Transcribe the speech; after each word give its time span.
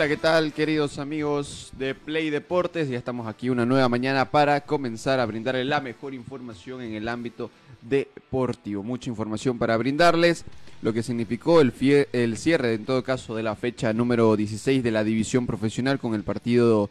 Hola, 0.00 0.08
¿qué 0.08 0.16
tal 0.16 0.54
queridos 0.54 0.98
amigos 0.98 1.72
de 1.78 1.94
Play 1.94 2.30
Deportes? 2.30 2.88
Ya 2.88 2.96
estamos 2.96 3.28
aquí 3.28 3.50
una 3.50 3.66
nueva 3.66 3.86
mañana 3.90 4.30
para 4.30 4.62
comenzar 4.62 5.20
a 5.20 5.26
brindarles 5.26 5.66
la 5.66 5.82
mejor 5.82 6.14
información 6.14 6.80
en 6.80 6.94
el 6.94 7.06
ámbito 7.06 7.50
deportivo. 7.82 8.82
Mucha 8.82 9.10
información 9.10 9.58
para 9.58 9.76
brindarles, 9.76 10.46
lo 10.80 10.94
que 10.94 11.02
significó 11.02 11.60
el, 11.60 11.74
cierre 12.34 12.72
en 12.72 12.86
todo 12.86 13.04
caso 13.04 13.36
de 13.36 13.42
la 13.42 13.54
fecha 13.56 13.92
número 13.92 14.34
16 14.36 14.82
de 14.82 14.90
la 14.90 15.04
división 15.04 15.46
profesional 15.46 15.98
con 15.98 16.14
el 16.14 16.22
partido 16.22 16.88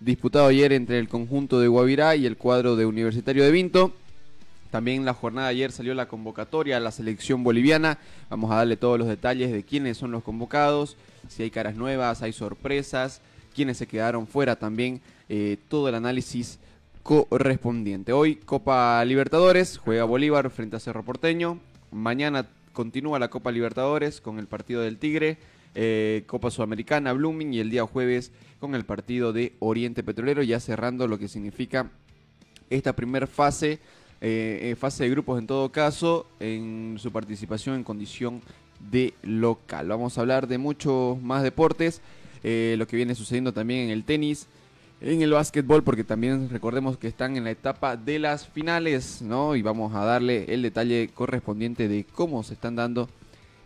disputado 0.00 0.46
ayer 0.46 0.72
entre 0.72 0.98
el 0.98 1.10
conjunto 1.10 1.60
de 1.60 1.68
Guavirá 1.68 2.16
y 2.16 2.24
el 2.24 2.38
cuadro 2.38 2.74
de 2.74 2.86
Universitario 2.86 3.44
de 3.44 3.50
Vinto. 3.50 3.92
También 4.76 5.06
la 5.06 5.14
jornada 5.14 5.48
de 5.48 5.52
ayer 5.52 5.72
salió 5.72 5.94
la 5.94 6.06
convocatoria 6.06 6.76
a 6.76 6.80
la 6.80 6.90
selección 6.90 7.42
boliviana. 7.42 7.96
Vamos 8.28 8.50
a 8.50 8.56
darle 8.56 8.76
todos 8.76 8.98
los 8.98 9.08
detalles 9.08 9.50
de 9.50 9.62
quiénes 9.62 9.96
son 9.96 10.10
los 10.10 10.22
convocados, 10.22 10.98
si 11.30 11.44
hay 11.44 11.50
caras 11.50 11.76
nuevas, 11.76 12.20
hay 12.20 12.34
sorpresas, 12.34 13.22
quiénes 13.54 13.78
se 13.78 13.86
quedaron 13.86 14.26
fuera 14.26 14.56
también, 14.56 15.00
eh, 15.30 15.56
todo 15.70 15.88
el 15.88 15.94
análisis 15.94 16.58
correspondiente. 17.02 18.12
Hoy 18.12 18.36
Copa 18.36 19.02
Libertadores, 19.06 19.78
juega 19.78 20.04
Bolívar 20.04 20.50
frente 20.50 20.76
a 20.76 20.80
Cerro 20.80 21.02
Porteño. 21.02 21.58
Mañana 21.90 22.46
continúa 22.74 23.18
la 23.18 23.28
Copa 23.28 23.52
Libertadores 23.52 24.20
con 24.20 24.38
el 24.38 24.46
partido 24.46 24.82
del 24.82 24.98
Tigre. 24.98 25.38
Eh, 25.74 26.24
Copa 26.26 26.50
Sudamericana, 26.50 27.14
Blooming 27.14 27.54
y 27.54 27.60
el 27.60 27.70
día 27.70 27.86
jueves 27.86 28.30
con 28.60 28.74
el 28.74 28.84
partido 28.84 29.32
de 29.32 29.54
Oriente 29.58 30.02
Petrolero, 30.02 30.42
ya 30.42 30.60
cerrando 30.60 31.08
lo 31.08 31.18
que 31.18 31.28
significa 31.28 31.90
esta 32.68 32.94
primera 32.94 33.26
fase, 33.26 33.78
eh, 34.20 34.74
fase 34.78 35.04
de 35.04 35.10
grupos 35.10 35.38
en 35.38 35.46
todo 35.46 35.70
caso, 35.70 36.26
en 36.40 36.96
su 36.98 37.12
participación 37.12 37.76
en 37.76 37.84
condición 37.84 38.42
de 38.90 39.14
local. 39.22 39.88
Vamos 39.88 40.16
a 40.16 40.20
hablar 40.20 40.46
de 40.46 40.58
muchos 40.58 41.20
más 41.20 41.42
deportes, 41.42 42.00
eh, 42.42 42.76
lo 42.78 42.86
que 42.86 42.96
viene 42.96 43.14
sucediendo 43.14 43.52
también 43.52 43.84
en 43.84 43.90
el 43.90 44.04
tenis, 44.04 44.46
en 45.00 45.22
el 45.22 45.32
básquetbol, 45.32 45.82
porque 45.82 46.04
también 46.04 46.48
recordemos 46.48 46.96
que 46.96 47.08
están 47.08 47.36
en 47.36 47.44
la 47.44 47.50
etapa 47.50 47.96
de 47.96 48.18
las 48.18 48.48
finales, 48.48 49.20
¿no? 49.20 49.56
Y 49.56 49.62
vamos 49.62 49.94
a 49.94 50.04
darle 50.04 50.52
el 50.52 50.62
detalle 50.62 51.10
correspondiente 51.12 51.88
de 51.88 52.04
cómo 52.04 52.42
se 52.42 52.54
están 52.54 52.76
dando 52.76 53.08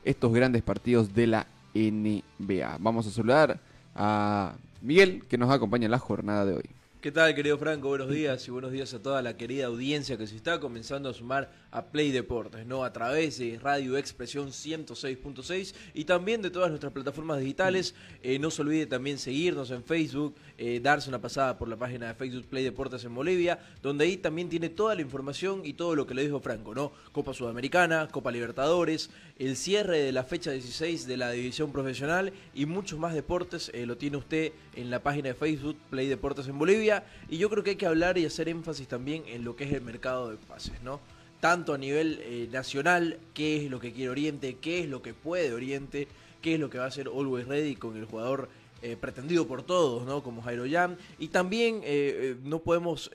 estos 0.04 0.32
grandes 0.32 0.62
partidos 0.62 1.14
de 1.14 1.26
la 1.26 1.46
NBA. 1.74 2.78
Vamos 2.80 3.06
a 3.06 3.10
saludar 3.10 3.60
a 3.94 4.54
Miguel, 4.82 5.24
que 5.28 5.38
nos 5.38 5.50
acompaña 5.50 5.84
en 5.84 5.90
la 5.92 5.98
jornada 5.98 6.44
de 6.44 6.54
hoy. 6.54 6.79
¿Qué 7.00 7.10
tal, 7.10 7.34
querido 7.34 7.56
Franco? 7.56 7.88
Buenos 7.88 8.10
días 8.10 8.46
y 8.46 8.50
buenos 8.50 8.72
días 8.72 8.92
a 8.92 9.00
toda 9.00 9.22
la 9.22 9.34
querida 9.34 9.64
audiencia 9.64 10.18
que 10.18 10.26
se 10.26 10.36
está 10.36 10.60
comenzando 10.60 11.08
a 11.08 11.14
sumar 11.14 11.50
a 11.70 11.86
Play 11.86 12.10
Deportes, 12.10 12.66
¿no? 12.66 12.84
A 12.84 12.92
través 12.92 13.38
de 13.38 13.58
Radio 13.58 13.96
Expresión 13.96 14.48
106.6 14.48 15.74
y 15.94 16.04
también 16.04 16.42
de 16.42 16.50
todas 16.50 16.68
nuestras 16.68 16.92
plataformas 16.92 17.41
digitales. 17.41 17.94
Eh, 18.22 18.38
no 18.38 18.50
se 18.50 18.60
olvide 18.60 18.84
también 18.84 19.16
seguirnos 19.16 19.70
en 19.70 19.82
Facebook, 19.82 20.34
eh, 20.58 20.78
darse 20.82 21.08
una 21.08 21.22
pasada 21.22 21.56
por 21.56 21.69
la 21.69 21.76
página 21.78 22.08
de 22.08 22.14
Facebook 22.16 22.44
Play 22.44 22.64
Deportes 22.64 23.02
en 23.04 23.14
Bolivia, 23.14 23.58
donde 23.80 24.04
ahí 24.04 24.19
también 24.19 24.50
tiene 24.50 24.69
toda 24.69 24.94
la 24.94 25.00
información 25.00 25.62
y 25.64 25.72
todo 25.72 25.94
lo 25.94 26.06
que 26.06 26.12
le 26.12 26.25
dijo 26.25 26.38
Franco, 26.41 26.75
¿no? 26.75 26.92
Copa 27.12 27.32
Sudamericana, 27.32 28.08
Copa 28.08 28.30
Libertadores, 28.30 29.08
el 29.38 29.56
cierre 29.56 30.00
de 30.00 30.12
la 30.12 30.25
fecha 30.25 30.50
16 30.50 31.06
de 31.06 31.16
la 31.16 31.30
división 31.30 31.72
profesional 31.72 32.34
y 32.54 32.66
muchos 32.66 32.98
más 32.98 33.14
deportes 33.14 33.70
eh, 33.72 33.86
lo 33.86 33.96
tiene 33.96 34.19
usted 34.19 34.52
en 34.76 34.91
la 34.91 35.02
página 35.02 35.28
de 35.28 35.34
Facebook 35.34 35.78
Play 35.88 36.06
Deportes 36.06 36.46
en 36.46 36.58
Bolivia. 36.58 36.89
Y 37.28 37.38
yo 37.38 37.48
creo 37.50 37.62
que 37.62 37.70
hay 37.70 37.76
que 37.76 37.86
hablar 37.86 38.18
y 38.18 38.26
hacer 38.26 38.48
énfasis 38.48 38.88
también 38.88 39.24
en 39.26 39.44
lo 39.44 39.56
que 39.56 39.64
es 39.64 39.72
el 39.72 39.82
mercado 39.82 40.30
de 40.30 40.36
pases, 40.36 40.82
¿no? 40.82 41.00
Tanto 41.40 41.72
a 41.72 41.78
nivel 41.78 42.20
eh, 42.22 42.48
nacional, 42.50 43.18
qué 43.32 43.64
es 43.64 43.70
lo 43.70 43.80
que 43.80 43.92
quiere 43.92 44.10
Oriente, 44.10 44.56
qué 44.60 44.80
es 44.80 44.88
lo 44.88 45.02
que 45.02 45.14
puede 45.14 45.52
Oriente, 45.52 46.06
qué 46.42 46.54
es 46.54 46.60
lo 46.60 46.68
que 46.68 46.78
va 46.78 46.84
a 46.84 46.88
hacer 46.88 47.08
Always 47.08 47.46
Ready 47.46 47.76
con 47.76 47.96
el 47.96 48.04
jugador 48.04 48.48
eh, 48.82 48.96
pretendido 48.98 49.46
por 49.46 49.62
todos, 49.62 50.06
¿no? 50.06 50.22
Como 50.22 50.42
Jairo 50.42 50.64
Jan. 50.70 50.98
Y 51.18 51.28
también 51.28 51.80
eh, 51.84 52.36
no 52.44 52.60
podemos 52.60 53.10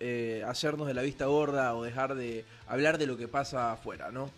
hacernos 0.46 0.88
de 0.88 0.94
la 0.94 1.02
vista 1.02 1.26
gorda 1.26 1.76
o 1.76 1.84
dejar 1.84 2.16
de 2.16 2.46
hablar 2.68 2.98
de 2.98 3.08
lo 3.08 3.18
que 3.18 3.28
pasa 3.28 3.74
afuera, 3.74 4.12
¿no? 4.12 4.32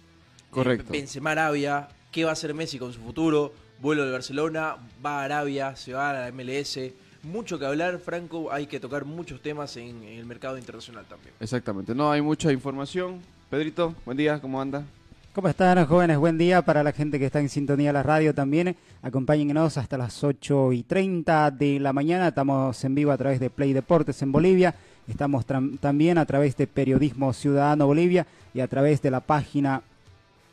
Correcto. 0.50 0.92
Benzema 0.92 1.32
Arabia, 1.32 1.88
¿qué 2.12 2.24
va 2.24 2.32
a 2.32 2.34
hacer 2.34 2.54
Messi 2.54 2.80
con 2.80 2.94
su 2.94 3.00
futuro? 3.00 3.54
Vuelo 3.80 4.06
de 4.06 4.12
Barcelona, 4.12 4.76
va 5.06 5.22
a 5.22 5.24
Arabia, 5.26 5.76
se 5.76 5.94
va 5.94 6.10
a 6.10 6.14
la 6.14 6.32
MLS. 6.32 6.80
Mucho 7.28 7.60
que 7.60 7.66
hablar, 7.66 8.00
Franco, 8.00 8.52
hay 8.54 8.68
que 8.68 8.80
tocar 8.80 9.04
muchos 9.04 9.42
temas 9.42 9.76
en, 9.76 10.02
en 10.04 10.20
el 10.20 10.26
mercado 10.26 10.58
internacional 10.58 11.06
también. 11.10 11.34
Exactamente, 11.42 11.94
no 11.94 12.10
hay 12.10 12.22
mucha 12.22 12.54
información. 12.54 13.20
Pedrito, 13.50 13.94
buen 14.06 14.18
día, 14.18 14.40
¿cómo 14.40 14.62
anda? 14.62 14.86
¿Cómo 15.34 15.50
están 15.50 15.86
jóvenes? 15.86 16.18
Buen 16.18 16.38
día 16.38 16.62
para 16.62 16.84
la 16.84 16.94
gente 16.94 17.20
que 17.20 17.26
está 17.26 17.42
en 17.42 17.50
sintonía 17.50 17.90
de 17.90 17.94
la 17.94 18.02
radio 18.02 18.34
también. 18.34 18.78
Acompáñennos 19.02 19.78
hasta 19.78 19.98
las 19.98 20.24
8 20.24 20.72
y 20.72 20.84
30 20.84 21.52
de 21.52 21.82
la 21.82 21.92
mañana. 21.92 22.30
Estamos 22.30 22.82
en 22.86 22.96
vivo 22.96 23.12
a 23.12 23.18
través 23.18 23.42
de 23.42 23.50
Play 23.50 23.74
Deportes 23.74 24.22
en 24.22 24.32
Bolivia. 24.32 24.74
Estamos 25.08 25.46
también 25.80 26.18
a 26.18 26.26
través 26.26 26.56
de 26.56 26.66
Periodismo 26.66 27.34
Ciudadano 27.34 27.88
Bolivia 27.88 28.26
y 28.54 28.62
a 28.62 28.68
través 28.68 29.02
de 29.02 29.12
la 29.12 29.20
página 29.20 29.82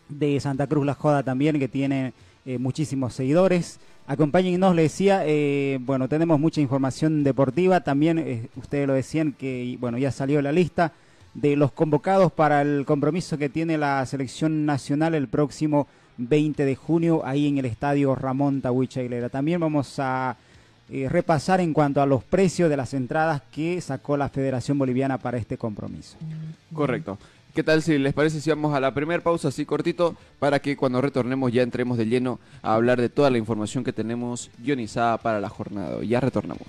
de 0.09 0.39
Santa 0.41 0.67
Cruz 0.67 0.85
La 0.85 0.95
Joda 0.95 1.23
también, 1.23 1.59
que 1.59 1.69
tiene 1.69 2.13
eh, 2.45 2.59
muchísimos 2.59 3.15
seguidores. 3.15 3.79
Acompáñennos, 4.07 4.75
le 4.75 4.83
decía, 4.83 5.23
eh, 5.25 5.79
bueno, 5.81 6.09
tenemos 6.09 6.39
mucha 6.39 6.61
información 6.61 7.25
deportiva. 7.25 7.81
También 7.81 8.19
eh, 8.19 8.49
ustedes 8.57 8.87
lo 8.87 8.93
decían 8.93 9.33
que, 9.33 9.77
bueno, 9.81 9.97
ya 9.97 10.11
salió 10.11 10.43
la 10.43 10.53
lista 10.53 10.93
de 11.33 11.57
los 11.57 11.73
convocados 11.73 12.31
para 12.31 12.63
el 12.63 12.85
compromiso 12.87 13.39
que 13.39 13.49
tiene 13.49 13.79
la 13.79 14.05
selección 14.07 14.67
nacional 14.67 15.15
el 15.15 15.29
próximo 15.29 15.89
20 16.19 16.65
de 16.65 16.77
junio 16.77 17.23
ahí 17.25 17.49
en 17.49 17.59
el 17.59 17.65
estadio 17.65 18.15
Ramón 18.15 18.61
Tahuicha 18.61 19.01
Aguilera. 19.01 19.31
También 19.31 19.59
vamos 19.59 19.99
a 19.99 20.37
eh, 20.91 21.09
repasar 21.09 21.61
en 21.61 21.73
cuanto 21.73 22.03
a 22.03 22.07
los 22.07 22.23
precios 22.23 22.69
de 22.69 22.77
las 22.77 22.93
entradas 22.93 23.41
que 23.51 23.81
sacó 23.81 24.19
la 24.19 24.29
Federación 24.29 24.79
Boliviana 24.79 25.17
para 25.17 25.39
este 25.39 25.57
compromiso. 25.57 26.19
Correcto. 26.75 27.19
¿Qué 27.55 27.63
tal 27.63 27.83
si 27.83 27.99
les 27.99 28.13
parece 28.13 28.41
si 28.41 28.51
vamos 28.51 28.75
a 28.75 28.81
la 28.81 28.93
primera 28.93 29.23
pausa 29.23 29.47
así 29.47 29.65
cortito 29.65 30.17
para 30.41 30.59
que 30.59 30.77
cuando 30.77 31.01
retornemos 31.01 31.53
ya 31.53 31.63
entremos 31.63 31.97
de 31.97 32.07
lleno 32.07 32.41
a 32.63 32.75
hablar 32.75 33.01
de 33.01 33.09
toda 33.09 33.31
la 33.31 33.39
información 33.39 33.85
que 33.85 33.93
tenemos 33.93 34.51
guionizada 34.59 35.19
para 35.19 35.39
la 35.41 35.49
jornada? 35.49 36.03
Ya 36.03 36.19
retornamos. 36.19 36.67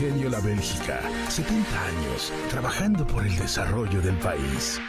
Refrigerio 0.00 0.30
La 0.30 0.40
Bélgica, 0.40 0.98
70 1.28 1.84
años 1.84 2.32
trabajando 2.48 3.06
por 3.06 3.22
el 3.22 3.36
desarrollo 3.36 4.00
del 4.00 4.16
país. 4.16 4.80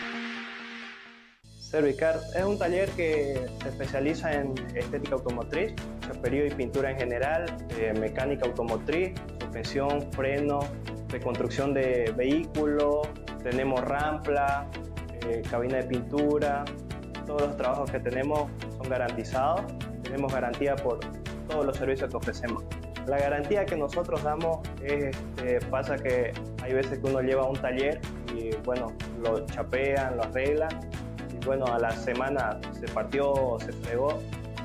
Servicar 1.59 2.21
es 2.33 2.45
un 2.45 2.57
taller 2.57 2.89
que 2.91 3.45
se 3.61 3.67
especializa 3.67 4.31
en 4.31 4.53
estética 4.73 5.15
automotriz, 5.15 5.73
chofería 6.07 6.47
y 6.47 6.51
pintura 6.51 6.91
en 6.91 6.97
general, 6.97 7.45
eh, 7.77 7.93
mecánica 7.99 8.45
automotriz, 8.45 9.11
suspensión, 9.41 10.09
freno, 10.13 10.61
reconstrucción 11.09 11.73
de 11.73 12.13
vehículos, 12.15 13.09
tenemos 13.43 13.81
rampla, 13.81 14.65
eh, 15.27 15.41
cabina 15.51 15.79
de 15.79 15.83
pintura, 15.83 16.63
todos 17.27 17.41
los 17.41 17.57
trabajos 17.57 17.91
que 17.91 17.99
tenemos 17.99 18.49
son 18.77 18.87
garantizados, 18.87 19.61
tenemos 20.03 20.31
garantía 20.31 20.77
por 20.77 21.01
todos 21.49 21.65
los 21.65 21.75
servicios 21.75 22.09
que 22.09 22.15
ofrecemos. 22.15 22.63
La 23.11 23.19
garantía 23.19 23.65
que 23.65 23.75
nosotros 23.75 24.23
damos 24.23 24.59
es, 24.81 25.13
este, 25.13 25.59
pasa 25.65 25.97
que 25.97 26.31
hay 26.63 26.71
veces 26.71 26.99
que 26.99 27.07
uno 27.07 27.19
lleva 27.19 27.45
un 27.45 27.57
taller 27.57 27.99
y 28.33 28.55
bueno, 28.63 28.93
lo 29.21 29.45
chapean, 29.47 30.15
lo 30.15 30.23
arreglan 30.23 30.69
y 31.29 31.45
bueno, 31.45 31.65
a 31.65 31.77
la 31.77 31.91
semana 31.91 32.57
se 32.71 32.87
partió, 32.87 33.57
se 33.59 33.73
fregó 33.73 34.17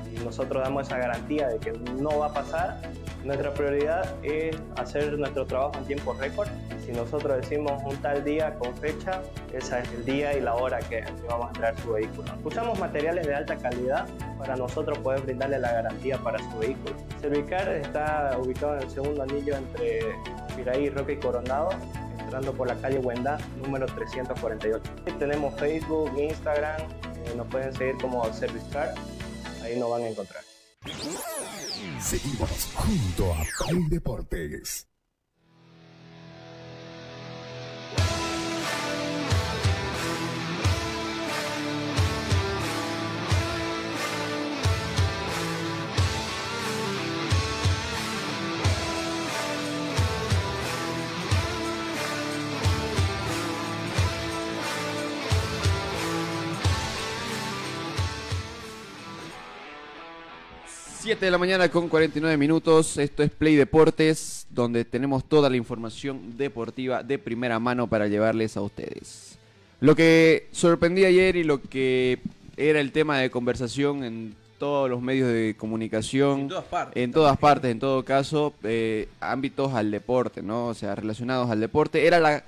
y 0.09 0.23
nosotros 0.23 0.63
damos 0.63 0.87
esa 0.87 0.97
garantía 0.97 1.49
de 1.49 1.59
que 1.59 1.73
no 1.73 2.19
va 2.19 2.27
a 2.27 2.33
pasar. 2.33 2.79
Nuestra 3.27 3.53
prioridad 3.53 4.15
es 4.23 4.55
hacer 4.77 5.19
nuestro 5.19 5.45
trabajo 5.45 5.77
en 5.79 5.83
tiempo 5.83 6.13
récord. 6.13 6.47
Si 6.85 6.93
nosotros 6.93 7.35
decimos 7.41 7.73
un 7.83 7.97
tal 7.97 8.23
día 8.23 8.55
con 8.55 8.73
fecha, 8.77 9.21
ese 9.51 9.79
es 9.79 9.91
el 9.91 10.05
día 10.05 10.37
y 10.37 10.39
la 10.39 10.55
hora 10.55 10.79
que, 10.79 11.03
vamos 11.27 11.49
a 11.49 11.51
traer 11.51 11.77
su 11.77 11.91
vehículo. 11.91 12.31
Usamos 12.45 12.79
materiales 12.79 13.27
de 13.27 13.35
alta 13.35 13.57
calidad 13.57 14.07
para 14.39 14.55
nosotros 14.55 14.97
poder 14.99 15.23
brindarle 15.23 15.59
la 15.59 15.73
garantía 15.73 16.17
para 16.19 16.39
su 16.39 16.57
vehículo. 16.57 16.95
Servicar 17.19 17.67
está 17.67 18.39
ubicado 18.41 18.77
en 18.77 18.83
el 18.83 18.89
segundo 18.89 19.23
anillo 19.23 19.57
entre 19.57 19.99
Piraí, 20.55 20.89
Roque 20.89 21.11
y 21.11 21.17
Coronado, 21.17 21.71
entrando 22.21 22.53
por 22.53 22.69
la 22.69 22.75
calle 22.75 22.99
Huenda, 22.99 23.37
número 23.61 23.87
348. 23.87 24.89
Tenemos 25.19 25.53
Facebook, 25.55 26.17
Instagram, 26.17 26.79
eh, 26.79 27.33
nos 27.35 27.45
pueden 27.47 27.73
seguir 27.73 27.97
como 27.97 28.23
Servicar, 28.31 28.95
ahí 29.61 29.77
nos 29.77 29.91
van 29.91 30.03
a 30.03 30.07
encontrar. 30.07 30.56
Seguimos 31.99 32.69
junto 32.73 33.33
a 33.33 33.43
Play 33.65 33.89
Deportes. 33.89 34.87
Siete 61.07 61.23
de 61.23 61.31
la 61.31 61.37
mañana 61.37 61.69
con 61.69 61.87
49 61.87 62.35
minutos. 62.35 62.97
Esto 62.97 63.23
es 63.23 63.31
Play 63.31 63.55
Deportes, 63.55 64.45
donde 64.49 64.83
tenemos 64.83 65.23
toda 65.23 65.49
la 65.49 65.55
información 65.55 66.37
deportiva 66.37 67.01
de 67.01 67.17
primera 67.17 67.59
mano 67.59 67.87
para 67.87 68.09
llevarles 68.09 68.57
a 68.57 68.61
ustedes. 68.61 69.37
Lo 69.79 69.95
que 69.95 70.49
sorprendí 70.51 71.05
ayer 71.05 71.37
y 71.37 71.45
lo 71.45 71.61
que 71.61 72.19
era 72.57 72.81
el 72.81 72.91
tema 72.91 73.19
de 73.19 73.29
conversación 73.29 74.03
en 74.03 74.35
todos 74.59 74.89
los 74.89 75.01
medios 75.01 75.29
de 75.29 75.55
comunicación, 75.57 76.41
En 76.41 76.47
todas 76.49 76.65
partes. 76.65 77.01
en 77.01 77.11
todas 77.13 77.37
partes, 77.37 77.71
en 77.71 77.79
todo 77.79 78.03
caso, 78.03 78.53
eh, 78.63 79.07
ámbitos 79.21 79.73
al 79.73 79.89
deporte, 79.89 80.41
¿no? 80.41 80.67
O 80.67 80.73
sea, 80.73 80.93
relacionados 80.93 81.49
al 81.49 81.61
deporte. 81.61 82.05
Era 82.05 82.19
la 82.19 82.43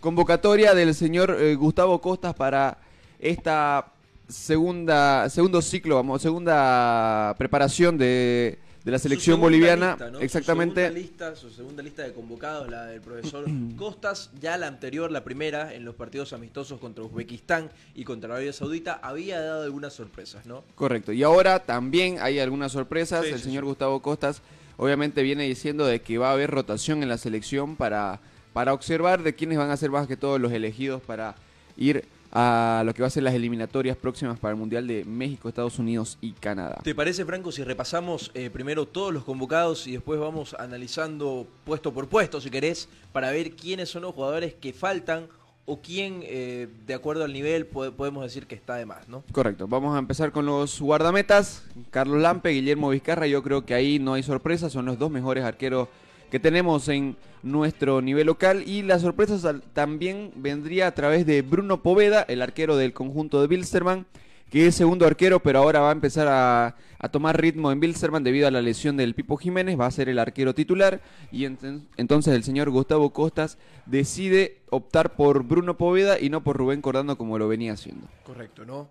convocatoria 0.00 0.74
del 0.74 0.94
señor 0.94 1.38
eh, 1.40 1.54
Gustavo 1.54 1.98
Costas 2.02 2.34
para 2.34 2.76
esta 3.18 3.91
segunda 4.32 5.28
segundo 5.28 5.62
ciclo, 5.62 5.96
vamos, 5.96 6.22
segunda 6.22 7.34
preparación 7.38 7.98
de, 7.98 8.58
de 8.84 8.90
la 8.90 8.98
selección 8.98 9.40
boliviana. 9.40 9.90
lista, 9.90 10.10
¿no? 10.10 10.20
Exactamente. 10.20 10.86
Su 10.88 10.92
segunda, 10.92 11.00
lista, 11.00 11.36
su 11.36 11.50
segunda 11.50 11.82
lista 11.82 12.02
de 12.02 12.12
convocados, 12.12 12.68
la 12.68 12.86
del 12.86 13.00
profesor 13.00 13.44
Costas. 13.76 14.30
Ya 14.40 14.56
la 14.56 14.66
anterior, 14.66 15.10
la 15.10 15.24
primera, 15.24 15.74
en 15.74 15.84
los 15.84 15.94
partidos 15.94 16.32
amistosos 16.32 16.80
contra 16.80 17.04
Uzbekistán 17.04 17.70
y 17.94 18.04
contra 18.04 18.32
Arabia 18.32 18.52
Saudita, 18.52 18.98
había 19.02 19.40
dado 19.40 19.62
algunas 19.62 19.92
sorpresas, 19.92 20.46
¿no? 20.46 20.64
Correcto. 20.74 21.12
Y 21.12 21.22
ahora 21.22 21.60
también 21.60 22.18
hay 22.20 22.38
algunas 22.38 22.72
sorpresas. 22.72 23.24
Sí, 23.24 23.30
el 23.32 23.38
sí, 23.38 23.44
señor 23.44 23.64
sí. 23.64 23.68
Gustavo 23.68 24.00
Costas 24.02 24.42
obviamente 24.76 25.22
viene 25.22 25.44
diciendo 25.44 25.86
de 25.86 26.00
que 26.00 26.18
va 26.18 26.30
a 26.30 26.32
haber 26.32 26.50
rotación 26.50 27.02
en 27.02 27.08
la 27.08 27.18
selección 27.18 27.76
para, 27.76 28.20
para 28.52 28.72
observar 28.72 29.22
de 29.22 29.34
quiénes 29.34 29.58
van 29.58 29.70
a 29.70 29.76
ser 29.76 29.90
más 29.90 30.06
que 30.08 30.16
todos 30.16 30.40
los 30.40 30.50
elegidos 30.52 31.02
para 31.02 31.36
ir 31.76 32.04
a 32.32 32.82
lo 32.86 32.94
que 32.94 33.02
va 33.02 33.08
a 33.08 33.10
ser 33.10 33.22
las 33.22 33.34
eliminatorias 33.34 33.96
próximas 33.96 34.38
para 34.38 34.52
el 34.52 34.58
Mundial 34.58 34.86
de 34.86 35.04
México, 35.04 35.48
Estados 35.48 35.78
Unidos 35.78 36.16
y 36.20 36.32
Canadá. 36.32 36.78
¿Te 36.82 36.94
parece, 36.94 37.24
Franco, 37.26 37.52
si 37.52 37.62
repasamos 37.62 38.30
eh, 38.34 38.48
primero 38.50 38.86
todos 38.86 39.12
los 39.12 39.22
convocados 39.24 39.86
y 39.86 39.92
después 39.92 40.18
vamos 40.18 40.56
analizando 40.58 41.46
puesto 41.64 41.92
por 41.92 42.08
puesto, 42.08 42.40
si 42.40 42.48
querés, 42.50 42.88
para 43.12 43.30
ver 43.30 43.52
quiénes 43.52 43.90
son 43.90 44.02
los 44.02 44.14
jugadores 44.14 44.54
que 44.54 44.72
faltan 44.72 45.26
o 45.64 45.80
quién, 45.80 46.20
eh, 46.24 46.68
de 46.86 46.94
acuerdo 46.94 47.22
al 47.22 47.32
nivel, 47.32 47.66
po- 47.66 47.92
podemos 47.92 48.24
decir 48.24 48.46
que 48.46 48.54
está 48.54 48.74
de 48.76 48.86
más, 48.86 49.08
¿no? 49.08 49.22
Correcto, 49.30 49.68
vamos 49.68 49.94
a 49.94 49.98
empezar 49.98 50.32
con 50.32 50.44
los 50.46 50.80
guardametas. 50.80 51.64
Carlos 51.90 52.20
Lampe, 52.20 52.48
Guillermo 52.48 52.88
Vizcarra, 52.88 53.26
yo 53.28 53.42
creo 53.42 53.64
que 53.64 53.74
ahí 53.74 53.98
no 53.98 54.14
hay 54.14 54.22
sorpresa, 54.24 54.70
son 54.70 54.86
los 54.86 54.98
dos 54.98 55.10
mejores 55.10 55.44
arqueros 55.44 55.88
que 56.32 56.40
tenemos 56.40 56.88
en 56.88 57.18
nuestro 57.42 58.00
nivel 58.00 58.26
local 58.26 58.62
y 58.66 58.80
la 58.80 58.98
sorpresa 58.98 59.60
también 59.74 60.32
vendría 60.34 60.86
a 60.86 60.94
través 60.94 61.26
de 61.26 61.42
Bruno 61.42 61.82
Poveda, 61.82 62.22
el 62.22 62.40
arquero 62.40 62.78
del 62.78 62.94
conjunto 62.94 63.42
de 63.42 63.48
Bilsterman, 63.48 64.06
que 64.48 64.66
es 64.66 64.74
segundo 64.74 65.04
arquero, 65.04 65.40
pero 65.40 65.58
ahora 65.58 65.80
va 65.80 65.90
a 65.90 65.92
empezar 65.92 66.28
a, 66.30 66.74
tomar 67.10 67.38
ritmo 67.38 67.70
en 67.70 67.80
Bilsterman 67.80 68.24
debido 68.24 68.48
a 68.48 68.50
la 68.50 68.62
lesión 68.62 68.96
del 68.96 69.14
Pipo 69.14 69.36
Jiménez, 69.36 69.78
va 69.78 69.84
a 69.84 69.90
ser 69.90 70.08
el 70.08 70.18
arquero 70.18 70.54
titular 70.54 71.02
y 71.30 71.44
entonces 71.44 72.32
el 72.32 72.44
señor 72.44 72.70
Gustavo 72.70 73.10
Costas 73.10 73.58
decide 73.84 74.62
optar 74.70 75.14
por 75.14 75.42
Bruno 75.42 75.76
Poveda 75.76 76.18
y 76.18 76.30
no 76.30 76.42
por 76.42 76.56
Rubén 76.56 76.80
Cordano 76.80 77.18
como 77.18 77.36
lo 77.36 77.46
venía 77.46 77.74
haciendo. 77.74 78.08
Correcto, 78.24 78.64
¿no? 78.64 78.88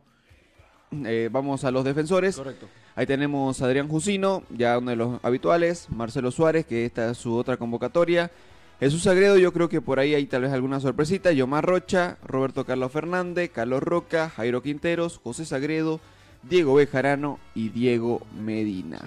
Eh, 0.91 1.29
vamos 1.31 1.63
a 1.63 1.71
los 1.71 1.83
defensores. 1.83 2.35
Correcto. 2.35 2.67
Ahí 2.95 3.05
tenemos 3.05 3.61
a 3.61 3.65
Adrián 3.65 3.87
Jusino, 3.87 4.43
ya 4.49 4.77
uno 4.77 4.91
de 4.91 4.97
los 4.97 5.23
habituales. 5.23 5.87
Marcelo 5.89 6.31
Suárez, 6.31 6.65
que 6.65 6.85
esta 6.85 7.11
es 7.11 7.17
su 7.17 7.35
otra 7.35 7.57
convocatoria. 7.57 8.31
Jesús 8.79 9.03
Sagredo, 9.03 9.37
yo 9.37 9.53
creo 9.53 9.69
que 9.69 9.79
por 9.79 9.99
ahí 9.99 10.15
hay 10.15 10.25
tal 10.25 10.41
vez 10.41 10.51
alguna 10.51 10.79
sorpresita. 10.79 11.31
Yomar 11.31 11.65
Rocha, 11.65 12.17
Roberto 12.23 12.65
Carlos 12.65 12.91
Fernández, 12.91 13.51
Carlos 13.51 13.81
Roca, 13.83 14.29
Jairo 14.29 14.61
Quinteros, 14.61 15.19
José 15.23 15.45
Sagredo, 15.45 16.01
Diego 16.43 16.73
Bejarano 16.73 17.39
y 17.55 17.69
Diego 17.69 18.25
Medina. 18.39 18.99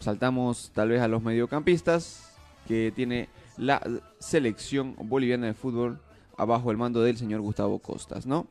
Saltamos 0.00 0.70
tal 0.74 0.88
vez 0.88 1.00
a 1.00 1.08
los 1.08 1.22
mediocampistas 1.22 2.34
que 2.66 2.92
tiene 2.94 3.28
la 3.56 3.80
selección 4.18 4.96
boliviana 4.98 5.46
de 5.46 5.54
fútbol 5.54 5.98
abajo 6.36 6.70
el 6.70 6.76
mando 6.76 7.02
del 7.02 7.16
señor 7.16 7.40
Gustavo 7.42 7.78
Costas, 7.78 8.26
¿no? 8.26 8.46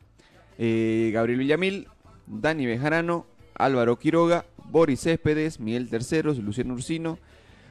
Eh, 0.56 1.10
Gabriel 1.12 1.40
Villamil, 1.40 1.88
Dani 2.26 2.66
Bejarano, 2.66 3.26
Álvaro 3.54 3.98
Quiroga, 3.98 4.44
Boris 4.70 5.00
Céspedes, 5.00 5.60
Miguel 5.60 5.88
Terceros, 5.88 6.38
Luciano 6.38 6.74
Ursino, 6.74 7.18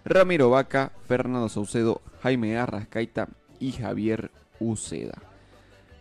Ramiro 0.05 0.50
Vaca, 0.50 0.91
Fernando 1.07 1.50
Saucedo, 1.50 2.01
Jaime 2.22 2.57
Arrascaita 2.57 3.29
y 3.60 3.72
Javier 3.72 4.31
Uceda. 4.60 5.22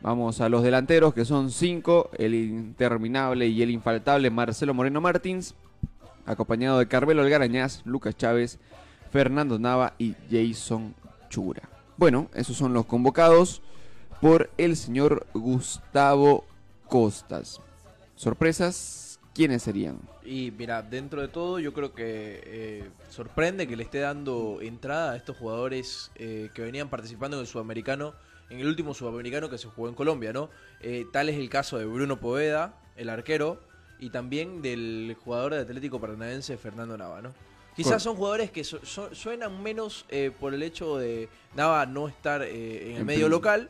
Vamos 0.01 0.41
a 0.41 0.49
los 0.49 0.65
delanteros 0.65 1.15
que 1.15 1.25
son 1.25 1.51
cinco, 1.51 2.11
el 2.19 2.35
interminable 2.35 3.47
y 3.47 3.63
el 3.63 3.71
infaltable 3.71 4.31
Marcelo 4.31 4.75
Moreno 4.75 5.01
Martins, 5.01 5.55
acompañado 6.27 6.79
de 6.79 6.89
Carmelo 6.89 7.23
Algarañaz, 7.23 7.83
Lucas 7.85 8.17
Chávez, 8.17 8.59
Fernando 9.13 9.59
Nava 9.59 9.95
y 9.99 10.15
Jason 10.31 10.95
Chura. 11.29 11.69
Bueno, 11.97 12.29
esos 12.35 12.57
son 12.57 12.73
los 12.73 12.87
convocados 12.87 13.63
por 14.21 14.51
el 14.59 14.77
señor 14.77 15.27
Gustavo 15.35 16.45
Costas. 16.89 17.61
Sorpresas, 18.33 19.19
¿quiénes 19.35 19.65
serían? 19.65 19.99
Y 20.25 20.53
mira, 20.57 20.81
dentro 20.81 21.21
de 21.21 21.27
todo 21.27 21.59
yo 21.59 21.73
creo 21.73 21.93
que 21.93 22.41
eh, 22.47 22.85
sorprende 23.11 23.67
que 23.67 23.75
le 23.77 23.83
esté 23.83 23.99
dando 23.99 24.61
entrada 24.63 25.11
a 25.11 25.17
estos 25.17 25.37
jugadores 25.37 26.13
eh, 26.15 26.49
que 26.55 26.63
venían 26.63 26.89
participando 26.89 27.37
en 27.37 27.41
el 27.41 27.49
sudamericano, 27.49 28.15
en 28.49 28.61
el 28.61 28.69
último 28.69 28.95
sudamericano 28.95 29.51
que 29.51 29.59
se 29.59 29.67
jugó 29.67 29.89
en 29.89 29.97
Colombia, 29.97 30.33
¿no? 30.33 30.51
Eh, 30.83 31.05
tal 31.13 31.31
es 31.31 31.37
el 31.37 31.51
caso 31.51 31.79
de 31.79 31.85
Bruno 31.85 32.21
Poveda, 32.21 32.77
el 32.97 33.09
arquero, 33.09 33.59
y 33.99 34.11
también 34.11 34.63
del 34.63 35.17
jugador 35.25 35.55
de 35.55 35.59
Atlético 35.63 36.01
Paranaense 36.01 36.57
Fernando 36.59 36.97
Nava, 36.97 37.23
¿no? 37.23 37.35
Quizás 37.75 38.05
son 38.05 38.15
jugadores 38.15 38.53
que 38.53 38.63
su- 38.63 38.79
su- 38.87 39.13
suenan 39.17 39.61
menos 39.65 40.05
eh, 40.11 40.31
por 40.39 40.55
el 40.55 40.63
hecho 40.63 40.97
de 40.97 41.29
Nava 41.57 41.87
no 41.87 42.07
estar 42.07 42.43
eh, 42.43 42.91
en 42.91 42.93
el 42.93 43.01
En 43.01 43.07
medio 43.07 43.29
local 43.29 43.69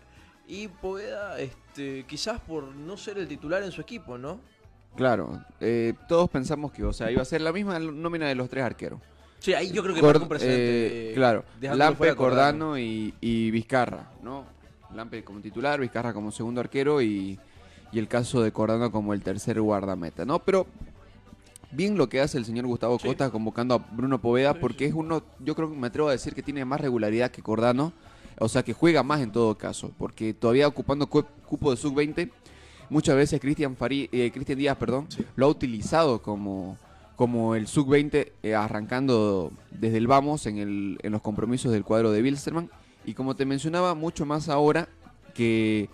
y 0.49 0.68
Poveda 0.68 1.38
este, 1.40 2.04
quizás 2.06 2.40
por 2.40 2.64
no 2.75 2.96
ser 2.96 3.18
el 3.18 3.28
titular 3.28 3.62
en 3.62 3.72
su 3.72 3.80
equipo, 3.80 4.18
¿no? 4.18 4.40
Claro, 4.96 5.42
eh, 5.61 5.94
todos 6.08 6.28
pensamos 6.28 6.70
que, 6.72 6.84
o 6.84 6.92
sea, 6.92 7.11
iba 7.11 7.22
a 7.22 7.25
ser 7.25 7.40
la 7.40 7.52
misma 7.52 7.78
nómina 7.78 8.26
de 8.28 8.34
los 8.34 8.49
tres 8.50 8.62
arqueros. 8.64 9.00
Sí, 9.38 9.54
ahí 9.54 9.72
yo 9.72 9.82
creo 9.82 9.94
que 9.94 10.00
Cor- 10.00 10.11
marca 10.14 10.22
un 10.22 10.28
precedente. 10.28 10.87
eh, 11.08 11.11
eh, 11.11 11.14
claro, 11.14 11.44
Lampe, 11.61 12.14
Cordano 12.14 12.78
y, 12.78 13.14
y 13.20 13.50
Vizcarra, 13.50 14.11
¿no? 14.22 14.44
Lampe 14.94 15.25
como 15.25 15.40
titular, 15.40 15.80
Vizcarra 15.80 16.12
como 16.12 16.30
segundo 16.30 16.61
arquero 16.61 17.00
y, 17.00 17.38
y 17.90 17.99
el 17.99 18.06
caso 18.06 18.42
de 18.42 18.52
Cordano 18.52 18.92
como 18.92 19.14
el 19.14 19.22
tercer 19.22 19.61
guardameta, 19.61 20.25
¿no? 20.26 20.38
Pero 20.40 20.66
bien 21.70 21.96
lo 21.96 22.08
que 22.08 22.20
hace 22.20 22.37
el 22.37 22.44
señor 22.44 22.66
Gustavo 22.66 22.99
Sí. 22.99 23.08
Costa 23.08 23.30
convocando 23.30 23.75
a 23.75 23.78
Bruno 23.78 24.20
Poveda 24.20 24.52
porque 24.54 24.84
es 24.84 24.92
uno, 24.94 25.22
yo 25.40 25.54
creo 25.54 25.70
que 25.70 25.76
me 25.76 25.87
atrevo 25.87 26.08
a 26.08 26.12
decir 26.12 26.34
que 26.34 26.42
tiene 26.42 26.64
más 26.66 26.80
regularidad 26.82 27.30
que 27.30 27.42
Cordano, 27.42 27.92
o 28.38 28.48
sea 28.48 28.62
que 28.62 28.72
juega 28.72 29.02
más 29.02 29.20
en 29.20 29.32
todo 29.32 29.56
caso, 29.56 29.92
porque 29.98 30.34
todavía 30.34 30.66
ocupando 30.68 31.06
cu- 31.06 31.24
cupo 31.46 31.70
de 31.70 31.76
sub-20, 31.76 32.30
muchas 32.90 33.16
veces 33.16 33.40
Cristian 33.40 33.76
eh, 33.90 34.30
Cristian 34.32 34.58
Díaz, 34.58 34.76
perdón, 34.76 35.08
lo 35.36 35.46
ha 35.46 35.48
utilizado 35.48 36.22
como 36.22 36.76
como 37.16 37.54
el 37.54 37.66
sub-20 37.68 38.32
eh, 38.42 38.54
arrancando 38.54 39.52
desde 39.70 39.98
el 39.98 40.06
vamos 40.08 40.46
en, 40.46 40.58
el, 40.58 40.98
en 41.02 41.12
los 41.12 41.20
compromisos 41.22 41.70
del 41.70 41.84
cuadro 41.84 42.10
de 42.10 42.20
Bilsterman. 42.22 42.68
Y 43.04 43.14
como 43.14 43.36
te 43.36 43.44
mencionaba, 43.44 43.94
mucho 43.94 44.26
más 44.26 44.48
ahora 44.48 44.88
que 45.34 45.88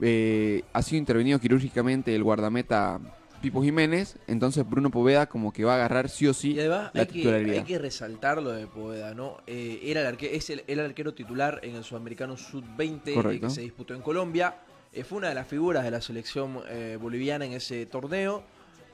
eh, 0.00 0.64
ha 0.74 0.82
sido 0.82 0.98
intervenido 0.98 1.38
quirúrgicamente 1.38 2.14
el 2.14 2.24
guardameta 2.24 2.98
Pipo 3.40 3.62
Jiménez, 3.62 4.16
entonces 4.26 4.68
Bruno 4.68 4.90
Poveda 4.90 5.26
como 5.28 5.52
que 5.52 5.64
va 5.64 5.72
a 5.72 5.76
agarrar 5.76 6.08
sí 6.08 6.26
o 6.26 6.34
sí 6.34 6.52
Y 6.54 6.60
además 6.60 6.90
la 6.94 7.00
hay 7.02 7.06
que, 7.06 7.12
titularidad. 7.12 7.56
hay 7.58 7.62
que 7.64 7.78
resaltar 7.78 8.42
lo 8.42 8.50
de 8.50 8.66
Poveda, 8.66 9.14
¿no? 9.14 9.38
Eh, 9.46 9.80
era 9.84 10.00
el 10.00 10.16
arque- 10.16 10.30
es 10.32 10.50
el, 10.50 10.64
era 10.66 10.82
el 10.82 10.88
arquero 10.90 11.14
titular 11.14 11.60
en 11.62 11.76
el 11.76 11.84
Sudamericano 11.84 12.36
Sub-20 12.36 13.00
eh, 13.34 13.40
que 13.40 13.50
se 13.50 13.60
disputó 13.60 13.94
en 13.94 14.02
Colombia. 14.02 14.56
Eh, 14.92 15.04
fue 15.04 15.18
una 15.18 15.28
de 15.28 15.34
las 15.34 15.46
figuras 15.46 15.84
de 15.84 15.90
la 15.90 16.00
selección 16.00 16.60
boliviana 17.00 17.44
en 17.44 17.52
ese 17.52 17.86
torneo. 17.86 18.42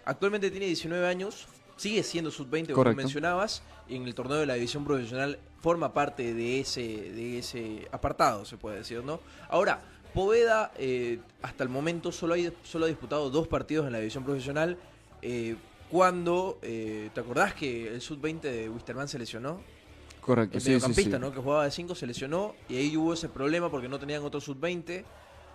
Actualmente 0.04 0.50
tiene 0.50 0.66
19 0.66 1.06
años, 1.06 1.46
sigue 1.76 2.02
siendo 2.02 2.30
Sub-20 2.30 2.72
como 2.72 2.92
mencionabas. 2.94 3.62
Y 3.88 3.96
en 3.96 4.04
el 4.06 4.14
torneo 4.14 4.38
de 4.38 4.46
la 4.46 4.54
división 4.54 4.84
profesional 4.84 5.38
forma 5.60 5.92
parte 5.92 6.34
de 6.34 6.60
ese, 6.60 6.80
de 6.80 7.38
ese 7.38 7.86
apartado, 7.92 8.44
se 8.44 8.56
puede 8.56 8.78
decir, 8.78 9.02
¿no? 9.04 9.20
Ahora, 9.48 9.80
Poveda 10.14 10.72
eh, 10.76 11.18
hasta 11.42 11.64
el 11.64 11.70
momento 11.70 12.12
solo, 12.12 12.34
hay, 12.34 12.52
solo 12.62 12.84
ha 12.84 12.88
disputado 12.88 13.30
dos 13.30 13.48
partidos 13.48 13.86
en 13.86 13.92
la 13.92 13.98
división 13.98 14.24
profesional. 14.24 14.78
eh, 15.22 15.56
cuando, 15.90 16.58
eh, 16.62 17.10
¿te 17.12 17.20
acordás 17.20 17.52
que 17.52 17.88
el 17.88 18.00
sub-20 18.00 18.40
de 18.40 18.70
Wisterman 18.70 19.08
se 19.08 19.18
lesionó? 19.18 19.60
Correcto, 20.22 20.56
El 20.56 20.62
sí, 20.62 20.64
sí, 20.64 20.70
mediocampista, 20.70 21.16
sí. 21.18 21.20
¿no? 21.20 21.32
Que 21.32 21.38
jugaba 21.38 21.64
de 21.64 21.70
5 21.70 21.94
se 21.94 22.06
lesionó 22.06 22.54
y 22.66 22.76
ahí 22.76 22.96
hubo 22.96 23.12
ese 23.12 23.28
problema 23.28 23.70
porque 23.70 23.90
no 23.90 23.98
tenían 23.98 24.22
otro 24.22 24.40
sub-20. 24.40 25.04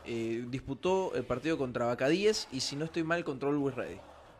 Eh, 0.06 0.46
disputó 0.48 1.12
el 1.16 1.24
partido 1.24 1.58
contra 1.58 1.88
Bacadíes 1.88 2.48
y 2.52 2.60
si 2.60 2.76
no 2.76 2.86
estoy 2.86 3.04
mal 3.04 3.24
contra 3.24 3.50
Always 3.50 3.76
Ready. 3.76 3.98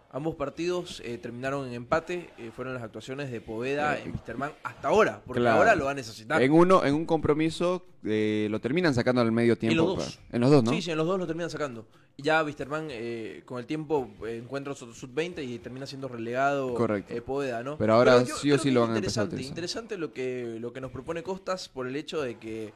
Ambos 0.10 0.36
partidos 0.36 1.02
eh, 1.04 1.18
terminaron 1.18 1.68
en 1.68 1.74
empate, 1.74 2.30
eh, 2.38 2.50
fueron 2.56 2.74
las 2.74 2.82
actuaciones 2.82 3.30
de 3.30 3.42
Poveda 3.42 4.00
en 4.00 4.14
Wisterman 4.14 4.52
hasta 4.64 4.88
ahora, 4.88 5.22
porque 5.26 5.42
claro. 5.42 5.58
ahora 5.58 5.76
lo 5.76 5.86
va 5.86 5.92
a 5.92 5.96
necesitar. 5.96 6.42
En 6.42 6.54
uno, 6.54 6.86
en 6.86 6.96
un 6.96 7.06
compromiso 7.06 7.86
eh, 8.06 8.48
lo 8.50 8.62
terminan 8.62 8.94
sacando 8.94 9.20
al 9.22 9.34
medio 9.34 9.58
tiempo. 9.58 9.76
los 9.76 9.98
dos. 9.98 10.20
En 10.32 10.40
los 10.40 10.50
dos, 10.50 10.64
¿no? 10.64 10.72
Sí, 10.72 10.82
sí, 10.82 10.92
en 10.92 10.98
los 10.98 11.08
dos 11.08 11.20
lo 11.20 11.28
terminan 11.28 11.50
sacando. 11.50 11.86
Ya 12.18 12.42
Wisterman 12.42 12.88
eh, 12.90 13.42
con 13.44 13.60
el 13.60 13.66
tiempo 13.66 14.10
eh, 14.26 14.40
encuentra 14.42 14.74
su 14.76 14.94
sub-20 14.94 15.44
y 15.46 15.60
termina 15.60 15.86
siendo 15.86 16.08
relegado 16.08 16.74
Correcto. 16.74 17.14
Poveda, 17.26 17.62
¿no? 17.62 17.78
Pero 17.78 17.94
ahora 17.96 18.24
yo 18.24 18.34
sí 18.38 18.50
o 18.54 18.58
sí 18.58 18.72
lo 18.72 18.82
van 18.82 18.94
a 18.94 18.98
empezar 18.98 19.24
a 19.24 19.26
interesante, 19.26 19.36
utilizar. 19.36 19.52
Interesante 19.52 19.98
lo 19.98 20.14
que, 20.14 20.58
lo 20.62 20.72
que 20.72 20.80
nos 20.80 20.92
propone 20.92 21.22
Costas 21.22 21.68
por 21.68 21.86
el 21.86 21.98
hecho 21.98 22.22
de 22.22 22.38
que 22.40 22.74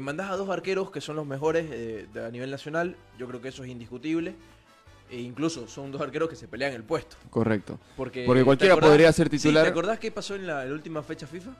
mandás 0.00 0.32
a 0.32 0.36
dos 0.36 0.50
arqueros 0.50 0.90
que 0.90 1.00
son 1.00 1.14
los 1.14 1.24
mejores 1.24 1.66
eh, 1.70 2.08
de- 2.12 2.26
a 2.26 2.30
nivel 2.32 2.50
nacional. 2.50 2.96
Yo 3.16 3.28
creo 3.28 3.40
que 3.40 3.48
eso 3.48 3.62
es 3.62 3.70
indiscutible. 3.70 4.34
E 5.10 5.20
incluso 5.20 5.66
son 5.68 5.90
dos 5.90 6.00
arqueros 6.02 6.28
que 6.28 6.36
se 6.36 6.46
pelean 6.48 6.72
el 6.74 6.82
puesto. 6.84 7.16
Correcto. 7.30 7.78
Porque, 7.96 8.24
Porque 8.26 8.40
¿te 8.40 8.44
cualquiera 8.44 8.74
acordás? 8.74 8.90
podría 8.90 9.12
ser 9.12 9.28
Sí, 9.30 9.36
titular. 9.38 9.64
¿Te 9.64 9.70
acordás 9.70 9.98
qué 9.98 10.10
pasó 10.10 10.34
en 10.34 10.46
la, 10.46 10.62
en 10.64 10.68
la 10.68 10.74
última 10.74 11.02
fecha 11.02 11.26
FIFA? 11.26 11.50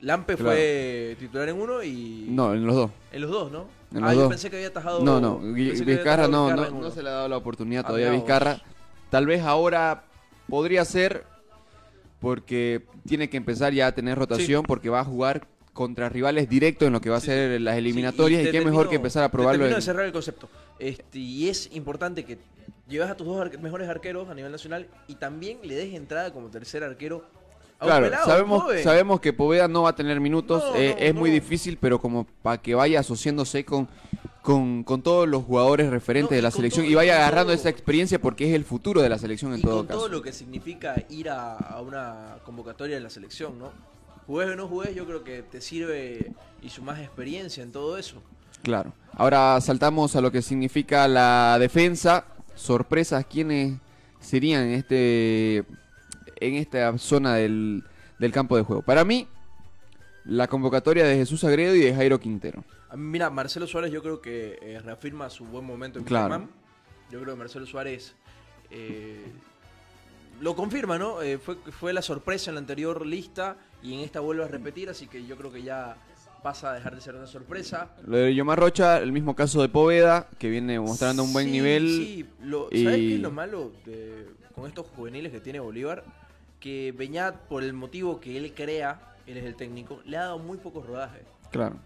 Lampe 0.00 0.34
Claro. 0.34 0.50
fue 0.50 1.16
titular 1.20 1.48
en 1.48 1.60
uno 1.60 1.80
y... 1.82 2.26
No, 2.28 2.54
en 2.54 2.66
los 2.66 2.74
dos. 2.74 2.90
En 3.12 3.22
los 3.22 3.30
dos, 3.30 3.52
¿no? 3.52 3.66
En 3.94 3.98
ah, 4.02 4.06
los 4.08 4.14
yo 4.14 4.20
dos. 4.22 4.28
pensé 4.30 4.50
que 4.50 4.56
había 4.56 4.68
atajado. 4.68 5.00
No, 5.04 5.20
no, 5.20 5.38
Vizcarra 5.38 6.26
no, 6.26 6.46
Vizcarra 6.46 6.70
no, 6.70 6.80
no 6.80 6.90
se 6.90 7.02
le 7.04 7.08
ha 7.08 7.12
dado 7.12 7.28
la 7.28 7.36
oportunidad 7.36 7.82
Ah, 7.84 7.88
todavía 7.88 8.08
a. 8.08 8.12
Vizcarra. 8.12 8.62
Tal 9.10 9.26
vez 9.26 9.42
ahora 9.42 10.04
podría 10.48 10.84
ser 10.84 11.24
porque 12.20 12.84
tiene 13.06 13.28
que 13.30 13.36
empezar 13.36 13.72
ya 13.72 13.88
a 13.88 13.92
tener 13.94 14.18
rotación 14.18 14.64
porque 14.64 14.88
va 14.88 15.00
a 15.00 15.04
jugar 15.04 15.46
contra 15.72 16.08
rivales 16.08 16.48
directos 16.48 16.86
en 16.86 16.92
lo 16.92 17.00
que 17.00 17.08
va 17.10 17.16
a 17.16 17.20
ser 17.20 17.60
las 17.60 17.74
Sí, 17.74 17.78
eliminatorias 17.78 18.42
y, 18.42 18.44
te 18.44 18.50
qué 18.50 18.60
mejor 18.64 18.88
que 18.88 18.96
empezar 18.96 19.24
a 19.24 19.28
te 19.28 19.32
probarlo. 19.32 19.66
en- 19.66 19.74
de 19.74 19.80
cerrar 19.80 20.04
el 20.04 20.12
concepto. 20.12 20.48
Este, 20.78 21.18
y 21.18 21.48
es 21.48 21.70
importante 21.72 22.24
que 22.24 22.38
llevas 22.88 23.10
a 23.10 23.16
tus 23.16 23.26
dos 23.26 23.38
arque- 23.40 23.58
mejores 23.58 23.88
arqueros 23.88 24.28
a 24.28 24.34
nivel 24.34 24.52
nacional 24.52 24.86
y 25.08 25.14
también 25.14 25.58
le 25.62 25.74
des 25.74 25.94
entrada 25.94 26.32
como 26.32 26.48
tercer 26.50 26.82
arquero 26.84 27.24
a 27.78 27.84
un 27.84 27.88
Claro, 27.90 28.04
pelado, 28.06 28.26
sabemos, 28.26 28.64
sabemos 28.82 29.20
que 29.20 29.32
Poveda 29.32 29.66
no 29.66 29.82
va 29.82 29.90
a 29.90 29.94
tener 29.96 30.20
minutos, 30.20 30.62
No, 30.62 30.76
eh, 30.76 30.94
no, 30.98 31.04
es 31.06 31.14
muy 31.14 31.30
difícil, 31.30 31.78
pero 31.80 31.98
como 32.00 32.26
para 32.42 32.60
que 32.60 32.74
vaya 32.74 33.00
asociándose 33.00 33.64
con, 33.64 33.88
con, 34.42 34.84
con 34.84 35.02
todos 35.02 35.26
los 35.26 35.42
jugadores 35.44 35.88
referentes 35.90 36.32
y 36.32 36.36
de 36.36 36.42
la 36.42 36.50
selección 36.50 36.84
todo- 36.84 36.92
y 36.92 36.94
vaya 36.96 37.16
agarrando 37.16 37.52
todo- 37.52 37.54
esa 37.60 37.70
experiencia 37.70 38.20
porque 38.20 38.48
es 38.48 38.54
el 38.54 38.64
futuro 38.64 39.00
de 39.00 39.08
la 39.08 39.18
selección 39.18 39.52
en 39.54 39.60
y 39.60 39.62
todo 39.62 39.78
con 39.78 39.86
caso. 39.86 39.98
todo 40.00 40.08
lo 40.10 40.20
que 40.22 40.32
significa 40.32 40.94
ir 41.08 41.30
a, 41.30 41.56
a 41.56 41.80
una 41.80 42.36
convocatoria 42.44 42.96
de 42.96 43.00
la 43.02 43.10
selección, 43.10 43.58
¿no? 43.58 43.72
Jugués 44.26 44.50
o 44.50 44.56
no 44.56 44.68
jugués, 44.68 44.94
yo 44.94 45.06
creo 45.06 45.24
que 45.24 45.42
te 45.42 45.60
sirve 45.60 46.32
y 46.62 46.68
sumás 46.68 47.00
experiencia 47.00 47.62
en 47.62 47.72
todo 47.72 47.98
eso. 47.98 48.22
Claro. 48.62 48.92
Ahora 49.14 49.60
saltamos 49.60 50.14
a 50.16 50.20
lo 50.20 50.30
que 50.30 50.42
significa 50.42 51.08
la 51.08 51.56
defensa. 51.58 52.24
Sorpresas, 52.54 53.26
¿quiénes 53.26 53.78
serían 54.20 54.64
en 54.64 54.72
este 54.74 55.64
en 56.36 56.54
esta 56.54 56.96
zona 56.98 57.34
del, 57.34 57.82
del 58.18 58.32
campo 58.32 58.56
de 58.56 58.62
juego? 58.62 58.82
Para 58.82 59.04
mí, 59.04 59.26
la 60.24 60.46
convocatoria 60.46 61.04
de 61.04 61.16
Jesús 61.16 61.42
Agredo 61.44 61.74
y 61.74 61.80
de 61.80 61.94
Jairo 61.94 62.20
Quintero. 62.20 62.64
Mira, 62.94 63.30
Marcelo 63.30 63.66
Suárez 63.66 63.90
yo 63.90 64.02
creo 64.02 64.20
que 64.20 64.58
eh, 64.60 64.80
reafirma 64.84 65.30
su 65.30 65.44
buen 65.44 65.64
momento 65.64 65.98
en 65.98 66.04
Claro. 66.04 66.48
Yo 67.10 67.20
creo 67.20 67.34
que 67.34 67.38
Marcelo 67.38 67.66
Suárez 67.66 68.14
eh, 68.70 69.24
lo 70.40 70.54
confirma, 70.54 70.98
¿no? 70.98 71.20
Eh, 71.22 71.38
fue, 71.38 71.56
fue 71.56 71.92
la 71.92 72.02
sorpresa 72.02 72.50
en 72.50 72.54
la 72.54 72.60
anterior 72.60 73.04
lista 73.06 73.56
y 73.82 73.94
en 73.94 74.00
esta 74.00 74.20
vuelve 74.20 74.44
a 74.44 74.48
repetir, 74.48 74.88
así 74.88 75.06
que 75.06 75.24
yo 75.26 75.36
creo 75.36 75.52
que 75.52 75.62
ya 75.62 75.96
pasa 76.42 76.70
a 76.72 76.74
dejar 76.74 76.94
de 76.94 77.00
ser 77.00 77.14
una 77.14 77.26
sorpresa. 77.26 77.90
Lo 78.06 78.16
de 78.16 78.34
Yomar 78.34 78.58
Rocha, 78.58 78.98
el 78.98 79.12
mismo 79.12 79.36
caso 79.36 79.62
de 79.62 79.68
Poveda, 79.68 80.28
que 80.38 80.48
viene 80.48 80.78
mostrando 80.80 81.22
un 81.22 81.32
buen 81.32 81.46
Sí, 81.46 81.52
nivel. 81.52 81.86
Sí, 81.88 82.26
lo, 82.42 82.68
y- 82.70 82.82
¿sabes 82.84 82.98
qué 82.98 83.14
es 83.14 83.20
lo 83.20 83.30
malo 83.30 83.72
de- 83.84 84.26
con 84.54 84.66
estos 84.66 84.86
juveniles 84.88 85.30
que 85.32 85.40
tiene 85.40 85.60
Bolívar? 85.60 86.02
Que 86.58 86.92
Beñat, 86.96 87.36
por 87.48 87.62
el 87.62 87.72
motivo 87.72 88.20
que 88.20 88.36
él 88.38 88.52
crea, 88.54 89.14
él 89.26 89.36
es 89.36 89.44
el 89.44 89.54
técnico, 89.56 90.00
le 90.04 90.16
ha 90.16 90.22
dado 90.22 90.38
muy 90.38 90.58
pocos 90.58 90.84
rodajes. 90.86 91.22
Claro. 91.50 91.76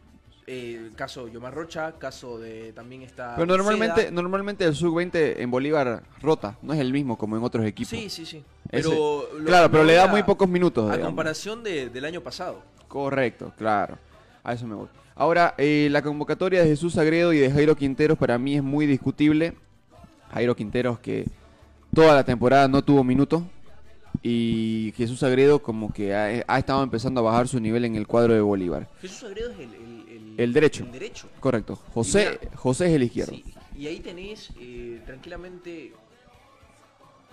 Eh, 0.48 0.90
caso 0.94 1.26
Yomar 1.26 1.52
Rocha, 1.52 1.92
caso 1.98 2.38
de 2.38 2.72
también 2.72 3.02
está. 3.02 3.34
Pero 3.34 3.46
normalmente, 3.46 4.02
Seda. 4.02 4.10
normalmente 4.12 4.64
el 4.64 4.76
sub-20 4.76 5.34
en 5.38 5.50
Bolívar 5.50 6.04
rota, 6.22 6.56
no 6.62 6.72
es 6.72 6.78
el 6.78 6.92
mismo 6.92 7.18
como 7.18 7.36
en 7.36 7.42
otros 7.42 7.66
equipos. 7.66 7.90
Sí, 7.90 8.08
sí, 8.08 8.24
sí. 8.24 8.44
Ese- 8.70 8.88
Pero 8.88 9.28
lo- 9.38 9.44
claro, 9.44 9.70
pero 9.72 9.82
le 9.82 9.94
da 9.94 10.06
muy 10.06 10.22
pocos 10.22 10.48
minutos. 10.48 10.84
A 10.88 10.92
digamos. 10.92 11.08
comparación 11.08 11.64
de- 11.64 11.88
del 11.90 12.04
año 12.04 12.20
pasado. 12.20 12.62
Correcto, 12.86 13.52
claro. 13.58 13.98
A 14.44 14.52
eso 14.52 14.66
me 14.68 14.76
voy. 14.76 14.86
Ahora, 15.16 15.54
eh, 15.58 15.88
la 15.90 16.00
convocatoria 16.02 16.62
de 16.62 16.68
Jesús 16.68 16.96
Agredo 16.96 17.32
y 17.32 17.38
de 17.38 17.50
Jairo 17.50 17.74
Quinteros 17.74 18.16
para 18.16 18.38
mí 18.38 18.54
es 18.54 18.62
muy 18.62 18.86
discutible. 18.86 19.54
Jairo 20.32 20.54
Quinteros 20.54 21.00
que 21.00 21.26
toda 21.92 22.14
la 22.14 22.22
temporada 22.24 22.68
no 22.68 22.84
tuvo 22.84 23.02
minutos. 23.02 23.42
Y 24.22 24.92
Jesús 24.96 25.22
Agredo 25.22 25.60
como 25.60 25.92
que 25.92 26.14
ha, 26.14 26.44
ha 26.46 26.58
estado 26.58 26.82
empezando 26.82 27.20
a 27.20 27.24
bajar 27.24 27.48
su 27.48 27.60
nivel 27.60 27.84
en 27.84 27.96
el 27.96 28.06
cuadro 28.06 28.34
de 28.34 28.40
Bolívar. 28.40 28.88
Jesús 29.00 29.24
Agredo 29.24 29.50
es 29.52 29.58
el, 29.58 29.74
el, 29.74 29.95
el- 30.36 30.52
derecho. 30.52 30.84
el 30.84 30.92
derecho. 30.92 31.28
Correcto. 31.40 31.76
José, 31.94 32.38
mira, 32.42 32.56
José 32.56 32.86
es 32.88 32.92
el 32.94 33.02
izquierdo. 33.02 33.32
Sí, 33.32 33.44
y 33.76 33.86
ahí 33.86 34.00
tenés 34.00 34.50
eh, 34.58 35.00
tranquilamente, 35.06 35.92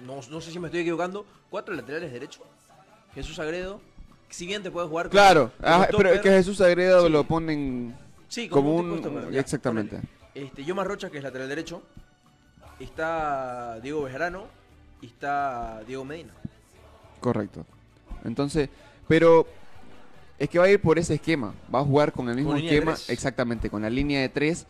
no, 0.05 0.19
no 0.29 0.41
sé 0.41 0.51
si 0.51 0.59
me 0.59 0.67
estoy 0.67 0.81
equivocando, 0.81 1.25
cuatro 1.49 1.73
laterales 1.75 2.11
derechos. 2.11 2.43
Jesús 3.15 3.37
Agredo, 3.39 3.79
si 4.29 4.45
bien 4.47 4.63
te 4.63 4.71
puedes 4.71 4.89
jugar 4.89 5.09
Claro, 5.09 5.51
ah, 5.61 5.87
pero 5.95 6.09
es 6.09 6.21
que 6.21 6.29
Jesús 6.29 6.59
Agredo 6.61 7.05
Sí. 7.05 7.11
lo 7.11 7.23
ponen 7.25 7.95
sí, 8.27 8.49
como 8.49 8.75
un... 8.75 9.31
ya, 9.31 9.39
Exactamente. 9.39 9.99
Este, 10.33 10.63
Yomar 10.63 10.87
Rocha, 10.87 11.09
que 11.11 11.17
es 11.17 11.23
lateral 11.23 11.47
derecho. 11.47 11.83
Está 12.79 13.79
Diego 13.81 14.01
Bejarano 14.03 14.47
y 15.01 15.05
está 15.05 15.83
Diego 15.85 16.03
Medina. 16.03 16.33
Correcto. 17.19 17.65
Entonces, 18.25 18.69
pero 19.07 19.47
es 20.43 20.49
que 20.49 20.59
va 20.59 20.65
a 20.65 20.69
ir 20.69 20.81
por 20.81 20.99
ese 20.99 21.13
esquema. 21.13 21.53
Va 21.73 21.79
a 21.79 21.83
jugar 21.85 22.11
con 22.11 22.27
el 22.27 22.35
mismo 22.35 22.53
esquema, 22.55 22.95
exactamente, 23.07 23.69
con 23.69 23.81
la 23.81 23.89
línea 23.89 24.19
de 24.19 24.27
tres. 24.27 24.67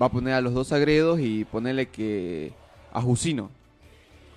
Va 0.00 0.06
a 0.06 0.08
poner 0.08 0.34
a 0.34 0.40
los 0.40 0.54
dos 0.54 0.70
agredos 0.70 1.18
y 1.20 1.44
ponerle 1.44 1.88
que 1.88 2.52
a 2.92 3.02
Jusino, 3.02 3.50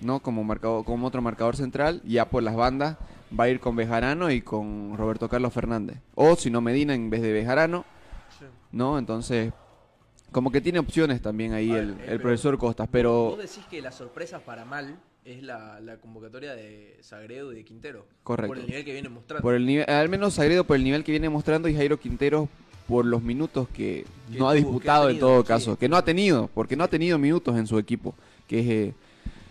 ¿no? 0.00 0.18
Como 0.18 0.42
marcador, 0.42 0.84
como 0.84 1.06
otro 1.06 1.22
marcador 1.22 1.54
central. 1.54 2.02
Y 2.04 2.14
ya 2.14 2.28
por 2.28 2.42
las 2.42 2.56
bandas 2.56 2.96
va 3.38 3.44
a 3.44 3.48
ir 3.48 3.60
con 3.60 3.76
Bejarano 3.76 4.32
y 4.32 4.42
con 4.42 4.96
Roberto 4.96 5.28
Carlos 5.28 5.52
Fernández. 5.52 5.98
O 6.16 6.34
si 6.34 6.50
no 6.50 6.60
Medina 6.60 6.92
en 6.92 7.08
vez 7.08 7.22
de 7.22 7.32
Bejarano, 7.32 7.84
¿no? 8.72 8.98
Entonces, 8.98 9.52
como 10.32 10.50
que 10.50 10.60
tiene 10.60 10.80
opciones 10.80 11.22
también 11.22 11.52
ahí 11.52 11.70
ver, 11.70 11.84
el, 11.84 11.90
eh, 11.90 12.04
el 12.08 12.20
profesor 12.20 12.58
Costas, 12.58 12.88
pero 12.90 13.30
Vos 13.30 13.38
decís 13.38 13.64
que 13.70 13.80
las 13.80 13.94
sorpresas 13.94 14.42
para 14.42 14.64
mal 14.64 14.98
es 15.24 15.42
la, 15.42 15.80
la 15.80 15.98
convocatoria 15.98 16.54
de 16.54 16.96
Sagredo 17.02 17.52
y 17.52 17.56
de 17.56 17.64
Quintero. 17.64 18.06
Correcto. 18.22 18.48
Por 18.48 18.58
el 18.58 18.66
nivel 18.66 18.84
que 18.84 18.92
vienen 18.92 19.12
mostrando. 19.12 19.42
Por 19.42 19.54
el 19.54 19.66
nivel, 19.66 19.88
al 19.88 20.08
menos 20.08 20.34
Sagredo 20.34 20.64
por 20.64 20.76
el 20.76 20.84
nivel 20.84 21.04
que 21.04 21.12
viene 21.12 21.28
mostrando 21.28 21.68
y 21.68 21.74
Jairo 21.74 21.98
Quintero 22.00 22.48
por 22.88 23.04
los 23.04 23.22
minutos 23.22 23.68
que, 23.68 24.04
Que 24.32 24.38
no 24.38 24.48
ha 24.48 24.54
disputado 24.54 25.08
en 25.10 25.18
todo 25.20 25.42
sí. 25.42 25.46
caso, 25.48 25.76
que 25.78 25.88
no 25.88 25.96
ha 25.96 26.04
tenido, 26.04 26.50
porque 26.54 26.74
no 26.76 26.82
ha 26.84 26.88
tenido 26.88 27.18
minutos 27.18 27.56
en 27.56 27.66
su 27.66 27.78
equipo, 27.78 28.14
que 28.48 28.60
es 28.60 28.66
eh, 28.66 28.94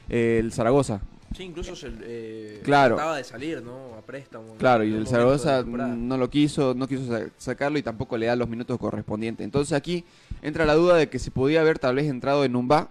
eh, 0.09 0.38
el 0.39 0.51
Zaragoza. 0.51 1.01
Sí, 1.38 1.43
incluso 1.43 1.75
se, 1.75 1.89
eh, 2.01 2.59
Claro. 2.63 2.95
trataba 2.95 3.15
de 3.17 3.23
salir, 3.23 3.61
¿no? 3.61 3.93
A 3.97 4.01
préstamo. 4.01 4.55
Claro, 4.57 4.83
y 4.83 4.91
el 4.93 5.05
Zaragoza 5.07 5.63
no 5.63 6.17
lo 6.17 6.29
quiso, 6.29 6.73
no 6.73 6.88
quiso 6.88 7.05
sa- 7.07 7.29
sacarlo 7.38 7.77
y 7.77 7.83
tampoco 7.83 8.17
le 8.17 8.25
da 8.25 8.35
los 8.35 8.49
minutos 8.49 8.77
correspondientes. 8.79 9.45
Entonces 9.45 9.73
aquí 9.73 10.03
entra 10.41 10.65
la 10.65 10.73
duda 10.73 10.95
de 10.97 11.07
que 11.07 11.19
se 11.19 11.29
podía 11.31 11.61
haber 11.61 11.77
tal 11.79 11.95
vez 11.95 12.07
entrado 12.07 12.43
en 12.43 12.51
Numba, 12.53 12.89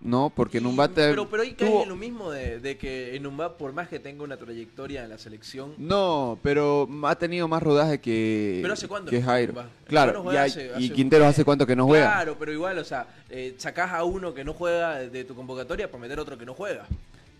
¿no? 0.00 0.30
Porque 0.34 0.60
Numba 0.60 0.88
te- 0.88 1.08
pero, 1.08 1.28
pero 1.28 1.42
ahí 1.42 1.52
cae 1.54 1.68
tuvo- 1.68 1.82
en 1.82 1.88
lo 1.88 1.96
mismo 1.96 2.30
de, 2.30 2.60
de 2.60 2.76
que 2.76 3.16
Enumba, 3.16 3.56
por 3.56 3.72
más 3.72 3.88
que 3.88 3.98
tenga 3.98 4.22
una 4.22 4.36
trayectoria 4.36 5.02
en 5.04 5.10
la 5.10 5.18
selección, 5.18 5.72
No, 5.78 6.38
pero 6.42 6.88
ha 7.04 7.14
tenido 7.16 7.48
más 7.48 7.62
rodaje 7.62 7.98
que, 7.98 8.60
¿Pero 8.62 8.74
hace 8.74 8.86
cuánto 8.88 9.10
que 9.10 9.22
Jairo. 9.22 9.54
Claro, 9.86 10.32
y, 10.32 10.36
hace- 10.36 10.66
y 10.66 10.70
hace 10.70 10.84
un 10.84 10.90
Quintero 10.90 11.24
mes. 11.24 11.30
hace 11.34 11.44
cuánto 11.44 11.66
que 11.66 11.74
no 11.74 11.86
juega. 11.86 12.06
Claro, 12.12 12.36
pero 12.38 12.52
igual, 12.52 12.78
o 12.78 12.84
sea, 12.84 13.06
eh, 13.30 13.54
sacás 13.58 13.92
a 13.92 14.04
uno 14.04 14.32
que 14.34 14.44
no 14.44 14.52
juega 14.52 14.98
de 15.00 15.24
tu 15.24 15.34
convocatoria 15.34 15.90
para 15.90 16.02
meter 16.02 16.20
otro 16.20 16.36
que 16.38 16.46
no 16.46 16.54
juega. 16.54 16.86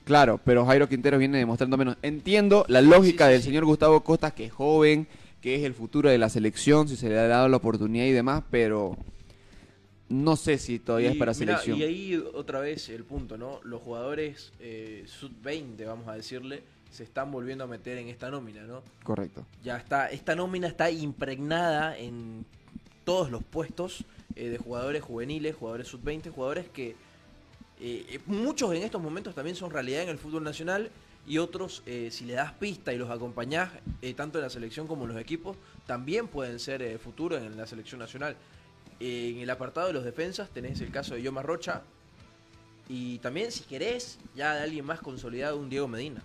Claro, 0.05 0.41
pero 0.45 0.65
Jairo 0.65 0.89
Quintero 0.89 1.19
viene 1.19 1.39
demostrando 1.39 1.77
menos. 1.77 1.97
Entiendo 2.03 2.65
la 2.69 2.81
lógica 2.81 3.27
sí, 3.27 3.33
del 3.33 3.43
sí. 3.43 3.49
señor 3.49 3.65
Gustavo 3.65 4.03
Costa, 4.03 4.31
que 4.31 4.45
es 4.47 4.53
joven, 4.53 5.07
que 5.43 5.57
es 5.57 5.65
el 5.65 5.75
futuro 5.75 6.09
de 6.09 6.17
la 6.19 6.29
selección, 6.29 6.89
si 6.89 6.97
se 6.97 7.09
le 7.09 7.19
ha 7.19 7.27
dado 7.27 7.49
la 7.49 7.57
oportunidad 7.57 8.05
y 8.07 8.13
demás, 8.13 8.43
pero 8.51 8.97
no 10.09 10.37
sé 10.37 10.59
si 10.59 10.79
todavía 10.79 11.11
es 11.11 11.17
para 11.17 11.35
selección. 11.35 11.79
Y 11.79 11.83
ahí 11.83 12.25
otra 12.35 12.61
vez 12.61 12.89
el 12.89 13.05
punto, 13.05 13.37
¿no? 13.37 13.61
Los 13.65 13.83
jugadores 13.83 14.53
eh, 14.61 15.05
sub-20, 15.07 15.85
vamos 15.87 16.09
a 16.09 16.15
decirle, 16.15 16.63
se 16.91 17.03
están 17.03 17.31
volviendo 17.31 17.65
a 17.65 17.67
meter 17.67 17.99
en 17.99 18.09
esta 18.09 18.31
nómina, 18.31 18.63
¿no? 18.63 18.83
Correcto. 19.03 19.45
Ya 19.65 19.77
está, 19.77 20.11
esta 20.11 20.35
nómina 20.35 20.69
está 20.69 20.91
impregnada 20.91 21.99
en 21.99 22.45
todos 23.05 23.31
los 23.31 23.43
puestos 23.43 24.05
eh, 24.35 24.49
de 24.49 24.59
jugadores 24.59 25.03
juveniles, 25.03 25.55
jugadores 25.57 25.89
sub-20, 25.89 26.31
jugadores 26.31 26.69
que 26.69 26.91
eh, 27.81 28.07
eh, 28.09 28.21
muchos 28.27 28.73
en 28.75 28.83
estos 28.83 29.03
momentos 29.03 29.35
también 29.35 29.57
son 29.57 29.71
realidad 29.71 30.03
en 30.03 30.09
el 30.09 30.19
fútbol 30.19 30.45
nacional 30.45 30.91
y 31.27 31.39
otros, 31.39 31.83
eh, 31.87 32.09
si 32.13 32.25
le 32.25 32.35
das 32.35 32.53
pista 32.53 32.93
y 32.93 32.99
los 32.99 33.11
acompañás, 33.11 33.71
eh, 34.01 34.15
tanto 34.15 34.39
en 34.39 34.45
la 34.45 34.51
selección 34.51 34.87
como 34.87 35.05
en 35.05 35.13
los 35.13 35.21
equipos, 35.21 35.57
también 35.87 36.29
pueden 36.29 36.61
ser 36.61 36.83
eh, 36.83 36.99
futuro 36.99 37.37
en 37.37 37.57
la 37.57 37.67
selección 37.67 37.99
nacional. 37.99 38.37
En 39.01 39.39
el 39.39 39.51
apartado 39.51 39.89
de 39.89 39.93
los 39.93 40.05
defensas 40.05 40.49
tenés 40.51 40.81
el 40.81 40.91
caso 40.91 41.15
de 41.15 41.23
Yoma 41.23 41.43
Rocha 41.43 41.83
y 42.89 43.19
también, 43.19 43.51
si 43.51 43.65
querés, 43.65 44.19
ya 44.37 44.55
de 44.55 44.63
alguien 44.63 44.85
más 44.85 45.01
consolidado, 45.01 45.59
un 45.59 45.69
Diego 45.69 45.89
Medina. 45.89 46.23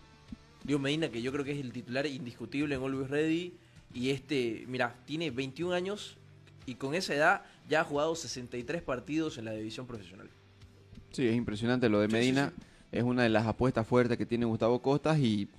Diego 0.64 0.80
Medina, 0.80 1.10
que 1.10 1.22
yo 1.22 1.32
creo 1.32 1.44
que 1.44 1.54
es 1.54 1.60
el 1.60 1.72
titular 1.74 2.06
indiscutible 2.06 2.76
en 2.76 2.84
Always 2.84 3.10
Ready. 3.10 3.54
Y 3.94 4.12
este, 4.12 4.64
mira, 4.68 4.96
tiene 5.06 5.32
21 5.32 5.74
años 5.74 6.18
y 6.66 6.76
con 6.76 6.94
esa 6.94 7.16
edad 7.16 7.42
ya 7.68 7.82
ha 7.82 7.84
jugado 7.84 8.16
63 8.16 8.82
partidos 8.84 9.38
en 9.38 9.46
la 9.46 9.52
división 9.54 9.88
profesional. 9.88 10.30
Sí, 11.12 11.28
es 11.28 11.36
impresionante 11.36 11.90
lo 11.90 12.00
de 12.00 12.08
Sí, 12.08 12.14
Medina. 12.14 12.54
sí, 12.56 12.64
Es 13.00 13.04
una 13.04 13.24
de 13.24 13.30
las 13.30 13.48
apuestas 13.48 13.86
fuertes 13.88 14.18
que 14.18 14.26
tiene 14.26 14.46
Gustavo 14.46 14.82
Costas 14.82 15.18
y 15.20 15.50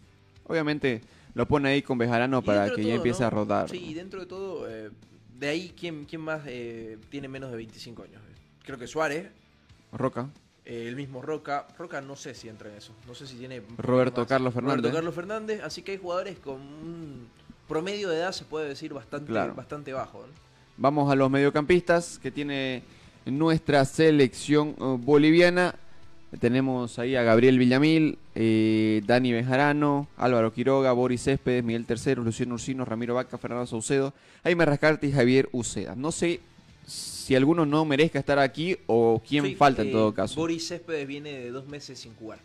obviamente 0.44 1.02
lo 1.34 1.46
pone 1.48 1.68
ahí 1.70 1.82
con 1.82 1.98
Bejarano 1.98 2.38
Y 2.38 2.42
para 2.42 2.72
que 2.72 2.84
ya 2.84 2.94
empiece 2.94 3.20
¿no? 3.22 3.26
a 3.26 3.30
rodar. 3.30 3.68
Sí, 3.68 3.84
y 3.84 3.94
dentro 3.94 4.20
de 4.20 4.26
todo, 4.26 4.70
eh, 4.70 4.90
de 5.42 5.48
ahí, 5.48 5.74
¿quién, 5.78 6.04
quién 6.06 6.20
más 6.22 6.40
eh, 6.46 6.98
tiene 7.10 7.28
menos 7.28 7.50
de 7.50 7.56
25 7.56 8.04
años? 8.04 8.22
Creo 8.64 8.78
que 8.78 8.86
Suárez, 8.86 9.28
Roca. 9.92 10.28
eh, 10.64 10.86
el 10.88 10.94
mismo 10.96 11.20
Roca. 11.20 11.66
Roca 11.76 12.00
no 12.00 12.14
sé 12.16 12.34
si 12.34 12.48
entra 12.48 12.70
en 12.70 12.76
eso. 12.76 12.92
No 13.06 13.14
sé 13.14 13.26
si 13.26 13.36
tiene. 13.36 13.60
Roberto. 13.76 14.26
Carlos 14.26 14.54
Fernández. 14.54 14.76
Roberto 14.82 14.96
Carlos 14.96 15.14
Fernández. 15.14 15.60
Así 15.64 15.82
que 15.82 15.92
hay 15.92 15.98
jugadores 15.98 16.38
con 16.38 16.60
un 16.60 17.28
promedio 17.68 18.08
de 18.08 18.18
edad, 18.18 18.32
se 18.32 18.44
puede 18.44 18.68
decir, 18.68 18.92
bastante, 18.94 19.26
Claro. 19.26 19.54
bastante 19.54 19.92
bajo. 19.92 20.20
¿no? 20.20 20.32
Vamos 20.76 21.10
a 21.10 21.16
los 21.16 21.28
mediocampistas 21.30 22.18
que 22.18 22.30
tiene 22.30 22.82
nuestra 23.26 23.84
selección 23.84 24.76
eh, 24.80 24.96
boliviana. 25.00 25.74
Tenemos 26.40 26.98
ahí 26.98 27.14
a 27.14 27.22
Gabriel 27.22 27.58
Villamil, 27.58 28.18
eh, 28.34 29.02
Dani 29.06 29.32
Bejarano, 29.32 30.08
Álvaro 30.16 30.52
Quiroga, 30.52 30.92
Boris 30.92 31.24
Céspedes, 31.24 31.62
Miguel 31.62 31.84
Tercero, 31.84 32.22
Luciano 32.22 32.54
Ursino, 32.54 32.84
Ramiro 32.86 33.14
Vaca, 33.14 33.36
Fernando 33.36 33.66
Saucedo, 33.66 34.14
Jaime 34.42 34.64
Rascarte 34.64 35.06
y 35.06 35.12
Javier 35.12 35.48
Uceda. 35.52 35.94
No 35.94 36.10
sé 36.10 36.40
si 36.86 37.34
alguno 37.36 37.66
no 37.66 37.84
merezca 37.84 38.18
estar 38.18 38.38
aquí 38.38 38.76
o 38.86 39.22
quién 39.28 39.44
Sí, 39.44 39.54
falta 39.54 39.82
en 39.82 39.88
eh, 39.88 39.92
todo 39.92 40.14
caso. 40.14 40.40
Boris 40.40 40.66
Céspedes 40.68 41.06
viene 41.06 41.32
de 41.32 41.50
dos 41.50 41.68
meses 41.68 41.98
sin 41.98 42.14
jugar. 42.14 42.38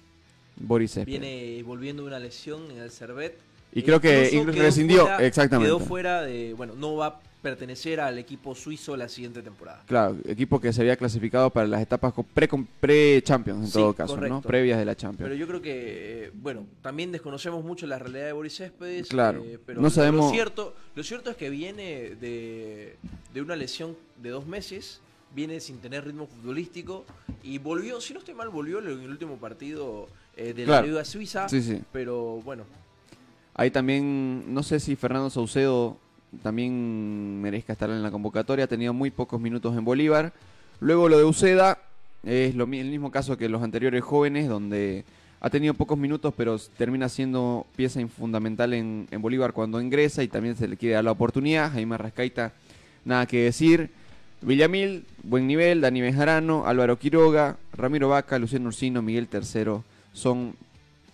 Boris 0.57 0.91
Céspedes. 0.91 1.19
Viene 1.21 1.63
volviendo 1.63 2.03
de 2.03 2.09
una 2.09 2.19
lesión 2.19 2.69
en 2.71 2.79
el 2.79 2.91
Servet. 2.91 3.37
Y 3.73 3.83
creo 3.83 4.01
que 4.01 4.29
Incluso 4.33 4.59
rescindió, 4.59 5.01
fuera- 5.03 5.25
exactamente. 5.25 5.67
Quedó 5.69 5.79
fuera 5.79 6.21
de. 6.23 6.53
Bueno, 6.53 6.73
no 6.75 6.95
va 6.95 7.19
pertenecer 7.41 7.99
al 7.99 8.17
equipo 8.17 8.55
suizo 8.55 8.97
la 8.97 9.07
siguiente 9.07 9.41
temporada. 9.41 9.83
Claro, 9.85 10.17
equipo 10.25 10.59
que 10.59 10.73
se 10.73 10.81
había 10.81 10.95
clasificado 10.97 11.49
para 11.49 11.67
las 11.67 11.81
etapas 11.81 12.13
pre- 12.33 12.49
pre-Champions 12.79 13.59
en 13.61 13.67
Sí, 13.67 13.73
todo 13.73 13.93
caso, 13.93 14.17
¿no? 14.17 14.41
Previas 14.41 14.79
de 14.79 14.85
la 14.85 14.95
Champions. 14.95 15.23
Pero 15.29 15.35
yo 15.35 15.47
creo 15.47 15.61
que, 15.61 16.25
eh, 16.25 16.31
bueno, 16.33 16.65
también 16.81 17.11
desconocemos 17.11 17.63
mucho 17.63 17.85
la 17.87 17.99
realidad 17.99 18.25
de 18.25 18.31
Boris 18.33 18.55
Céspedes. 18.55 19.07
Claro. 19.07 19.43
eh, 19.43 19.59
pero 19.63 19.81
No 19.81 19.89
sabemos- 19.89 20.25
Lo 20.25 20.31
cierto, 20.31 20.75
lo 20.95 21.03
cierto 21.03 21.29
es 21.29 21.37
que 21.37 21.49
viene 21.49 22.15
de, 22.19 22.95
de 23.33 23.41
una 23.41 23.55
lesión 23.55 23.95
de 24.21 24.29
dos 24.31 24.45
meses, 24.47 24.99
viene 25.35 25.59
sin 25.59 25.77
tener 25.77 26.05
ritmo 26.05 26.25
futbolístico 26.27 27.05
y 27.43 27.59
volvió, 27.59 28.01
si 28.01 28.13
no 28.13 28.19
estoy 28.19 28.33
mal, 28.33 28.49
volvió 28.49 28.79
en 28.79 28.87
el 28.87 29.09
último 29.09 29.37
partido 29.37 30.07
eh, 30.35 30.53
de 30.53 30.63
Claro. 30.65 30.85
la 30.85 30.87
Liga 30.91 31.05
Suiza. 31.05 31.47
Sí, 31.49 31.61
sí. 31.61 31.81
Pero 31.91 32.41
bueno, 32.43 32.63
Ahí 33.59 33.71
también, 33.71 34.53
no 34.53 34.61
sé 34.61 34.79
si 34.79 34.95
Fernando 34.95 35.31
Saucedo 35.31 35.97
también 36.43 37.41
merezca 37.41 37.73
estar 37.73 37.89
en 37.89 38.03
la 38.03 38.11
convocatoria, 38.11 38.65
ha 38.65 38.67
tenido 38.67 38.93
muy 38.93 39.11
pocos 39.11 39.39
minutos 39.39 39.77
en 39.77 39.85
Bolívar. 39.85 40.33
Luego 40.79 41.09
lo 41.09 41.17
de 41.17 41.25
Uceda, 41.25 41.79
es 42.23 42.55
lo, 42.55 42.65
el 42.65 42.89
mismo 42.89 43.11
caso 43.11 43.37
que 43.37 43.49
los 43.49 43.63
anteriores 43.63 44.03
jóvenes, 44.03 44.47
donde 44.47 45.05
ha 45.39 45.49
tenido 45.49 45.73
pocos 45.73 45.97
minutos, 45.97 46.33
pero 46.35 46.57
termina 46.77 47.09
siendo 47.09 47.65
pieza 47.75 48.05
fundamental 48.07 48.73
en, 48.73 49.07
en 49.11 49.21
Bolívar 49.21 49.53
cuando 49.53 49.81
ingresa 49.81 50.23
y 50.23 50.27
también 50.27 50.55
se 50.55 50.67
le 50.67 50.77
quiere 50.77 50.95
dar 50.95 51.03
la 51.03 51.11
oportunidad. 51.11 51.71
Jaime 51.71 51.97
Rascaita, 51.97 52.53
nada 53.05 53.25
que 53.25 53.43
decir. 53.43 53.89
Villamil, 54.41 55.05
buen 55.23 55.47
nivel, 55.47 55.81
Dani 55.81 56.01
Bejarano, 56.01 56.67
Álvaro 56.67 56.99
Quiroga, 56.99 57.57
Ramiro 57.73 58.09
Vaca, 58.09 58.37
Luciano 58.37 58.67
Ursino, 58.67 59.01
Miguel 59.01 59.27
Tercero, 59.27 59.83
son 60.13 60.55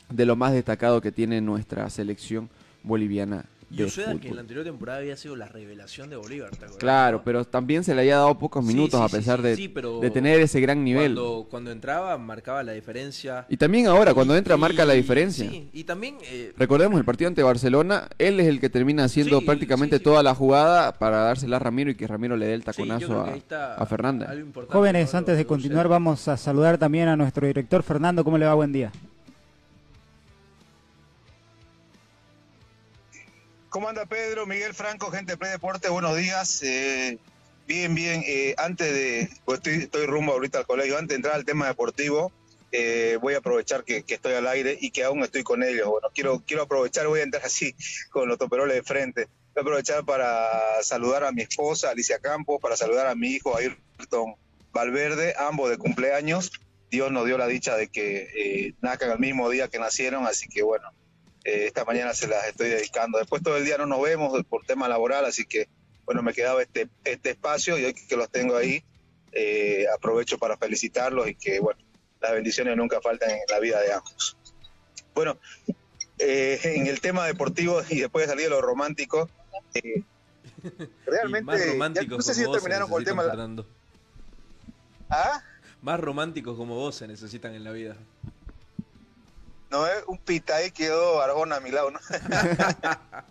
de 0.10 0.26
lo 0.26 0.36
más 0.36 0.52
destacado 0.52 1.00
que 1.00 1.12
tiene 1.12 1.40
nuestra 1.40 1.90
selección 1.90 2.50
boliviana 2.84 3.46
y 3.74 3.78
de 3.78 3.86
Uceda, 3.86 4.16
que 4.20 4.28
en 4.28 4.36
la 4.36 4.42
anterior 4.42 4.64
temporada 4.64 5.00
había 5.00 5.18
sido 5.18 5.36
la 5.36 5.48
revelación 5.48 6.10
de 6.10 6.16
Bolívar, 6.16 6.52
¿te 6.52 6.58
acuerdas? 6.58 6.78
Claro, 6.78 7.18
no? 7.18 7.24
pero 7.24 7.44
también 7.46 7.84
se 7.84 7.96
le 7.96 8.02
haya 8.02 8.18
dado 8.18 8.38
pocos 8.38 8.64
minutos 8.64 9.00
sí, 9.00 9.06
a 9.06 9.10
pesar 9.10 9.40
sí, 9.40 9.44
de, 9.44 9.56
sí, 9.56 9.68
pero 9.68 10.00
de 10.00 10.12
tener 10.12 10.40
ese 10.40 10.62
gran 10.62 10.84
nivel. 10.84 11.16
Cuando, 11.16 11.48
cuando 11.50 11.72
entraba, 11.72 12.18
marcaba 12.18 12.62
la 12.64 12.74
diferencia. 12.74 13.46
Y 13.50 13.58
también 13.58 13.88
ahora, 13.88 14.14
cuando 14.14 14.36
Y- 14.36 14.38
entra, 14.38 14.58
marca 14.58 14.86
la 14.86 14.94
diferencia. 14.94 15.50
Sí, 15.50 15.70
y 15.74 15.84
también 15.84 16.18
eh, 16.24 16.54
Recordemos 16.58 17.00
el 17.00 17.06
partido 17.06 17.28
ante 17.28 17.42
Barcelona, 17.42 18.08
él 18.20 18.40
es 18.40 18.48
el 18.48 18.60
que 18.60 18.70
termina 18.70 19.06
haciendo 19.06 19.40
Sí, 19.40 19.46
prácticamente 19.46 19.96
sí, 19.96 20.00
sí. 20.00 20.04
toda 20.04 20.22
la 20.22 20.36
jugada 20.36 20.94
para 21.00 21.18
dársela 21.18 21.56
a 21.56 21.60
Ramiro 21.60 21.90
y 21.90 21.96
que 21.96 22.06
Ramiro 22.08 22.38
le 22.38 22.46
dé 22.46 22.54
el 22.54 22.64
taconazo 22.64 23.26
a, 23.78 23.86
Fernanda. 23.86 24.34
Jóvenes, 24.70 25.14
¿no? 25.14 25.20
antes 25.20 25.38
de 25.38 25.46
continuar, 25.46 25.88
vamos 25.88 26.28
a 26.28 26.38
saludar 26.38 26.78
también 26.78 27.08
a 27.08 27.16
nuestro 27.16 27.48
director 27.48 27.84
Fernando. 27.84 28.24
¿Cómo 28.24 28.38
le 28.38 28.46
va? 28.46 28.54
Buen 28.54 28.72
día. 28.72 28.92
¿Cómo 33.74 33.90
anda 33.90 34.06
Pedro, 34.06 34.46
Miguel 34.46 34.76
Franco, 34.76 35.10
gente 35.10 35.32
de 35.32 35.38
Play 35.38 35.54
Deporte? 35.54 35.90
Buenos 35.90 36.16
días. 36.16 36.62
Eh, 36.62 37.18
bien, 37.66 37.96
bien. 37.96 38.24
Eh, 38.24 38.54
antes 38.60 38.94
de, 38.94 39.28
pues 39.46 39.58
estoy, 39.58 39.74
estoy 39.86 40.06
rumbo 40.06 40.32
ahorita 40.34 40.60
al 40.60 40.68
colegio, 40.68 40.96
antes 40.96 41.10
de 41.10 41.16
entrar 41.16 41.34
al 41.34 41.44
tema 41.44 41.66
deportivo, 41.66 42.32
eh, 42.72 43.18
voy 43.20 43.34
a 43.34 43.40
aprovechar 43.40 43.84
que, 43.84 44.06
estoy 44.08 44.34
al 44.36 44.48
aire 44.48 44.78
y 44.80 44.92
que 44.92 45.04
aún 45.04 45.24
estoy 45.24 45.42
con 45.42 45.64
ellos. 45.64 45.88
Bueno, 45.88 46.10
quiero, 46.14 46.44
quiero 46.46 46.62
aprovechar, 46.62 47.08
voy 47.08 47.22
a 47.22 47.24
entrar 47.24 47.44
así 47.44 47.76
con 48.12 48.30
los 48.30 48.38
toperoles 48.38 48.76
de 48.76 48.84
frente. 48.84 49.26
Voy 49.56 49.62
a 49.62 49.62
aprovechar 49.62 50.06
para 50.06 50.52
saludar 50.84 51.24
a 51.24 51.32
mi 51.32 51.42
esposa, 51.42 51.90
Alicia 51.90 52.20
Campos, 52.20 52.62
para 52.62 52.78
saludar 52.78 53.08
a 53.08 53.16
mi 53.16 53.30
hijo, 53.30 53.58
Ayrton 53.58 54.36
Valverde, 54.72 55.34
ambos 55.36 55.72
de 55.72 55.80
cumpleaños. 55.80 56.52
Dios 56.92 57.12
nos 57.12 57.26
dio 57.26 57.40
la 57.40 57.48
dicha 57.48 57.76
de 57.76 57.88
que 57.88 58.30
eh, 58.36 58.76
nacan 58.82 59.10
el 59.10 59.18
mismo 59.18 59.50
día 59.50 59.68
que 59.68 59.80
nacieron, 59.80 60.28
así 60.28 60.48
que 60.48 60.62
bueno, 60.62 60.92
eh, 61.44 61.66
esta 61.68 61.86
mañana 61.86 62.14
se 62.14 62.28
las 62.28 62.46
estoy 62.48 62.70
dedicando. 62.70 63.18
Después 63.20 63.42
todo 63.44 63.58
el 63.58 63.66
día 63.66 63.78
no 63.78 63.86
nos 63.86 64.02
vemos 64.02 64.44
por 64.46 64.66
tema 64.66 64.88
laboral, 64.88 65.26
así 65.26 65.46
que 65.46 65.68
bueno, 66.06 66.22
me 66.22 66.34
quedaba 66.34 66.62
este, 66.62 66.90
este 67.06 67.30
espacio 67.32 67.78
y 67.78 67.86
hoy 67.86 67.94
que 67.94 68.16
los 68.18 68.30
tengo 68.30 68.58
ahí, 68.58 68.84
eh, 69.32 69.86
aprovecho 69.96 70.38
para 70.38 70.58
felicitarlos 70.58 71.28
y 71.30 71.36
que 71.36 71.60
bueno, 71.60 71.80
las 72.22 72.32
bendiciones 72.34 72.76
nunca 72.78 73.00
faltan 73.02 73.30
en 73.32 73.40
la 73.50 73.60
vida 73.60 73.80
de 73.82 73.94
ambos. 73.94 74.36
Bueno, 75.16 75.38
eh, 76.20 76.60
en 76.64 76.88
el 76.88 77.00
tema 77.02 77.26
deportivo 77.26 77.82
y 77.90 78.00
después 78.02 78.26
de 78.26 78.32
salir 78.34 78.46
de 78.46 78.50
lo 78.52 78.62
romántico, 78.62 79.30
realmente, 81.06 81.52
ya- 82.02 82.08
no 82.18 82.22
sé 82.22 82.34
si 82.34 82.46
vos 82.46 82.58
terminaron 82.64 82.90
con 82.90 83.02
el 83.02 83.06
tema. 83.06 83.24
¿Ah? 85.10 85.42
Más 85.82 86.00
románticos 86.00 86.58
como 86.58 86.76
vos 86.76 86.96
se 86.96 87.08
necesitan 87.08 87.54
en 87.54 87.64
la 87.64 87.72
vida. 87.72 87.98
No 89.74 89.88
es 89.88 90.04
un 90.06 90.20
pita 90.20 90.58
ahí 90.58 90.70
quedó 90.70 91.20
Arjona 91.20 91.56
a 91.56 91.60
mi 91.60 91.72
lado, 91.72 91.90
¿no? 91.90 92.00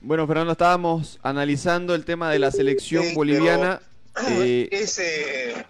Bueno, 0.00 0.26
Fernando, 0.26 0.52
estábamos 0.52 1.18
analizando 1.22 1.94
el 1.94 2.04
tema 2.04 2.30
de 2.30 2.38
la 2.38 2.50
selección 2.50 3.02
Sí, 3.04 3.14
boliviana. 3.14 3.80
Eh, 4.28 4.68
Ese, 4.70 5.66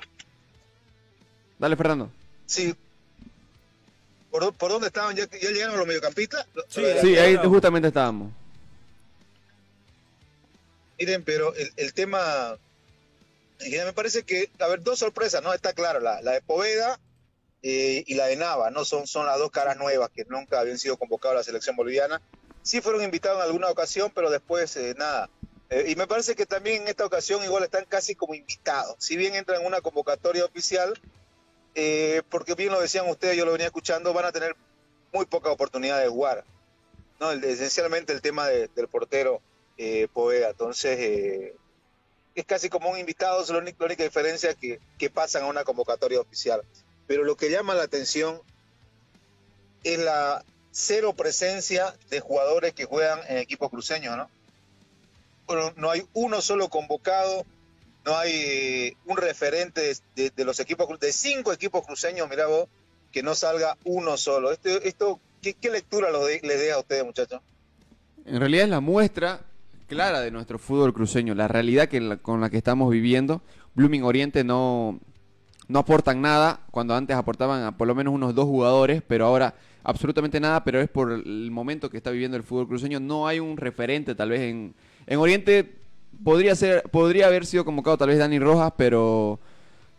dale, 1.59 1.77
Fernando. 1.77 2.11
sí. 2.47 2.75
¿Por, 4.31 4.43
dó- 4.43 4.53
por 4.53 4.71
dónde 4.71 4.89
estaban? 4.89 5.17
¿Ya, 5.17 5.25
ya 5.31 5.51
llegaron 5.51 5.79
los 5.79 5.87
mediocampistas? 5.87 6.47
Sí, 6.69 6.85
ahí 7.17 7.37
justamente 7.37 7.89
estábamos. 7.89 8.31
Miren, 10.99 11.25
pero 11.25 11.55
el, 11.55 11.73
el 11.77 11.95
tema, 11.95 12.59
me 13.59 13.93
parece 13.93 14.23
que, 14.25 14.51
a 14.59 14.67
ver, 14.69 14.83
dos 14.83 14.99
sorpresas, 14.99 15.43
¿no? 15.43 15.53
Está 15.53 15.73
claro, 15.73 16.01
la, 16.01 16.21
la 16.23 16.33
de 16.33 16.43
Poveda 16.43 17.01
eh, 17.63 18.05
y 18.07 18.15
la 18.15 18.27
de 18.27 18.37
Nava, 18.37 18.71
¿no? 18.71 18.85
Son, 18.85 19.07
son 19.07 19.27
las 19.27 19.39
dos 19.39 19.51
caras 19.51 19.77
nuevas 19.77 20.11
que 20.11 20.25
nunca 20.29 20.61
habían 20.61 20.79
sido 20.79 20.97
convocados 20.97 21.35
a 21.37 21.39
la 21.39 21.45
selección 21.45 21.77
boliviana. 21.77 22.21
Sí 22.63 22.81
fueron 22.81 23.03
invitados 23.03 23.39
en 23.39 23.45
alguna 23.47 23.71
ocasión, 23.71 24.11
pero 24.15 24.31
después 24.31 24.77
eh, 24.77 24.95
nada. 24.97 25.31
Eh, 25.71 25.87
y 25.89 25.97
me 25.97 26.07
parece 26.07 26.35
que 26.35 26.47
también 26.47 26.83
en 26.83 26.89
esta 26.89 27.05
ocasión 27.07 27.43
igual 27.45 27.65
están 27.65 27.85
casi 27.87 28.15
como 28.15 28.35
invitados. 28.35 28.97
Si 28.99 29.17
bien 29.17 29.35
entran 29.35 29.61
en 29.61 29.67
una 29.67 29.81
convocatoria 29.81 30.45
oficial, 30.45 30.95
eh, 31.75 32.23
porque 32.31 32.55
bien 32.55 32.73
lo 32.73 32.81
decían 32.81 33.09
ustedes, 33.09 33.37
yo 33.37 33.45
lo 33.45 33.53
venía 33.53 33.67
escuchando, 33.67 34.13
van 34.13 34.27
a 34.27 34.33
tener 34.33 34.57
muy 35.13 35.27
poca 35.27 35.51
oportunidad 35.51 36.01
de 36.01 36.09
jugar. 36.09 36.45
¿no? 37.19 37.31
El- 37.31 37.43
esencialmente 37.45 38.13
el 38.13 38.21
tema 38.21 38.47
de- 38.49 38.69
del 38.69 38.89
portero 38.89 39.41
eh, 39.79 40.09
Poveda. 40.13 40.51
Entonces, 40.51 40.99
eh, 40.99 41.55
es 42.37 42.45
casi 42.45 42.69
como 42.69 42.91
un 42.91 42.99
invitado, 42.99 43.43
es 43.43 43.49
la 43.49 43.59
única, 43.59 44.05
diferencia 44.05 44.55
que, 44.55 44.79
que 44.99 45.09
pasan 45.11 45.45
a 45.45 45.47
una 45.47 45.65
convocatoria 45.65 46.21
oficial. 46.21 46.63
Pero 47.07 47.25
lo 47.25 47.35
que 47.37 47.51
llama 47.51 47.75
la 47.75 47.85
atención 47.85 48.41
es 49.83 49.99
la 49.99 50.45
cero 50.71 51.15
presencia 51.15 51.95
de 52.11 52.21
jugadores 52.21 52.75
que 52.75 52.85
juegan 52.85 53.21
en 53.29 53.39
equipos 53.39 53.71
cruceños, 53.71 54.17
¿no? 54.17 54.29
No 55.77 55.91
hay 55.91 56.07
uno 56.13 56.43
solo 56.43 56.69
convocado, 56.69 57.47
no 58.05 58.17
hay 58.19 58.33
eh, 58.35 58.97
un 59.07 59.17
referente 59.17 59.95
de, 60.15 60.31
de- 60.31 60.45
los 60.45 60.61
equipos, 60.61 60.89
de 61.01 61.13
cinco 61.13 61.53
equipos 61.53 61.87
cruceños, 61.87 62.29
mira 62.29 62.47
vos, 62.47 62.69
que 63.13 63.23
no 63.23 63.35
salga 63.35 63.79
uno 63.85 64.19
solo. 64.19 64.53
Esto, 64.53 64.69
esto 64.83 65.21
¿qué, 65.41 65.57
lectura 65.71 66.11
de- 66.11 66.41
le 66.43 66.57
dé 66.59 66.73
a 66.73 66.79
ustedes, 66.81 67.05
muchachos? 67.05 67.41
En 68.27 68.41
realidad 68.41 68.65
es 68.65 68.71
la 68.71 68.81
muestra 68.81 69.41
clara 69.87 70.21
de 70.21 70.31
nuestro 70.31 70.59
fútbol 70.59 70.93
cruceño, 70.93 71.35
la 71.35 71.49
realidad 71.49 71.89
que 71.89 72.01
la- 72.01 72.17
con 72.17 72.41
la 72.41 72.51
que 72.51 72.57
estamos 72.59 72.91
viviendo. 72.91 73.43
Blooming 73.75 74.03
Oriente 74.05 74.45
no, 74.45 74.99
no 75.69 75.79
aportan 75.79 76.21
nada, 76.21 76.61
cuando 76.71 76.95
antes 76.95 77.17
aportaban 77.17 77.63
a 77.63 77.77
por 77.77 77.87
lo 77.87 77.95
menos 77.95 78.15
unos 78.15 78.35
dos 78.35 78.47
jugadores, 78.47 79.03
pero 79.07 79.27
ahora 79.27 79.55
absolutamente 79.85 80.41
nada, 80.41 80.65
pero 80.65 80.81
es 80.81 80.89
por 80.89 81.13
el 81.13 81.51
momento 81.51 81.91
que 81.91 81.97
está 81.97 82.11
viviendo 82.11 82.37
el 82.37 82.43
fútbol 82.43 82.69
cruceño. 82.69 82.99
No 83.01 83.27
hay 83.27 83.39
un 83.41 83.57
referente 83.57 84.15
tal 84.15 84.31
vez 84.31 84.41
en, 84.41 84.75
en 85.07 85.19
Oriente. 85.19 85.77
Podría, 86.25 86.55
ser, 86.55 86.83
podría 86.85 87.27
haber 87.27 87.45
sido 87.45 87.65
convocado 87.65 87.99
tal 87.99 88.09
vez 88.09 88.19
Dani 88.19 88.39
Rojas, 88.39 88.73
pero 88.77 89.39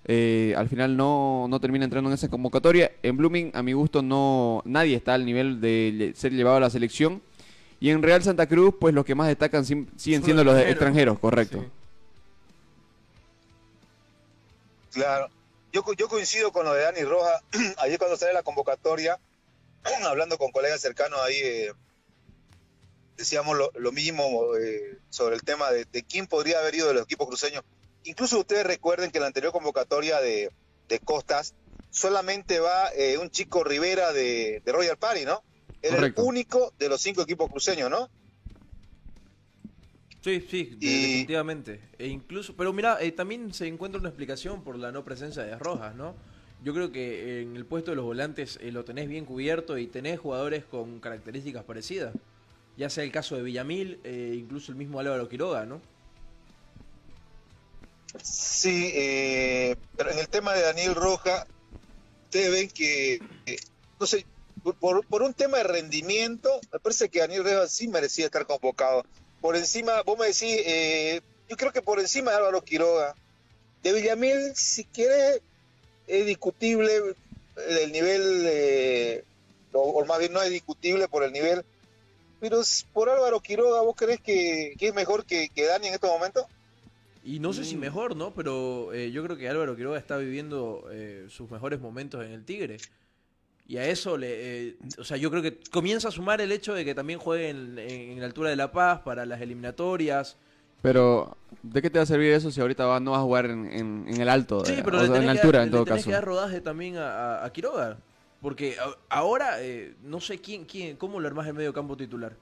eh, 0.06 0.54
al 0.58 0.67
final 0.67 0.97
no, 0.97 1.45
no 1.47 1.60
termina 1.60 1.86
entrando 1.86 2.10
en 2.10 2.15
esa 2.15 2.28
convocatoria. 2.28 2.91
En 3.04 3.15
Blooming, 3.17 3.52
a 3.54 3.62
mi 3.62 3.73
gusto, 3.73 4.02
no 4.02 4.63
nadie 4.65 4.95
está 4.95 5.13
al 5.13 5.26
nivel 5.26 5.62
de 5.62 6.12
ser 6.15 6.34
llevado 6.34 6.58
a 6.58 6.62
la 6.62 6.69
selección. 6.71 7.21
Y 7.79 7.91
en 7.91 8.01
Real 8.01 8.23
Santa 8.23 8.47
Cruz, 8.47 8.73
pues 8.79 8.93
los 8.93 9.05
que 9.05 9.15
más 9.15 9.27
destacan 9.27 9.65
siguen 9.65 9.87
siendo 9.97 10.43
los 10.43 10.59
extranjeros. 10.59 11.19
correcto. 11.19 11.59
Sí. 14.89 14.99
Claro. 14.99 15.29
Yo, 15.71 15.83
yo 15.95 16.07
coincido 16.07 16.51
con 16.51 16.65
lo 16.65 16.73
de 16.73 16.83
Dani 16.83 17.03
Roja. 17.03 17.41
Ayer 17.77 17.99
cuando 17.99 18.17
sale 18.17 18.33
la 18.33 18.41
convocatoria, 18.41 19.19
hablando 20.05 20.37
con 20.37 20.51
colegas 20.51 20.81
cercanos 20.81 21.19
ahí, 21.19 21.35
eh, 21.35 21.73
decíamos 23.15 23.57
lo, 23.57 23.71
lo 23.75 23.91
mismo 23.91 24.55
eh, 24.55 24.97
sobre 25.09 25.35
el 25.35 25.43
tema 25.43 25.69
de, 25.71 25.85
de 25.85 26.03
quién 26.03 26.27
podría 26.27 26.59
haber 26.59 26.75
ido 26.75 26.87
de 26.87 26.95
los 26.95 27.03
equipos 27.03 27.27
cruceños. 27.27 27.63
Incluso 28.03 28.39
ustedes 28.39 28.65
recuerden 28.65 29.11
que 29.11 29.17
en 29.17 29.23
la 29.23 29.27
anterior 29.27 29.51
convocatoria 29.51 30.19
de, 30.19 30.51
de 30.87 30.99
Costas 30.99 31.53
solamente 31.89 32.59
va 32.59 32.89
eh, 32.95 33.17
un 33.17 33.29
chico 33.29 33.63
Rivera 33.63 34.13
de, 34.13 34.61
de 34.63 34.71
Royal 34.71 34.97
Party, 34.97 35.25
¿no? 35.25 35.43
Era 35.88 35.95
Correcto. 35.97 36.21
el 36.21 36.28
único 36.28 36.73
de 36.78 36.89
los 36.89 37.02
cinco 37.02 37.21
equipos 37.21 37.50
cruceños, 37.50 37.89
¿no? 37.89 38.10
Sí, 40.21 40.41
sí, 40.50 40.78
Y- 40.82 41.02
definitivamente. 41.02 41.80
E 41.97 42.08
incluso, 42.08 42.54
pero 42.56 42.73
mira, 42.73 42.97
eh, 43.02 43.12
también 43.12 43.54
se 43.54 43.67
encuentra 43.67 44.00
una 44.00 44.10
explicación 44.10 44.63
por 44.63 44.78
la 44.78 44.91
no 44.91 45.04
presencia 45.06 45.43
de 45.43 45.58
Rojas, 45.58 45.95
¿no? 45.95 46.15
Yo 46.63 46.73
creo 46.73 46.91
que 46.91 47.41
en 47.41 47.56
el 47.56 47.65
puesto 47.65 47.91
de 47.91 47.95
los 47.95 48.06
volantes 48.06 48.58
eh, 48.62 48.71
lo 48.71 48.84
tenés 48.84 49.08
bien 49.08 49.26
cubierto 49.26 49.78
y 49.78 49.88
tenés 49.88 50.19
jugadores 50.19 50.65
con 50.65 51.00
características 51.00 51.63
parecidas. 51.63 52.13
Ya 52.76 52.89
sea 52.89 53.04
el 53.04 53.12
caso 53.12 53.36
de 53.36 53.43
Villamil, 53.43 54.00
eh, 54.04 54.36
incluso 54.38 54.71
el 54.71 54.78
mismo 54.78 55.00
Álvaro 55.00 55.30
Quiroga, 55.30 55.65
¿no? 55.65 55.82
Sí, 58.21 58.91
eh, 58.95 59.76
pero 59.95 60.12
en 60.12 60.19
el 60.19 60.28
tema 60.30 60.54
de 60.54 60.62
Daniel 60.63 60.95
Roja, 60.95 61.45
ustedes 62.23 62.52
ven 62.52 62.69
que, 62.69 63.21
eh, 63.45 63.58
no 64.00 64.06
sé, 64.08 64.26
por, 64.75 65.06
por 65.06 65.21
un 65.21 65.34
tema 65.34 65.58
de 65.58 65.63
rendimiento, 65.63 66.49
me 66.71 66.80
parece 66.80 67.10
que 67.10 67.19
Daniel 67.19 67.43
Roja 67.43 67.67
sí 67.67 67.88
merecía 67.88 68.25
estar 68.25 68.45
convocado. 68.45 69.03
Por 69.39 69.56
encima, 69.56 70.01
vos 70.03 70.17
me 70.17 70.27
decís, 70.27 70.56
eh, 70.65 71.21
yo 71.47 71.56
creo 71.58 71.71
que 71.71 71.82
por 71.82 71.99
encima 71.99 72.32
de 72.32 72.38
Álvaro 72.38 72.62
Quiroga. 72.63 73.15
De 73.84 73.93
Villamil, 73.93 74.53
si 74.56 74.84
quiere, 74.86 75.41
es 76.08 76.25
discutible 76.25 76.91
el 77.69 77.91
nivel, 77.91 78.43
eh, 78.47 79.23
o, 79.73 79.82
o 79.82 80.06
más 80.06 80.19
bien 80.19 80.34
no 80.34 80.41
es 80.41 80.49
discutible 80.49 81.08
por 81.08 81.23
el 81.23 81.32
nivel, 81.32 81.63
pero 82.39 82.62
por 82.93 83.10
Álvaro 83.10 83.39
Quiroga, 83.39 83.82
¿vos 83.82 83.95
crees 83.95 84.19
que, 84.21 84.75
que 84.77 84.88
es 84.88 84.93
mejor 84.93 85.25
que, 85.25 85.49
que 85.49 85.65
Dani 85.65 85.88
en 85.88 85.93
estos 85.93 86.10
momentos? 86.10 86.45
Y 87.23 87.39
no 87.39 87.51
sé 87.51 87.65
si 87.65 87.75
Mm. 87.75 87.80
mejor, 87.80 88.15
¿no? 88.15 88.34
Pero 88.34 88.93
eh, 88.93 89.12
yo 89.12 89.23
creo 89.23 89.38
que 89.38 89.49
Álvaro 89.49 89.75
Quiroga 89.75 89.97
está 89.97 90.17
viviendo 90.17 90.88
eh, 90.91 91.25
sus 91.30 91.49
mejores 91.49 91.80
momentos 91.80 92.23
en 92.23 92.32
el 92.32 92.45
Tigre. 92.45 92.77
Y 93.67 93.77
a 93.77 93.86
eso 93.86 94.17
le. 94.17 94.67
eh, 94.69 94.77
o 94.97 95.03
sea, 95.03 95.17
yo 95.17 95.30
creo 95.30 95.41
que 95.41 95.60
comienza 95.71 96.08
a 96.08 96.12
sumar 96.12 96.39
el 96.39 96.51
hecho 96.51 96.73
de 96.73 96.86
que 96.86 96.95
también 96.95 97.19
juegue 97.19 97.49
en, 97.49 97.77
en 97.77 98.19
la 98.19 98.25
altura 98.25 98.49
de 98.49 98.56
La 98.56 98.71
Paz 98.71 99.01
para 99.01 99.25
las 99.25 99.41
eliminatorias. 99.41 100.38
Pero, 100.82 101.36
¿de 101.63 101.82
qué 101.82 101.89
te 101.89 101.99
va 101.99 102.03
a 102.03 102.06
servir 102.06 102.32
eso 102.32 102.49
si 102.51 102.62
ahorita 102.62 102.86
va- 102.86 102.99
no 102.99 103.12
vas 103.12 103.19
a 103.19 103.23
jugar 103.23 103.45
en, 103.47 103.65
en- 103.65 104.06
en 104.08 104.21
el 104.21 104.30
alto? 104.30 104.63
Sí, 104.63 104.73
eh, 104.73 104.82
pero 104.86 104.99
o 104.99 105.01
le 105.01 105.08
sea, 105.08 105.15
en 105.15 105.21
tenés, 105.21 105.27
la 105.27 105.34
que, 105.34 105.39
altura, 105.39 105.60
dar, 105.60 105.67
en 105.67 105.71
le 105.71 105.75
todo 105.75 105.86
tenés 105.86 105.99
caso. 106.01 106.10
que 106.10 106.13
dar 106.13 106.23
rodaje 106.25 106.62
también 106.62 106.97
a, 106.97 107.10
a- 107.39 107.45
a 107.45 107.51
Quiroga. 107.51 107.97
Porque 108.41 108.77
a- 108.80 108.95
ahora 109.10 109.62
eh, 109.62 109.95
no 110.03 110.21
sé 110.21 110.39
quién, 110.39 110.63
quién, 110.65 110.95
cómo 110.95 111.19
lo 111.19 111.27
armás 111.27 111.47
el 111.47 111.56
medio 111.56 111.73
campo 111.73 111.97
titular. 111.97 112.34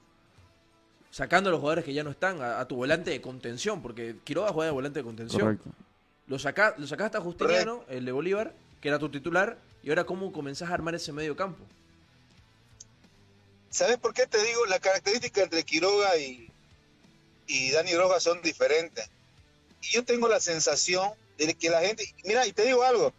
Sacando 1.10 1.50
a 1.50 1.52
los 1.52 1.60
jugadores 1.62 1.86
que 1.86 1.94
ya 1.94 2.04
no 2.04 2.10
están, 2.12 2.42
a, 2.42 2.60
a 2.60 2.68
tu 2.68 2.76
volante 2.76 3.10
de 3.10 3.22
contención, 3.22 3.82
porque 3.82 4.18
Quiroga 4.26 4.52
juega 4.52 4.66
de 4.68 4.74
volante 4.74 5.00
de 5.00 5.04
contención. 5.06 5.42
Correcto. 5.42 5.70
Lo, 6.28 6.38
saca, 6.38 6.76
lo 6.78 6.86
sacaste 6.88 7.18
a 7.18 7.22
Justiniano, 7.22 7.84
el 7.88 8.04
de 8.04 8.12
Bolívar, 8.12 8.54
que 8.82 8.90
era 8.90 9.00
tu 9.00 9.08
titular, 9.10 9.58
y 9.86 9.90
ahora 9.90 10.04
cómo 10.04 10.32
comenzás 10.32 10.72
a 10.72 10.74
armar 10.74 10.96
ese 10.96 11.12
medio 11.12 11.36
campo. 11.36 11.64
¿Sabes 13.70 13.98
por 13.98 14.16
qué 14.16 14.26
te 14.26 14.44
digo? 14.44 14.66
La 14.66 14.80
característica 14.80 15.44
entre 15.44 15.64
Quiroga 15.64 16.18
y, 16.18 16.52
Dani 17.72 17.96
Rojas 17.96 18.24
son 18.24 18.42
diferentes. 18.42 19.08
Y 19.84 19.90
yo 19.90 20.04
tengo 20.04 20.28
la 20.28 20.40
sensación 20.40 21.12
de 21.38 21.54
que 21.54 21.70
la 21.70 21.82
gente. 21.82 22.04
Mira, 22.24 22.48
y 22.48 22.52
te 22.52 22.66
digo 22.66 22.82
algo. 22.82 23.14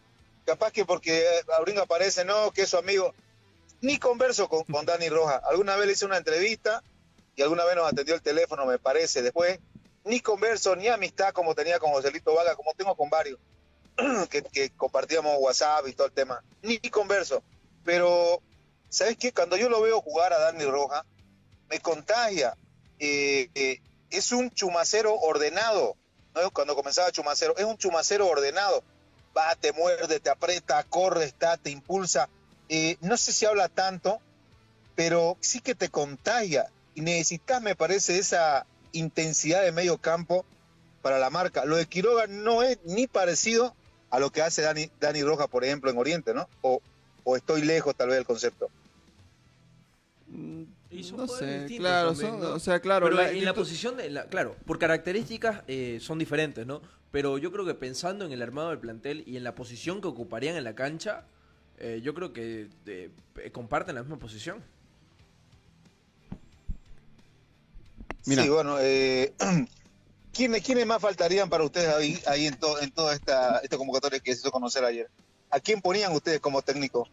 Capaz 0.44 0.72
que 0.72 0.84
porque 0.84 1.24
Aurín 1.56 1.78
aparece, 1.78 2.24
no, 2.24 2.50
que 2.50 2.62
es 2.62 2.68
su 2.68 2.78
amigo. 2.78 3.14
Ni 3.80 3.98
converso 3.98 4.48
con, 4.48 4.64
con 4.64 4.84
Dani 4.84 5.08
Rojas. 5.08 5.40
Alguna 5.48 5.76
vez 5.76 5.86
le 5.86 5.92
hice 5.92 6.04
una 6.04 6.16
entrevista 6.16 6.82
y 7.36 7.42
alguna 7.42 7.64
vez 7.64 7.76
nos 7.76 7.92
atendió 7.92 8.16
el 8.16 8.22
teléfono, 8.22 8.66
me 8.66 8.80
parece. 8.80 9.22
Después, 9.22 9.60
ni 10.02 10.18
converso, 10.18 10.74
ni 10.74 10.88
amistad 10.88 11.32
como 11.32 11.54
tenía 11.54 11.78
con 11.78 11.92
Joselito 11.92 12.34
Vaga, 12.34 12.56
como 12.56 12.74
tengo 12.74 12.96
con 12.96 13.08
varios, 13.08 13.38
que, 14.30 14.42
que 14.42 14.70
compartíamos 14.70 15.36
WhatsApp 15.38 15.88
y 15.88 15.92
todo 15.92 16.06
el 16.06 16.12
tema. 16.12 16.42
Ni, 16.62 16.78
converso. 16.78 17.42
Pero 17.84 18.42
¿sabes 18.88 19.16
qué? 19.16 19.32
Cuando 19.32 19.56
yo 19.56 19.68
lo 19.68 19.80
veo 19.80 20.00
jugar 20.00 20.32
a 20.32 20.38
Dani 20.38 20.64
Roja, 20.64 21.04
me 21.68 21.80
contagia. 21.80 22.56
Eh, 22.98 23.48
eh, 23.54 23.80
es 24.10 24.32
un 24.32 24.50
chumacero 24.50 25.14
ordenado. 25.14 25.96
¿no? 26.34 26.50
Cuando 26.50 26.74
comenzaba 26.74 27.10
chumacero, 27.12 27.56
es 27.56 27.64
un 27.64 27.78
chumacero 27.78 28.26
ordenado. 28.26 28.82
Va, 29.36 29.54
te 29.54 29.72
muerde, 29.72 30.20
te 30.20 30.30
aprieta, 30.30 30.82
corre, 30.84 31.24
está, 31.24 31.56
te 31.56 31.70
impulsa. 31.70 32.28
Eh, 32.68 32.96
no 33.00 33.16
sé 33.16 33.32
si 33.32 33.46
habla 33.46 33.68
tanto, 33.68 34.20
pero 34.94 35.36
sí 35.40 35.60
que 35.60 35.74
te 35.74 35.88
contagia. 35.88 36.70
Y 36.94 37.02
necesitas, 37.02 37.60
me 37.60 37.76
parece, 37.76 38.18
esa 38.18 38.66
intensidad 38.92 39.62
de 39.62 39.72
medio 39.72 39.98
campo 39.98 40.44
para 41.02 41.18
la 41.18 41.30
marca. 41.30 41.64
Lo 41.64 41.76
de 41.76 41.86
Quiroga 41.86 42.26
no 42.26 42.62
es 42.62 42.78
ni 42.84 43.06
parecido 43.06 43.74
a 44.16 44.18
lo 44.18 44.30
que 44.30 44.40
hace 44.40 44.62
Dani, 44.62 44.88
Dani 44.98 45.22
Roja, 45.22 45.46
por 45.46 45.62
ejemplo, 45.62 45.90
en 45.90 45.98
Oriente, 45.98 46.32
¿no? 46.32 46.48
O, 46.62 46.80
o 47.22 47.36
estoy 47.36 47.60
lejos 47.60 47.94
tal 47.94 48.08
vez 48.08 48.16
del 48.16 48.24
concepto. 48.24 48.70
Y 50.90 51.04
son 51.04 51.18
no 51.18 51.28
sé, 51.28 51.58
distintos 51.64 51.76
claro, 51.86 52.08
también, 52.12 52.30
son- 52.30 52.40
¿no? 52.40 52.54
o 52.54 52.58
sea, 52.58 52.80
claro, 52.80 53.04
Pero 53.04 53.16
la 53.18 53.30
en 53.30 53.44
la 53.44 53.52
posición 53.52 53.98
de. 53.98 54.08
la- 54.08 54.24
claro, 54.28 54.56
por 54.64 54.78
características 54.78 55.64
eh, 55.68 55.98
son 56.00 56.18
diferentes, 56.18 56.66
¿no? 56.66 56.80
pero 57.10 57.36
yo 57.36 57.52
creo 57.52 57.66
que 57.66 57.74
pensando 57.74 58.24
en 58.24 58.32
el 58.32 58.40
armado 58.40 58.70
del 58.70 58.78
plantel 58.78 59.22
y 59.26 59.36
en 59.36 59.44
la 59.44 59.54
posición 59.54 60.00
que 60.00 60.08
ocuparían 60.08 60.56
en 60.56 60.64
la 60.64 60.74
cancha, 60.74 61.24
eh, 61.76 62.00
yo 62.02 62.14
creo 62.14 62.32
que 62.32 62.68
eh, 62.86 63.10
comparten 63.52 63.96
la 63.96 64.02
misma 64.02 64.18
posición. 64.18 64.64
Sí, 68.22 68.48
bueno, 68.48 68.78
eh, 68.80 69.34
¿quiénes, 70.36 70.62
¿quiénes 70.62 70.86
más 70.86 71.00
faltarían 71.00 71.48
para 71.48 71.64
ustedes 71.64 71.88
ahí, 71.88 72.18
ahí 72.26 72.46
en, 72.46 72.54
to, 72.54 72.80
en 72.80 72.90
toda 72.90 73.14
esta, 73.14 73.58
esta 73.58 73.76
convocatoria 73.76 74.20
que 74.20 74.34
se 74.34 74.40
hizo 74.40 74.50
conocer 74.50 74.84
ayer? 74.84 75.08
¿A 75.50 75.60
quién 75.60 75.80
ponían 75.80 76.12
ustedes 76.12 76.40
como 76.40 76.60
técnico? 76.62 77.08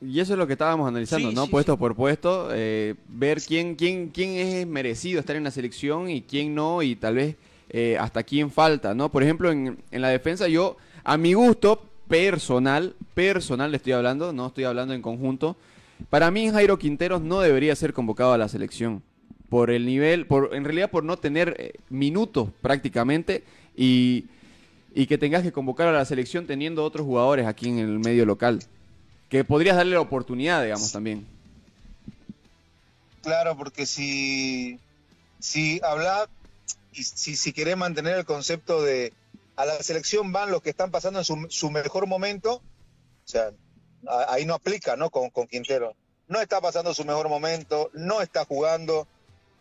Y 0.00 0.18
eso 0.18 0.32
es 0.32 0.38
lo 0.38 0.46
que 0.48 0.54
estábamos 0.54 0.88
analizando, 0.88 1.28
Sí, 1.30 1.34
¿no? 1.34 1.44
sí, 1.44 1.50
puesto 1.50 1.74
sí. 1.74 1.78
por 1.78 1.94
puesto, 1.94 2.48
eh, 2.52 2.96
ver 3.06 3.40
quién, 3.40 3.76
quién, 3.76 4.08
quién 4.08 4.30
es 4.30 4.66
merecido 4.66 5.20
estar 5.20 5.36
en 5.36 5.44
la 5.44 5.52
selección 5.52 6.10
y 6.10 6.22
quién 6.22 6.54
no, 6.54 6.82
y 6.82 6.96
tal 6.96 7.14
vez 7.14 7.36
eh, 7.70 7.96
hasta 8.00 8.24
quién 8.24 8.50
falta, 8.50 8.94
¿no? 8.94 9.10
Por 9.12 9.22
ejemplo, 9.22 9.52
en, 9.52 9.78
en 9.92 10.02
la 10.02 10.08
defensa, 10.08 10.48
yo, 10.48 10.76
a 11.04 11.16
mi 11.16 11.34
gusto 11.34 11.84
personal, 12.08 12.96
personal 13.14 13.70
le 13.70 13.76
estoy 13.76 13.92
hablando, 13.92 14.32
no 14.32 14.48
estoy 14.48 14.64
hablando 14.64 14.92
en 14.92 15.02
conjunto, 15.02 15.56
para 16.10 16.32
mí 16.32 16.50
Jairo 16.50 16.78
Quinteros 16.78 17.22
no 17.22 17.40
debería 17.40 17.76
ser 17.76 17.92
convocado 17.92 18.32
a 18.32 18.38
la 18.38 18.48
selección. 18.48 19.04
Por 19.52 19.70
el 19.70 19.84
nivel, 19.84 20.26
por, 20.26 20.54
en 20.54 20.64
realidad 20.64 20.90
por 20.90 21.04
no 21.04 21.18
tener 21.18 21.56
eh, 21.58 21.72
minutos 21.90 22.48
prácticamente 22.62 23.44
y, 23.76 24.24
y 24.94 25.04
que 25.04 25.18
tengas 25.18 25.42
que 25.42 25.52
convocar 25.52 25.88
a 25.88 25.92
la 25.92 26.06
selección 26.06 26.46
teniendo 26.46 26.82
otros 26.82 27.04
jugadores 27.04 27.46
aquí 27.46 27.68
en 27.68 27.78
el 27.78 27.98
medio 27.98 28.24
local 28.24 28.60
que 29.28 29.44
podrías 29.44 29.76
darle 29.76 29.92
la 29.92 30.00
oportunidad, 30.00 30.62
digamos, 30.62 30.90
también. 30.90 31.26
Claro, 33.22 33.54
porque 33.56 33.84
si, 33.84 34.78
si 35.38 35.80
habla 35.82 36.30
y 36.94 37.02
si, 37.02 37.36
si 37.36 37.52
querés 37.52 37.76
mantener 37.76 38.16
el 38.16 38.24
concepto 38.24 38.82
de 38.82 39.12
a 39.56 39.66
la 39.66 39.82
selección 39.82 40.32
van 40.32 40.50
los 40.50 40.62
que 40.62 40.70
están 40.70 40.90
pasando 40.90 41.18
en 41.18 41.26
su, 41.26 41.46
su 41.50 41.70
mejor 41.70 42.06
momento, 42.06 42.56
o 42.56 43.28
sea, 43.28 43.52
ahí 44.28 44.46
no 44.46 44.54
aplica, 44.54 44.96
¿no? 44.96 45.10
Con, 45.10 45.28
con 45.28 45.46
Quintero. 45.46 45.94
No 46.28 46.40
está 46.40 46.62
pasando 46.62 46.94
su 46.94 47.04
mejor 47.04 47.28
momento, 47.28 47.90
no 47.92 48.22
está 48.22 48.46
jugando. 48.46 49.06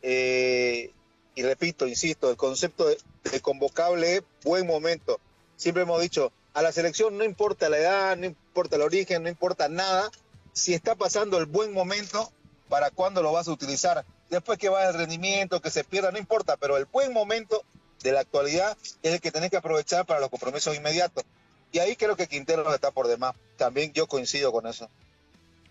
Eh, 0.02 0.92
y 1.36 1.44
repito, 1.44 1.88
insisto, 1.88 2.30
el 2.30 2.38
concepto 2.38 2.88
de, 2.88 2.98
convocable 3.42 4.18
es 4.18 4.24
buen 4.44 4.68
momento. 4.68 5.20
Siempre 5.56 5.84
hemos 5.84 6.02
dicho, 6.02 6.32
a 6.54 6.62
la 6.62 6.72
selección 6.72 7.18
no 7.18 7.24
importa 7.24 7.70
la 7.70 7.78
edad, 7.78 8.18
no 8.18 8.26
importa 8.26 8.76
el 8.76 8.82
origen, 8.82 9.24
no 9.24 9.30
importa 9.30 9.70
nada. 9.70 10.12
Si 10.54 10.74
está 10.74 10.96
pasando 10.96 11.38
el 11.38 11.46
buen 11.46 11.72
momento, 11.72 12.32
para 12.68 12.90
cuándo 12.90 13.22
lo 13.22 13.32
vas 13.32 13.48
a 13.48 13.52
utilizar. 13.52 14.06
Después 14.30 14.58
que 14.58 14.70
vaya 14.70 14.90
el 14.90 14.96
rendimiento, 14.96 15.62
que 15.62 15.72
se 15.72 15.84
pierda, 15.84 16.12
no 16.12 16.18
importa, 16.18 16.58
pero 16.58 16.78
el 16.78 16.86
buen 16.86 17.14
momento 17.14 17.64
de 18.02 18.12
la 18.12 18.22
actualidad 18.22 18.78
es 19.04 19.14
el 19.14 19.22
que 19.22 19.32
tenés 19.32 19.52
que 19.52 19.58
aprovechar 19.58 20.06
para 20.06 20.20
los 20.20 20.30
compromisos 20.30 20.76
inmediatos. 20.76 21.24
Y 21.72 21.80
ahí 21.80 21.96
creo 21.96 22.16
que 22.16 22.28
Quintero 22.28 22.74
está 22.74 22.92
por 22.92 23.08
demás. 23.08 23.36
También 23.58 23.94
yo 23.94 24.08
coincido 24.08 24.52
con 24.52 24.68
eso. 24.68 24.90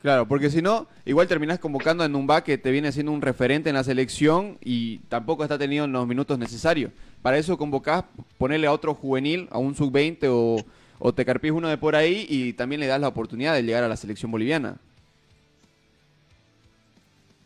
Claro, 0.02 0.26
porque 0.26 0.48
si 0.50 0.62
no, 0.62 0.88
igual 1.04 1.28
terminás 1.28 1.58
convocando 1.58 2.02
a 2.02 2.08
Numba 2.08 2.42
que 2.42 2.56
te 2.56 2.70
viene 2.70 2.90
siendo 2.90 3.12
un 3.12 3.20
referente 3.20 3.68
en 3.68 3.74
la 3.74 3.84
selección 3.84 4.56
y 4.64 4.98
tampoco 5.10 5.42
está 5.42 5.58
teniendo 5.58 5.86
los 5.88 6.06
minutos 6.06 6.38
necesarios. 6.38 6.90
Para 7.20 7.36
eso 7.36 7.58
convocás, 7.58 8.04
ponerle 8.38 8.66
a 8.66 8.72
otro 8.72 8.94
juvenil, 8.94 9.46
a 9.50 9.58
un 9.58 9.74
sub-20 9.76 10.26
o, 10.30 10.64
o 10.98 11.12
te 11.14 11.26
carpís 11.26 11.50
uno 11.50 11.68
de 11.68 11.76
por 11.76 11.96
ahí 11.96 12.24
y 12.30 12.54
también 12.54 12.80
le 12.80 12.86
das 12.86 12.98
la 13.00 13.08
oportunidad 13.08 13.54
de 13.54 13.62
llegar 13.62 13.84
a 13.84 13.88
la 13.88 13.96
selección 13.98 14.30
boliviana. 14.30 14.78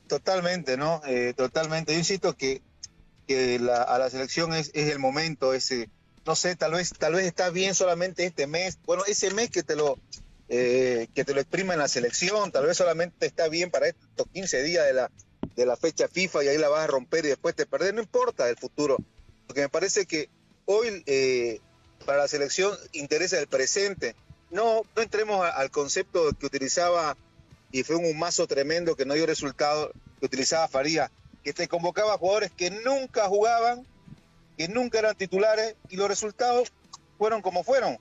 Totalmente, 0.07 0.77
¿no? 0.77 1.01
Eh, 1.07 1.35
totalmente. 1.37 1.93
Yo 1.93 1.99
insisto 1.99 2.35
que, 2.37 2.63
que 3.27 3.59
la- 3.59 3.83
a 3.83 3.99
la 3.99 4.11
selección 4.11 4.55
es, 4.55 4.71
es 4.75 4.93
el 4.93 4.99
momento 4.99 5.55
ese. 5.55 5.89
No 6.27 6.35
sé, 6.37 6.57
tal 6.57 6.73
vez, 6.73 6.93
tal 6.97 7.15
vez 7.15 7.27
está 7.27 7.51
bien 7.51 7.75
solamente 7.75 8.25
este 8.25 8.47
mes. 8.47 8.79
Bueno, 8.87 9.03
ese 9.07 9.33
mes 9.35 9.51
que 9.51 9.63
te 9.63 9.77
lo 9.77 9.99
eh, 10.49 11.09
que 11.15 11.25
te 11.25 11.35
lo 11.35 11.41
exprima 11.41 11.73
en 11.75 11.81
la 11.81 11.89
selección, 11.89 12.53
tal 12.53 12.67
vez 12.67 12.77
solamente 12.77 13.27
está 13.27 13.49
bien 13.49 13.71
para 13.71 13.89
estos 13.89 14.27
15 14.33 14.63
días 14.63 14.85
de 14.87 14.93
la, 14.93 15.11
de 15.57 15.67
la 15.67 15.77
fecha 15.77 16.09
FIFA 16.09 16.45
y 16.45 16.49
ahí 16.49 16.59
la 16.59 16.69
vas 16.69 16.85
a 16.85 16.87
romper 16.89 17.25
y 17.25 17.29
después 17.29 17.55
te 17.55 17.67
perdés. 17.67 17.95
No 17.95 18.03
importa 18.03 18.49
el 18.49 18.57
futuro. 18.57 18.99
Porque 19.47 19.61
me 19.63 19.69
parece 19.69 20.07
que 20.07 20.29
hoy 20.67 21.03
eh, 21.07 21.61
para 22.07 22.19
la 22.19 22.29
selección 22.29 22.77
interesa 22.93 23.39
el 23.39 23.47
presente. 23.47 24.15
No, 24.51 24.83
entremos 24.97 25.45
a- 25.45 25.51
al 25.51 25.71
concepto 25.71 26.31
que 26.39 26.47
utilizaba 26.47 27.17
y 27.73 27.83
fue 27.83 27.97
un 27.97 28.19
mazo 28.19 28.47
tremendo 28.47 28.95
que 28.97 29.05
no 29.07 29.15
dio 29.15 29.27
resultado 29.27 29.91
que 30.21 30.27
utilizaba 30.27 30.69
Faría, 30.69 31.11
que 31.43 31.53
te 31.53 31.67
convocaba 31.69 32.17
jugadores 32.19 32.53
que 32.57 32.71
nunca 32.71 33.27
jugaban, 33.29 33.87
que 34.57 34.69
nunca 34.69 35.01
eran 35.01 35.17
titulares 35.17 35.75
y 35.89 35.97
los 35.97 36.09
resultados 36.09 36.73
fueron 37.19 37.43
como 37.43 37.65
fueron. 37.65 37.99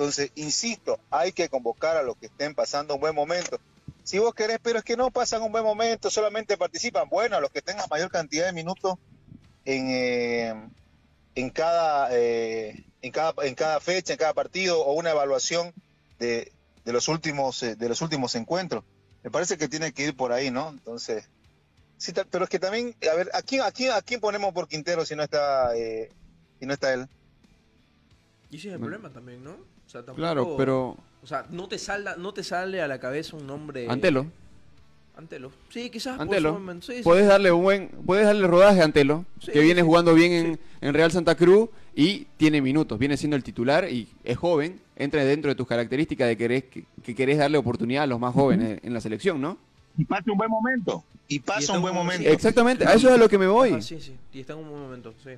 Entonces, 0.00 0.32
insisto, 0.34 0.98
hay 1.10 1.30
que 1.30 1.50
convocar 1.50 1.98
a 1.98 2.02
los 2.02 2.16
que 2.16 2.24
estén 2.24 2.54
pasando 2.54 2.94
un 2.94 3.00
buen 3.02 3.14
momento. 3.14 3.60
Si 4.02 4.18
vos 4.18 4.32
querés, 4.32 4.58
pero 4.62 4.78
es 4.78 4.84
que 4.84 4.96
no 4.96 5.10
pasan 5.10 5.42
un 5.42 5.52
buen 5.52 5.62
momento, 5.62 6.08
solamente 6.08 6.56
participan, 6.56 7.06
bueno, 7.10 7.36
a 7.36 7.40
los 7.40 7.50
que 7.50 7.60
tengan 7.60 7.84
mayor 7.90 8.10
cantidad 8.10 8.46
de 8.46 8.54
minutos 8.54 8.94
en, 9.66 9.90
eh, 9.90 10.54
en, 11.34 11.50
cada, 11.50 12.08
eh, 12.12 12.82
en, 13.02 13.12
cada, 13.12 13.34
en 13.46 13.54
cada 13.54 13.78
fecha, 13.78 14.14
en 14.14 14.18
cada 14.18 14.32
partido, 14.32 14.80
o 14.80 14.94
una 14.94 15.10
evaluación 15.10 15.74
de, 16.18 16.50
de 16.82 16.92
los 16.94 17.06
últimos 17.08 17.62
eh, 17.62 17.76
de 17.76 17.88
los 17.90 18.00
últimos 18.00 18.34
encuentros. 18.36 18.84
Me 19.22 19.30
parece 19.30 19.58
que 19.58 19.68
tiene 19.68 19.92
que 19.92 20.04
ir 20.04 20.16
por 20.16 20.32
ahí, 20.32 20.50
¿no? 20.50 20.70
Entonces, 20.70 21.28
sí, 21.98 22.14
pero 22.30 22.44
es 22.44 22.50
que 22.50 22.58
también, 22.58 22.96
a 23.12 23.14
ver, 23.16 23.28
¿a 23.34 23.42
quién, 23.42 23.60
a 23.60 23.70
quién, 23.70 23.92
a 23.92 24.00
quién 24.00 24.20
ponemos 24.20 24.54
por 24.54 24.66
Quintero 24.66 25.04
si 25.04 25.14
no 25.14 25.24
está 25.24 25.76
eh, 25.76 26.10
si 26.58 26.64
no 26.64 26.72
está 26.72 26.94
él? 26.94 27.06
Y 28.50 28.56
ese 28.56 28.68
es 28.68 28.74
el 28.74 28.80
problema 28.80 29.12
también, 29.12 29.44
¿no? 29.44 29.58
O 29.90 29.92
sea, 29.92 30.00
tampoco- 30.02 30.18
Claro, 30.18 30.54
pero 30.56 30.96
O 31.20 31.26
sea, 31.26 31.46
no 31.50 31.66
te, 31.66 31.76
salda, 31.78 32.14
no 32.16 32.32
te 32.32 32.44
sale 32.44 32.80
a 32.80 32.86
la 32.86 33.00
cabeza 33.00 33.36
un 33.36 33.44
nombre... 33.44 33.86
Antelo, 33.90 34.26
Antelo. 35.16 35.50
Sí, 35.68 35.90
quizás 35.90 36.18
Antelo. 36.20 36.60
Sí, 36.80 36.98
sí. 36.98 37.02
Puedes 37.02 37.26
darle 37.26 37.50
un 37.50 37.62
buen, 37.64 37.88
puedes 38.06 38.24
darle 38.24 38.46
rodaje 38.46 38.80
a 38.80 38.84
Antelo, 38.84 39.24
Sí, 39.40 39.50
que 39.50 39.58
viene 39.60 39.80
sí. 39.80 39.86
jugando 39.86 40.14
bien 40.14 40.32
en, 40.32 40.60
en 40.80 40.94
Real 40.94 41.10
Santa 41.10 41.34
Cruz 41.34 41.68
y 41.92 42.26
tiene 42.36 42.62
minutos, 42.62 43.00
viene 43.00 43.16
siendo 43.16 43.36
el 43.36 43.42
titular 43.42 43.90
y 43.90 44.06
es 44.22 44.36
joven, 44.38 44.80
entra 44.94 45.24
dentro 45.24 45.48
de 45.50 45.56
tus 45.56 45.66
características 45.66 46.28
de 46.28 46.36
querés, 46.36 46.64
que, 46.64 46.84
que 47.02 47.14
querés 47.16 47.38
darle 47.38 47.58
oportunidad 47.58 48.04
a 48.04 48.06
los 48.06 48.20
más 48.20 48.32
jóvenes 48.32 48.78
en 48.84 48.94
la 48.94 49.00
selección, 49.00 49.40
¿no? 49.40 49.58
Y 49.98 50.04
pasa 50.04 50.22
un 50.30 50.38
buen 50.38 50.50
momento. 50.50 51.02
Y 51.26 51.40
pasa 51.40 51.72
un 51.74 51.82
buen 51.82 51.94
momento. 51.94 52.28
Exactamente, 52.28 52.86
a 52.86 52.94
eso 52.94 53.08
es 53.08 53.14
a 53.14 53.18
lo 53.18 53.28
que 53.28 53.38
me 53.38 53.48
voy. 53.48 53.70
Ajá, 53.70 53.82
sí, 53.82 54.00
sí. 54.00 54.14
Y 54.32 54.40
está 54.40 54.52
en 54.52 54.60
un 54.60 54.70
buen 54.70 54.82
momento, 54.82 55.12
sí. 55.22 55.30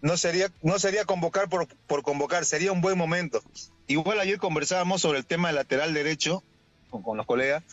No 0.00 0.16
sería 0.16 0.50
no 0.62 0.78
sería 0.78 1.04
convocar 1.04 1.48
por, 1.48 1.66
por 1.86 2.02
convocar, 2.02 2.44
sería 2.44 2.72
un 2.72 2.80
buen 2.80 2.96
momento. 2.98 3.42
Igual 3.86 4.20
ayer 4.20 4.38
conversábamos 4.38 5.00
sobre 5.02 5.18
el 5.18 5.26
tema 5.26 5.48
del 5.48 5.56
lateral 5.56 5.94
derecho 5.94 6.42
con, 6.90 7.02
con 7.02 7.16
los 7.16 7.26
colegas 7.26 7.64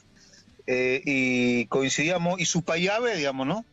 eh, 0.68 1.02
y 1.06 1.66
coincidíamos, 1.68 2.40
y 2.40 2.46
su 2.46 2.64
payave, 2.64 3.16
digamos, 3.16 3.46
¿no? 3.48 3.66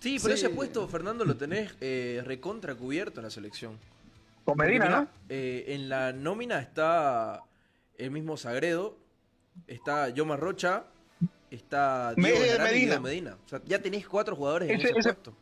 Sí, 0.00 0.18
pero 0.22 0.36
Sí. 0.36 0.44
ese 0.44 0.50
puesto, 0.50 0.86
Fernando, 0.88 1.24
lo 1.24 1.36
tenés 1.36 1.72
eh, 1.80 2.22
recontra 2.24 2.74
cubierto 2.74 3.20
en 3.20 3.24
la 3.24 3.30
selección. 3.30 3.78
Con 4.44 4.56
Porque 4.56 4.72
mirá, 4.72 5.08
eh, 5.28 5.64
en 5.68 5.88
la 5.88 6.12
nómina 6.12 6.60
está 6.60 7.42
el 7.96 8.10
mismo 8.10 8.36
Sagredo, 8.36 8.98
está 9.66 10.10
Yoma 10.10 10.36
Rocha, 10.36 10.84
está 11.50 12.12
Diego 12.14 12.38
Medina. 12.62 13.00
Medina. 13.00 13.38
O 13.46 13.48
sea, 13.48 13.62
ya 13.64 13.78
tenés 13.80 14.06
cuatro 14.06 14.36
jugadores 14.36 14.68
en 14.70 14.76
Ese- 14.80 14.90
ese, 14.90 14.98
ese- 14.98 15.14
puesto. 15.14 15.34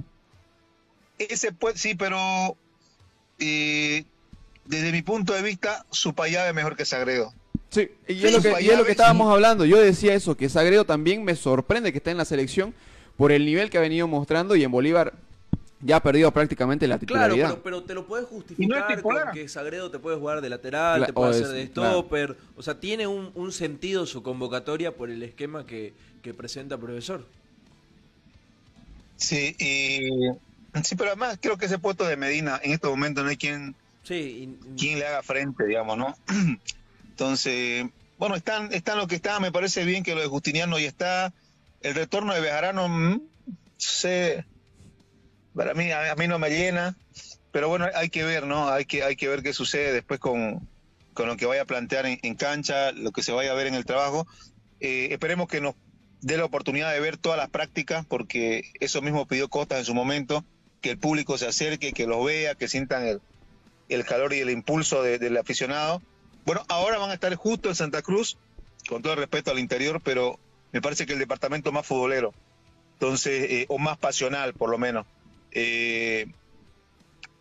Ese 1.18 1.53
puede, 1.53 1.77
sí, 1.79 1.94
pero 1.94 2.57
eh, 3.38 4.05
desde 4.64 4.92
mi 4.92 5.03
punto 5.03 5.33
de 5.33 5.42
vista, 5.42 5.85
su 5.90 6.14
payave 6.14 6.48
es 6.48 6.55
mejor 6.55 6.77
que 6.77 6.85
Sagredo. 6.85 7.33
Sí, 7.70 7.88
y 8.09 8.14
Sí, 8.14 8.27
es, 8.27 8.33
lo 8.33 8.42
que, 8.42 8.48
y 8.48 8.51
es 8.51 8.53
lo 8.53 8.53
Guayabes, 8.53 8.85
que 8.87 8.90
estábamos 8.92 9.33
hablando. 9.33 9.64
Yo 9.64 9.79
decía 9.81 10.14
eso, 10.14 10.37
que 10.37 10.48
Sagredo 10.48 10.85
también 10.85 11.25
me 11.25 11.37
sorprende 11.37 11.92
que 11.92 11.98
esté 11.98 12.11
en 12.11 12.18
la 12.18 12.25
selección 12.25 12.75
por 13.16 13.33
el 13.33 13.44
nivel 13.46 13.70
que 13.70 13.79
ha 13.79 13.81
venido 13.81 14.07
mostrando 14.09 14.57
y 14.57 14.64
en 14.64 14.70
Bolívar 14.70 15.14
ya 15.85 15.96
ha 15.96 16.03
perdido 16.03 16.31
prácticamente 16.33 16.87
la 16.87 16.98
Claro, 16.98 17.35
titularidad. 17.35 17.48
pero, 17.51 17.62
pero 17.62 17.83
te 17.85 17.94
lo 17.94 18.07
puedes 18.07 18.25
no 18.31 18.37
justificar 18.37 19.03
con 19.03 19.16
que 19.33 19.48
Sagredo 19.48 19.90
te 19.90 19.98
puede 19.98 20.16
jugar 20.16 20.40
de 20.40 20.48
lateral, 20.48 21.07
te 21.07 21.12
puede 21.12 21.31
hacer 21.31 21.42
es- 21.46 21.53
de 21.53 21.70
claro. 21.70 21.90
stopper. 22.01 22.37
O 22.57 22.62
sea, 22.62 22.79
tiene 22.79 23.07
un, 23.07 23.33
un 23.35 23.53
sentido 23.53 24.07
su 24.07 24.22
convocatoria 24.22 24.94
por 24.94 25.11
el 25.11 25.22
esquema 25.22 25.66
que, 25.66 25.92
que 26.22 26.35
presenta 26.35 26.79
profesor. 26.79 27.27
Sí, 29.16 29.55
y, 29.59 30.29
sí, 30.85 30.94
pero 30.96 31.11
además 31.11 31.38
creo 31.40 31.56
que 31.58 31.66
ese 31.66 31.78
puesto 31.78 32.04
de 32.06 32.16
Medina 32.16 32.61
en 32.62 32.72
estos 32.72 32.90
momentos 32.90 33.24
no 33.24 33.30
hay 33.30 33.37
quien, 33.37 33.74
Sí, 34.02 34.14
y- 34.74 34.76
quien 34.76 34.98
le 34.98 35.06
haga 35.06 35.22
frente, 35.22 35.64
digamos, 35.66 35.96
¿no? 35.98 36.16
Entonces, 37.11 37.87
bueno, 38.18 38.35
están, 38.37 38.72
están 38.72 38.98
lo 38.98 39.06
que 39.06 39.16
están, 39.16 39.42
me 39.42 39.52
parece 39.52 39.85
bien 39.85 40.02
que 40.02 40.14
lo 40.14 40.20
de 40.20 40.26
Justiniano 40.28 40.78
ya 40.78 40.88
está. 40.88 41.32
El 41.80 41.94
retorno 41.94 42.32
de 42.35 42.40
Bejarano, 42.40 42.88
mm, 42.88 43.20
sé, 43.76 44.44
para 45.54 45.74
mí, 45.74 45.90
a, 45.90 46.12
a 46.12 46.14
mí 46.16 46.26
no 46.28 46.38
me 46.38 46.50
llena, 46.50 46.96
pero 47.50 47.68
bueno, 47.68 47.87
hay 47.94 48.08
que 48.08 48.24
ver, 48.24 48.46
¿no? 48.46 48.68
Hay 48.68 48.85
que, 48.87 49.02
hay 49.02 49.16
que 49.16 49.28
ver 49.28 49.42
qué 49.42 49.52
sucede 49.52 49.92
después 49.92 50.18
con, 50.20 50.66
con 51.12 51.26
lo 51.26 51.37
que 51.37 51.46
vaya 51.46 51.62
a 51.62 51.66
plantear 51.66 52.06
en, 52.06 52.18
en 52.22 52.35
cancha, 52.35 52.92
lo 52.92 53.12
que 53.12 53.22
se 53.22 53.32
vaya 53.32 53.50
a 53.52 53.54
ver 53.54 53.66
en 53.66 53.74
el 53.74 53.85
trabajo. 53.85 54.26
Eh, 54.80 55.08
esperemos 55.11 55.48
que 55.48 55.61
nos 55.61 55.74
dé 56.20 56.37
la 56.37 56.44
oportunidad 56.44 56.92
de 56.92 57.00
ver 57.00 57.18
todas 57.18 57.37
las 57.38 57.50
prácticas, 57.50 58.06
porque 58.06 58.62
eso 58.80 59.02
mismo 59.02 59.26
pidió 59.26 59.48
Costa 59.48 59.78
en 59.78 59.85
su 59.85 59.94
momento, 59.94 60.44
que 60.83 60.90
el 60.90 60.99
público 60.99 61.38
se 61.38 61.47
acerque, 61.47 61.92
que 61.95 62.07
los 62.07 62.23
vea, 62.25 62.55
que 62.55 62.68
sientan 62.68 63.07
el, 63.07 63.21
el 63.88 64.05
calor 64.05 64.35
y 64.35 64.40
el 64.40 64.51
impulso 64.51 65.03
de- 65.03 65.18
del 65.18 65.37
aficionado. 65.38 66.03
Bueno, 66.45 66.62
ahora 66.68 66.99
van 66.99 67.11
a 67.11 67.14
estar 67.14 67.35
justo 67.37 67.71
en 67.71 67.75
Santa 67.75 68.03
Cruz, 68.03 68.37
con 68.88 69.01
todo 69.01 69.12
el 69.14 69.21
respeto 69.21 69.51
al 69.51 69.59
interior, 69.61 70.01
pero 70.05 70.38
me 70.73 70.83
parece 70.83 71.07
que 71.07 71.12
el 71.14 71.18
departamento 71.18 71.71
más 71.73 71.87
futbolero, 71.87 72.35
entonces, 72.95 73.51
eh, 73.51 73.66
o 73.68 73.79
más 73.79 73.97
pasional 73.97 74.53
por 74.55 74.68
lo 74.71 74.77
menos. 74.77 75.07
Eh, 75.53 76.27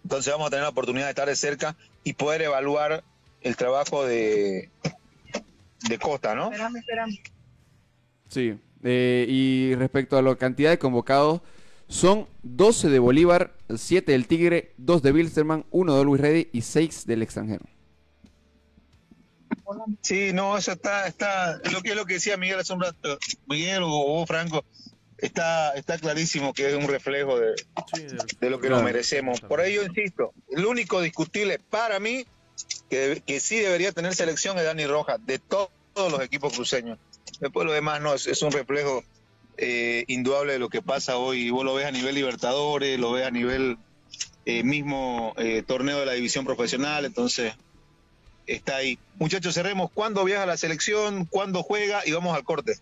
entonces 0.04 0.32
vamos 0.32 0.48
a 0.48 0.50
tener 0.52 0.64
la 0.64 0.70
oportunidad 0.70 1.06
de 1.06 1.12
estar 1.12 1.28
de 1.28 1.36
cerca 1.36 1.76
y 2.04 2.14
poder 2.14 2.42
evaluar 2.44 3.04
el 3.42 3.56
trabajo 3.56 4.06
de, 4.06 4.70
de 5.90 5.98
Costa, 6.00 6.36
¿no? 6.36 6.52
Sí. 8.28 8.58
eh, 8.84 9.26
y 9.28 9.76
respecto 9.76 10.18
a 10.18 10.22
la 10.22 10.36
cantidad 10.36 10.70
de 10.70 10.80
convocados, 10.80 11.42
son 11.92 12.26
12 12.44 12.88
de 12.90 13.00
Bolívar, 13.00 13.54
7 13.76 14.14
del 14.14 14.26
Tigre, 14.26 14.74
2 14.78 15.02
de 15.02 15.12
Wilstermann, 15.12 15.66
1 15.72 15.98
de 15.98 16.04
Luis 16.06 16.22
Reddy 16.22 16.50
y 16.54 16.62
6 16.62 17.06
del 17.06 17.22
extranjero. 17.22 17.66
Sí, 20.02 20.32
no, 20.34 20.58
eso 20.58 20.72
está, 20.72 21.08
está, 21.08 21.60
lo 21.72 21.82
que 21.82 21.90
es 21.90 21.96
lo 21.96 22.06
que 22.06 22.16
decía 22.16 22.38
Miguel 22.38 22.60
hace 22.60 22.74
un 22.74 22.82
rato, 22.82 23.18
Miguel 23.48 23.84
o 23.84 23.88
vos, 23.90 24.28
Franco, 24.28 24.64
está, 25.18 25.74
está 25.74 25.98
clarísimo 25.98 26.54
que 26.54 26.70
es 26.70 26.76
un 26.76 26.88
reflejo 26.88 27.38
de, 27.40 27.54
Sí, 27.94 28.04
del- 28.04 28.18
de 28.40 28.50
lo 28.50 28.58
que 28.60 28.68
Claro. 28.68 28.78
nos 28.78 28.84
merecemos. 28.86 29.42
Por 29.42 29.62
ello, 29.62 29.84
insisto, 29.84 30.34
el 30.50 30.66
único 30.66 31.02
discutible 31.02 31.60
para 31.60 32.00
mí 32.00 32.26
que, 32.90 33.22
que 33.26 33.40
sí 33.40 33.60
debería 33.60 33.92
tener 33.92 34.14
selección 34.16 34.58
es 34.58 34.64
Dani 34.66 34.86
Rojas, 34.88 35.20
de 35.26 35.40
to- 35.40 35.72
todos 35.94 36.12
los 36.12 36.22
equipos 36.22 36.54
cruceños. 36.54 36.98
Después 37.40 37.66
lo 37.66 37.74
demás 37.74 38.02
no, 38.02 38.14
es, 38.14 38.28
es 38.28 38.42
un 38.42 38.52
reflejo 38.52 39.04
eh, 39.62 40.04
indudable 40.08 40.54
de 40.54 40.60
lo 40.60 40.68
que 40.70 40.82
pasa 40.82 41.16
hoy. 41.18 41.50
Vos 41.52 41.64
lo 41.64 41.74
ves 41.76 41.86
a 41.86 41.92
nivel 41.92 42.16
Libertadores, 42.16 43.00
lo 43.00 43.12
ves 43.14 43.26
a 43.26 43.32
nivel 43.32 43.78
eh, 44.46 44.64
mismo 44.64 45.34
eh, 45.38 45.64
torneo 45.66 46.00
de 46.00 46.06
la 46.08 46.14
división 46.14 46.44
profesional, 46.46 47.06
entonces 47.06 47.54
está 48.48 48.78
ahí. 48.78 48.98
Muchachos, 49.20 49.54
cerremos. 49.54 49.90
¿Cuándo 49.92 50.26
viaja 50.26 50.46
la 50.46 50.58
selección? 50.58 51.26
¿Cuándo 51.26 51.62
juega? 51.64 52.02
Y 52.06 52.12
vamos 52.12 52.36
al 52.36 52.44
corte. 52.44 52.74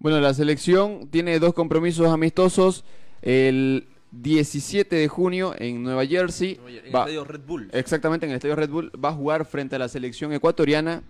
Bueno, 0.00 0.20
la 0.20 0.34
selección 0.34 1.08
tiene 1.10 1.38
dos 1.38 1.54
compromisos 1.54 2.08
amistosos. 2.08 2.84
El 3.22 3.86
17 4.10 4.94
de 4.96 5.08
junio 5.08 5.54
en 5.58 5.82
Nueva 5.82 6.04
Jersey. 6.04 6.60
En 6.60 6.68
el 6.68 6.94
va- 6.94 7.00
estadio 7.00 7.24
Red 7.24 7.40
Bull. 7.46 7.70
Exactamente, 7.72 8.26
en 8.26 8.32
el 8.32 8.36
Estadio 8.36 8.56
Red 8.56 8.68
Bull 8.70 8.92
va 9.02 9.10
a 9.10 9.14
jugar 9.14 9.46
frente 9.46 9.76
a 9.76 9.78
la 9.78 9.88
selección 9.88 10.32
ecuatoriana 10.32 11.02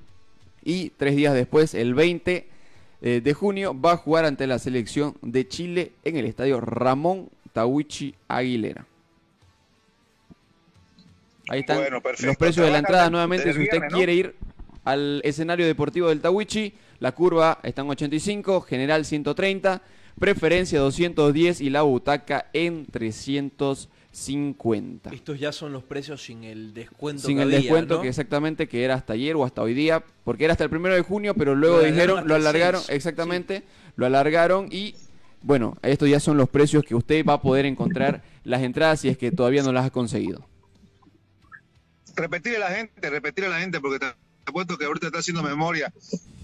y 0.63 0.91
tres 0.91 1.17
días 1.17 1.35
después, 1.35 1.75
el 1.75 1.95
20 1.95 2.49
eh, 3.07 3.21
de 3.21 3.35
junio, 3.35 3.79
va 3.79 3.93
a 3.93 3.97
jugar 3.99 4.25
ante 4.25 4.47
la 4.47 4.59
selección 4.59 5.15
de 5.21 5.47
Chile 5.47 5.93
en 6.05 6.17
el 6.17 6.25
Estadio 6.25 6.59
Ramón 6.59 7.29
Tawichi 7.53 8.15
Aguilera. 8.29 8.87
Ahí 11.51 11.61
están 11.61 11.77
Bueno, 11.77 12.01
los 12.03 12.37
precios 12.39 12.65
de 12.65 12.73
la 12.73 12.79
entrada 12.79 13.11
nuevamente. 13.11 13.53
Si 13.53 13.59
usted 13.59 13.73
viernes, 13.73 13.93
¿no? 13.93 13.97
quiere 13.99 14.15
ir 14.15 14.35
al 14.85 15.21
escenario 15.23 15.67
deportivo 15.67 16.09
del 16.09 16.23
Tawichi, 16.23 16.73
la 16.99 17.13
curva 17.13 17.59
está 17.63 17.83
en 17.83 17.91
85, 17.91 18.63
general 18.63 19.05
130, 19.05 19.83
preferencia 20.19 20.81
210 20.81 21.61
y 21.61 21.69
la 21.69 21.83
butaca 21.83 22.47
en 22.55 22.87
350 24.15 25.13
Estos 25.13 25.39
ya 25.41 25.53
son 25.53 25.73
los 25.73 25.83
precios 25.83 26.23
sin 26.23 26.45
el 26.45 26.73
descuento 26.73 27.27
sin 27.27 27.37
que 27.37 27.43
el 27.43 27.49
había, 27.49 27.59
descuento 27.59 27.97
¿no? 27.97 28.03
que 28.03 28.09
exactamente 28.09 28.69
que 28.69 28.85
era 28.85 28.95
hasta 28.95 29.13
ayer 29.15 29.35
o 29.37 29.45
hasta 29.45 29.63
hoy 29.63 29.75
día, 29.75 30.05
porque 30.25 30.45
era 30.45 30.53
hasta 30.53 30.65
el 30.65 30.71
primero 30.71 30.95
de 30.95 31.03
junio, 31.03 31.35
pero 31.35 31.55
luego 31.55 31.77
Lo 31.77 31.83
alargaron 31.83 32.07
dijeron, 32.07 32.29
lo 32.29 32.35
alargaron, 32.35 32.81
6, 32.81 32.97
exactamente, 32.97 33.65
lo 33.97 34.07
alargaron 34.07 34.69
y 34.71 34.95
bueno, 35.43 35.77
estos 35.83 36.09
ya 36.09 36.21
son 36.21 36.37
los 36.39 36.49
precios 36.49 36.85
que 36.85 36.95
usted 36.95 37.25
va 37.27 37.35
a 37.35 37.43
poder 37.43 37.67
encontrar 37.67 38.23
las 38.45 38.63
entradas 38.63 39.01
si 39.01 39.09
es 39.09 39.19
que 39.19 39.31
todavía 39.31 39.63
no 39.63 39.73
las 39.73 39.87
ha 39.87 39.91
conseguido. 39.91 40.47
repetirle 42.17 42.59
a 42.59 42.71
la 42.71 42.77
gente, 42.77 43.11
repetirle 43.11 43.49
a 43.49 43.51
la 43.51 43.61
gente, 43.61 43.81
porque 43.81 43.99
te 43.99 44.15
apuesto 44.47 44.79
que 44.79 44.85
ahorita 44.85 45.07
está 45.07 45.19
haciendo 45.19 45.43
memoria 45.43 45.93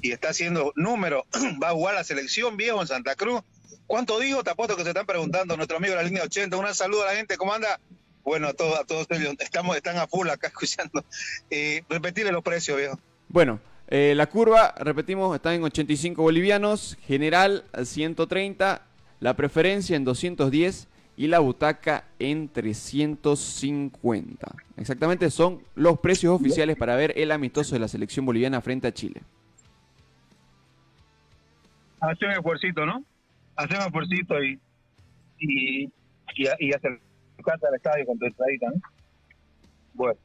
y 0.02 0.10
está 0.12 0.30
haciendo 0.30 0.72
número. 0.76 1.24
Va 1.62 1.68
a 1.68 1.72
jugar 1.72 1.94
la 1.94 2.04
selección 2.04 2.56
viejo 2.56 2.80
en 2.80 2.88
Santa 2.88 3.14
Cruz. 3.14 3.42
¿Cuánto 3.86 4.18
digo? 4.20 4.44
Te 4.44 4.50
apuesto 4.50 4.76
que 4.76 4.82
se 4.82 4.90
están 4.90 5.06
preguntando 5.06 5.56
nuestro 5.56 5.76
amigo 5.76 5.94
de 5.94 6.02
la 6.02 6.08
línea 6.08 6.22
80. 6.22 6.56
Un 6.56 6.74
saludo 6.74 7.02
a 7.02 7.06
la 7.06 7.16
gente, 7.16 7.36
¿cómo 7.36 7.52
anda? 7.52 7.80
Bueno, 8.22 8.48
a 8.48 8.52
todos, 8.52 8.78
a 8.78 8.84
todos 8.84 9.06
ellos, 9.10 9.34
estamos, 9.38 9.76
están 9.76 9.96
a 9.96 10.06
full 10.06 10.28
acá 10.28 10.46
escuchando. 10.48 11.04
Eh, 11.50 11.82
repetirle 11.88 12.32
los 12.32 12.42
precios, 12.42 12.76
viejo. 12.76 12.98
Bueno, 13.28 13.60
eh, 13.88 14.14
la 14.16 14.28
curva, 14.28 14.74
repetimos, 14.78 15.34
está 15.34 15.54
en 15.54 15.64
85 15.64 16.22
bolivianos, 16.22 16.98
general 17.06 17.64
130, 17.82 18.82
la 19.20 19.34
preferencia 19.34 19.96
en 19.96 20.04
210 20.04 20.88
y 21.16 21.26
la 21.26 21.40
butaca 21.40 22.04
en 22.18 22.48
350. 22.48 24.54
Exactamente 24.76 25.30
son 25.30 25.62
los 25.74 25.98
precios 25.98 26.32
oficiales 26.32 26.76
para 26.76 26.96
ver 26.96 27.12
el 27.16 27.32
amistoso 27.32 27.74
de 27.74 27.80
la 27.80 27.88
selección 27.88 28.24
boliviana 28.24 28.60
frente 28.60 28.88
a 28.88 28.94
Chile. 28.94 29.22
Hace 32.00 32.24
un 32.24 32.32
esfuercito, 32.32 32.86
¿no? 32.86 33.04
Hace 33.60 33.76
un 33.76 33.82
esfuercito 33.82 34.42
y, 34.42 34.58
y, 35.38 35.84
y, 35.84 35.90
y 36.60 36.72
acercarte 36.72 37.66
al 37.68 37.74
estadio 37.74 38.06
con 38.06 38.18
tu 38.18 38.24
entradita, 38.24 38.68
¿no? 38.70 38.80
Bueno. 39.92 40.18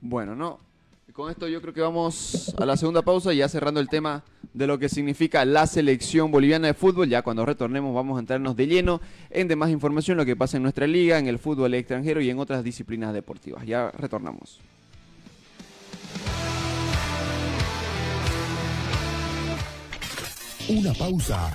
Bueno, 0.00 0.34
no. 0.34 0.60
Con 1.12 1.30
esto 1.30 1.46
yo 1.46 1.60
creo 1.60 1.74
que 1.74 1.82
vamos 1.82 2.54
a 2.58 2.64
la 2.64 2.76
segunda 2.78 3.02
pausa, 3.02 3.34
ya 3.34 3.48
cerrando 3.48 3.80
el 3.80 3.90
tema 3.90 4.22
de 4.54 4.66
lo 4.66 4.78
que 4.78 4.88
significa 4.88 5.44
la 5.44 5.66
selección 5.66 6.30
boliviana 6.30 6.68
de 6.68 6.74
fútbol. 6.74 7.08
Ya 7.08 7.20
cuando 7.20 7.44
retornemos 7.44 7.94
vamos 7.94 8.16
a 8.16 8.20
entrarnos 8.20 8.56
de 8.56 8.66
lleno 8.66 9.02
en 9.28 9.46
demás 9.46 9.68
información, 9.68 10.16
lo 10.16 10.24
que 10.24 10.36
pasa 10.36 10.56
en 10.56 10.62
nuestra 10.62 10.86
liga, 10.86 11.18
en 11.18 11.26
el 11.26 11.38
fútbol 11.38 11.74
extranjero 11.74 12.22
y 12.22 12.30
en 12.30 12.38
otras 12.38 12.64
disciplinas 12.64 13.12
deportivas. 13.12 13.66
Ya 13.66 13.90
retornamos. 13.90 14.58
Una 20.68 20.92
pausa. 20.92 21.54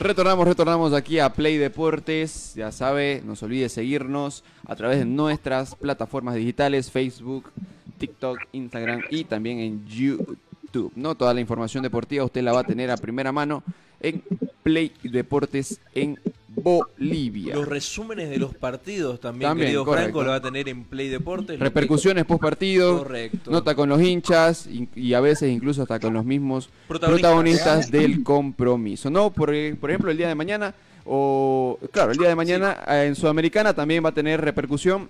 Retornamos, 0.00 0.48
retornamos 0.48 0.94
aquí 0.94 1.18
a 1.18 1.30
Play 1.30 1.58
Deportes. 1.58 2.54
Ya 2.54 2.72
sabe, 2.72 3.20
no 3.22 3.36
se 3.36 3.44
olvide 3.44 3.68
seguirnos 3.68 4.42
a 4.66 4.74
través 4.74 4.98
de 4.98 5.04
nuestras 5.04 5.74
plataformas 5.74 6.36
digitales, 6.36 6.90
Facebook, 6.90 7.50
TikTok, 7.98 8.38
Instagram 8.52 9.02
y 9.10 9.24
también 9.24 9.58
en 9.58 9.86
YouTube. 9.86 10.90
No 10.96 11.14
toda 11.16 11.34
la 11.34 11.42
información 11.42 11.82
deportiva 11.82 12.24
usted 12.24 12.42
la 12.42 12.54
va 12.54 12.60
a 12.60 12.64
tener 12.64 12.90
a 12.90 12.96
primera 12.96 13.30
mano 13.30 13.62
en 14.00 14.22
Play 14.62 14.90
Deportes 15.02 15.82
en 15.94 16.18
Bolivia. 16.62 17.54
Los 17.54 17.68
resúmenes 17.68 18.30
de 18.30 18.38
los 18.38 18.54
partidos 18.54 19.20
también, 19.20 19.50
También, 19.50 19.66
querido 19.68 19.84
correcto. 19.84 20.04
Franco, 20.10 20.22
lo 20.24 20.30
va 20.30 20.36
a 20.36 20.40
tener 20.42 20.68
en 20.68 20.84
Play 20.84 21.08
Deportes. 21.08 21.58
Repercusiones 21.58 22.24
post 22.24 22.40
partido, 22.42 22.98
Correcto. 22.98 23.50
nota 23.50 23.74
con 23.74 23.88
los 23.88 24.00
hinchas 24.00 24.66
y, 24.66 24.88
y 24.94 25.14
a 25.14 25.20
veces 25.20 25.50
incluso 25.50 25.82
hasta 25.82 25.98
con 26.00 26.14
los 26.14 26.24
mismos 26.24 26.68
Protagonistas. 26.88 27.20
protagonistas, 27.30 27.90
del 27.90 28.22
compromiso. 28.22 29.10
No, 29.10 29.30
por, 29.30 29.48
por 29.78 29.90
ejemplo, 29.90 30.10
el 30.10 30.16
día 30.16 30.28
de 30.28 30.34
mañana, 30.34 30.74
o 31.04 31.78
claro, 31.92 32.12
el 32.12 32.18
día 32.18 32.28
de 32.28 32.36
mañana 32.36 32.78
eh, 32.88 33.04
en 33.06 33.14
Sudamericana 33.14 33.74
también 33.74 34.04
va 34.04 34.10
a 34.10 34.14
tener 34.14 34.40
repercusión. 34.40 35.08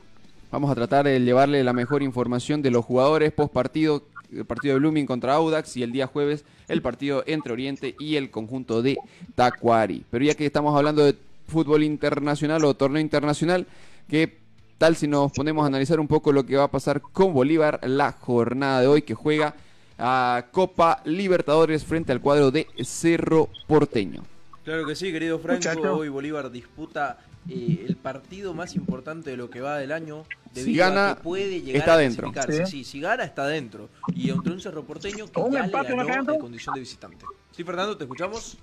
Vamos 0.50 0.70
a 0.70 0.74
tratar 0.74 1.04
de 1.06 1.20
llevarle 1.20 1.62
la 1.62 1.72
mejor 1.72 2.02
información 2.02 2.60
de 2.62 2.70
los 2.72 2.84
jugadores 2.84 3.32
post 3.32 3.52
partido, 3.52 4.02
el 4.32 4.44
partido 4.44 4.74
de 4.74 4.80
Blooming 4.80 5.06
contra 5.06 5.34
Audax 5.34 5.76
y 5.76 5.82
el 5.82 5.92
día 5.92 6.06
jueves 6.06 6.44
el 6.68 6.82
partido 6.82 7.24
entre 7.26 7.52
Oriente 7.52 7.94
y 7.98 8.14
el 8.16 8.30
conjunto 8.30 8.80
de 8.82 8.96
Tacuari. 9.34 10.04
Pero 10.10 10.24
ya 10.24 10.34
que 10.34 10.46
estamos 10.46 10.76
hablando 10.76 11.04
de 11.04 11.14
fútbol 11.50 11.82
internacional 11.82 12.64
o 12.64 12.74
torneo 12.74 13.02
internacional, 13.02 13.66
¿qué 14.08 14.38
tal 14.78 14.96
si 14.96 15.06
nos 15.06 15.30
ponemos 15.32 15.64
a 15.64 15.66
analizar 15.66 16.00
un 16.00 16.08
poco 16.08 16.32
lo 16.32 16.46
que 16.46 16.56
va 16.56 16.64
a 16.64 16.70
pasar 16.70 17.02
con 17.02 17.34
Bolívar 17.34 17.80
la 17.82 18.12
jornada 18.12 18.80
de 18.80 18.86
hoy 18.86 19.02
que 19.02 19.14
juega 19.14 19.54
a 19.98 20.46
Copa 20.52 21.02
Libertadores 21.04 21.84
frente 21.84 22.12
al 22.12 22.22
cuadro 22.22 22.50
de 22.50 22.66
Cerro 22.82 23.50
Porteño? 23.66 24.22
Claro 24.64 24.86
que 24.86 24.94
sí, 24.94 25.12
querido 25.12 25.38
Franco. 25.38 25.58
Muchacho. 25.58 25.96
Hoy 25.96 26.08
Bolívar 26.08 26.50
disputa 26.50 27.18
eh, 27.48 27.84
el 27.88 27.96
partido 27.96 28.54
más 28.54 28.74
importante 28.74 29.30
de 29.30 29.36
lo 29.36 29.50
que 29.50 29.60
va 29.60 29.78
del 29.78 29.92
año. 29.92 30.24
Si 30.54 30.74
gana, 30.74 31.16
que 31.16 31.22
puede 31.22 31.60
llegar 31.60 31.80
está 31.80 31.94
a 31.94 31.98
dentro. 31.98 32.32
Sí. 32.48 32.66
Sí, 32.66 32.84
si 32.84 33.00
gana, 33.00 33.24
está 33.24 33.46
dentro. 33.46 33.88
Y 34.14 34.30
entre 34.30 34.52
un 34.52 34.60
Cerro 34.60 34.84
Porteño 34.84 35.26
que 35.26 35.40
ya 35.40 35.48
le 35.48 35.58
empate, 35.66 35.94
¿no 35.94 36.06
ganó 36.06 36.34
en 36.34 36.40
condición 36.40 36.74
de 36.74 36.80
visitante. 36.80 37.24
Sí, 37.52 37.64
Fernando, 37.64 37.96
¿te 37.96 38.04
escuchamos? 38.04 38.56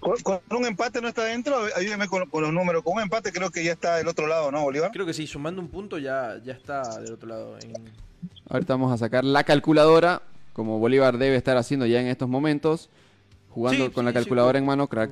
Con, 0.00 0.16
con 0.22 0.40
un 0.58 0.64
empate 0.66 1.00
no 1.02 1.08
está 1.08 1.24
dentro, 1.24 1.56
ayúdeme 1.76 2.08
con, 2.08 2.28
con 2.30 2.42
los 2.42 2.52
números. 2.52 2.82
Con 2.82 2.94
un 2.94 3.02
empate 3.02 3.32
creo 3.32 3.50
que 3.50 3.62
ya 3.62 3.72
está 3.72 3.96
del 3.96 4.08
otro 4.08 4.26
lado, 4.26 4.50
¿no, 4.50 4.62
Bolívar? 4.62 4.90
Creo 4.92 5.04
que 5.06 5.12
sí, 5.12 5.26
sumando 5.26 5.60
un 5.60 5.68
punto 5.68 5.98
ya, 5.98 6.40
ya 6.44 6.54
está 6.54 7.00
del 7.00 7.12
otro 7.12 7.28
lado. 7.28 7.58
en- 7.58 7.74
Ahorita 8.48 8.74
vamos 8.74 8.92
a 8.92 8.96
sacar 8.98 9.24
la 9.24 9.44
calculadora, 9.44 10.22
como 10.54 10.78
Bolívar 10.78 11.18
debe 11.18 11.36
estar 11.36 11.56
haciendo 11.56 11.86
ya 11.86 12.00
en 12.00 12.06
estos 12.06 12.28
momentos, 12.28 12.88
jugando 13.50 13.86
Sí, 13.86 13.90
con 13.92 14.02
sí, 14.02 14.06
la 14.06 14.10
sí, 14.10 14.14
calculadora 14.14 14.52
con- 14.58 14.62
en 14.62 14.66
mano, 14.66 14.86
crack. 14.88 15.10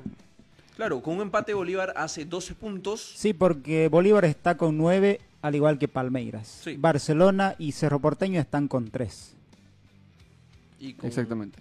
Claro, 0.77 1.03
con 1.03 1.17
un 1.17 1.23
empate 1.23 1.55
Bolívar 1.55 1.93
hace 1.97 2.25
12 2.25 2.55
puntos. 2.55 3.13
Sí, 3.17 3.33
porque 3.35 3.89
Bolívar 3.89 4.25
está 4.25 4.57
con 4.57 4.79
9, 4.79 5.21
al 5.43 5.55
igual 5.55 5.79
que 5.79 5.89
Palmeiras. 5.89 6.61
Sí. 6.65 6.77
Barcelona 6.79 7.55
y 7.59 7.73
Cerro 7.73 7.99
Porteño 7.99 8.41
están 8.41 8.69
con 8.69 8.91
3. 8.91 9.35
Y 10.81 10.95
con- 10.95 11.07
Exactamente. 11.09 11.59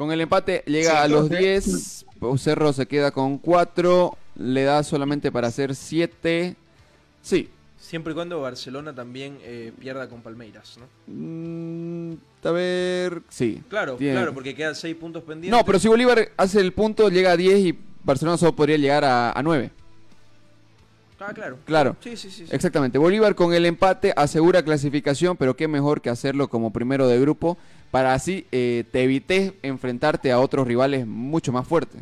Con 0.00 0.10
el 0.12 0.22
empate 0.22 0.62
llega 0.64 0.92
Sí, 0.92 0.96
a 0.96 1.08
los 1.08 1.24
entonces- 1.30 2.06
10, 2.22 2.42
Cerro 2.42 2.72
se 2.72 2.86
queda 2.86 3.10
con 3.10 3.36
4, 3.36 4.16
le 4.36 4.62
da 4.64 4.82
solamente 4.82 5.30
para 5.30 5.48
hacer 5.48 5.74
7. 5.74 6.56
Sí. 7.20 7.50
Siempre 7.78 8.12
y 8.12 8.14
cuando 8.14 8.40
Barcelona 8.40 8.94
también 8.94 9.36
eh, 9.42 9.72
pierda 9.78 10.08
con 10.08 10.22
Palmeiras, 10.22 10.78
¿no? 10.78 10.86
Mm, 11.06 12.14
a 12.44 12.50
ver, 12.50 13.20
sí. 13.28 13.62
Claro, 13.68 13.96
Tiene- 13.96 14.14
claro, 14.14 14.32
porque 14.32 14.54
quedan 14.54 14.74
6 14.74 14.96
puntos 14.96 15.22
pendientes. 15.22 15.50
No, 15.60 15.66
pero 15.66 15.78
si 15.78 15.88
Bolívar 15.88 16.30
hace 16.38 16.60
el 16.60 16.72
punto, 16.72 17.10
llega 17.10 17.32
a 17.32 17.36
10 17.36 17.58
y 17.58 17.78
Barcelona 18.02 18.38
solo 18.38 18.56
podría 18.56 18.78
llegar 18.78 19.04
a, 19.04 19.32
a 19.32 19.42
9. 19.42 19.70
Ah, 21.22 21.32
claro. 21.34 21.58
Claro. 21.66 21.96
Sí, 22.02 22.16
sí, 22.16 22.30
sí. 22.30 22.46
sí. 22.46 22.50
Exactamente. 22.54 22.96
Bolívar 22.96 23.34
con 23.34 23.52
el 23.52 23.66
empate 23.66 24.14
asegura 24.16 24.62
clasificación, 24.62 25.36
pero 25.36 25.54
qué 25.54 25.68
mejor 25.68 26.00
que 26.00 26.08
hacerlo 26.08 26.48
como 26.48 26.72
primero 26.72 27.06
de 27.06 27.20
grupo 27.20 27.58
para 27.90 28.14
así 28.14 28.46
eh, 28.52 28.84
te 28.90 29.02
evites 29.02 29.52
enfrentarte 29.62 30.32
a 30.32 30.40
otros 30.40 30.66
rivales 30.66 31.06
mucho 31.06 31.52
más 31.52 31.66
fuertes. 31.66 32.00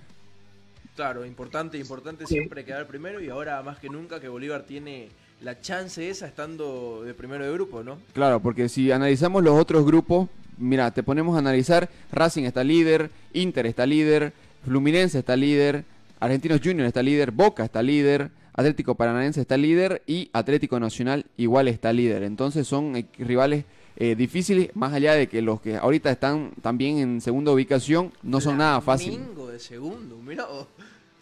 Claro, 0.96 1.24
importante, 1.24 1.78
importante 1.78 2.26
siempre 2.26 2.64
quedar 2.64 2.86
primero 2.86 3.20
y 3.20 3.28
ahora 3.28 3.62
más 3.62 3.78
que 3.78 3.88
nunca 3.88 4.18
que 4.20 4.28
Bolívar 4.28 4.64
tiene 4.64 5.08
la 5.40 5.60
chance 5.60 6.10
esa 6.10 6.26
estando 6.26 7.02
de 7.04 7.14
primero 7.14 7.44
de 7.44 7.52
grupo, 7.52 7.84
¿no? 7.84 7.98
Claro, 8.12 8.40
porque 8.40 8.68
si 8.68 8.90
analizamos 8.90 9.44
los 9.44 9.58
otros 9.58 9.86
grupos, 9.86 10.28
mira, 10.58 10.90
te 10.90 11.04
ponemos 11.04 11.36
a 11.36 11.38
analizar, 11.38 11.88
Racing 12.10 12.42
está 12.42 12.64
líder, 12.64 13.10
Inter 13.32 13.66
está 13.66 13.86
líder, 13.86 14.32
Fluminense 14.64 15.20
está 15.20 15.36
líder, 15.36 15.84
Argentinos 16.18 16.60
Juniors 16.62 16.88
está 16.88 17.02
líder, 17.02 17.30
Boca 17.30 17.64
está 17.64 17.80
líder, 17.80 18.30
Atlético 18.52 18.96
Paranaense 18.96 19.40
está 19.40 19.56
líder 19.56 20.02
y 20.04 20.30
Atlético 20.32 20.80
Nacional 20.80 21.26
igual 21.36 21.68
está 21.68 21.92
líder. 21.92 22.24
Entonces 22.24 22.66
son 22.66 23.06
rivales 23.18 23.64
eh, 24.00 24.14
difíciles, 24.14 24.74
más 24.76 24.92
allá 24.92 25.14
de 25.14 25.26
que 25.28 25.42
los 25.42 25.60
que 25.60 25.76
ahorita 25.76 26.10
están 26.10 26.52
también 26.62 26.98
en 26.98 27.20
segunda 27.20 27.50
ubicación 27.52 28.12
no 28.22 28.40
son 28.40 28.56
nada 28.58 28.80
fáciles. 28.80 29.18
Domingo 29.18 29.48
de 29.48 29.58
segundo, 29.58 30.16
mira 30.24 30.46
vos. 30.46 30.66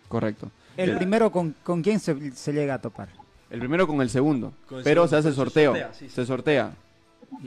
Correcto. 0.09 0.51
El 0.77 0.91
El, 0.91 0.97
primero 0.99 1.33
con, 1.33 1.55
con 1.64 1.83
quién 1.83 1.99
se, 1.99 2.33
se 2.33 2.53
llega 2.53 2.74
a 2.74 2.81
topar. 2.81 3.09
el 3.51 3.59
primero 3.61 3.87
con 3.87 4.01
el 4.03 4.11
segundo, 4.11 4.53
Con 4.68 4.79
el 4.79 4.85
pero 4.85 5.09
segundo, 5.09 5.09
se 5.09 5.16
hace 5.16 5.31
se 5.31 5.35
sorteo, 5.37 5.70
sortea, 5.72 5.95
sí, 5.95 6.09
sí. 6.09 6.14
se 6.14 6.27
sortea. 6.27 6.74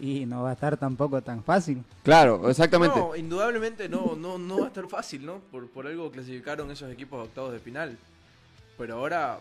Y 0.02 0.26
no 0.26 0.44
va 0.44 0.50
a 0.50 0.54
estar 0.54 0.76
tampoco 0.78 1.22
tan 1.22 1.42
fácil. 1.44 1.84
Claro, 2.04 2.50
exactamente. 2.50 3.00
No, 3.00 3.16
indudablemente 3.16 3.88
no, 3.88 4.16
no, 4.18 4.38
no 4.38 4.60
va 4.60 4.66
a 4.66 4.68
estar 4.68 4.88
fácil, 4.90 5.26
¿no? 5.26 5.36
Por, 5.52 5.70
por 5.70 5.88
algo 5.88 6.12
clasificaron 6.12 6.70
esos 6.72 6.92
equipos 6.92 7.20
a 7.20 7.24
octavos 7.24 7.54
de 7.54 7.60
final. 7.60 7.98
Pero 8.78 8.96
ahora, 8.96 9.40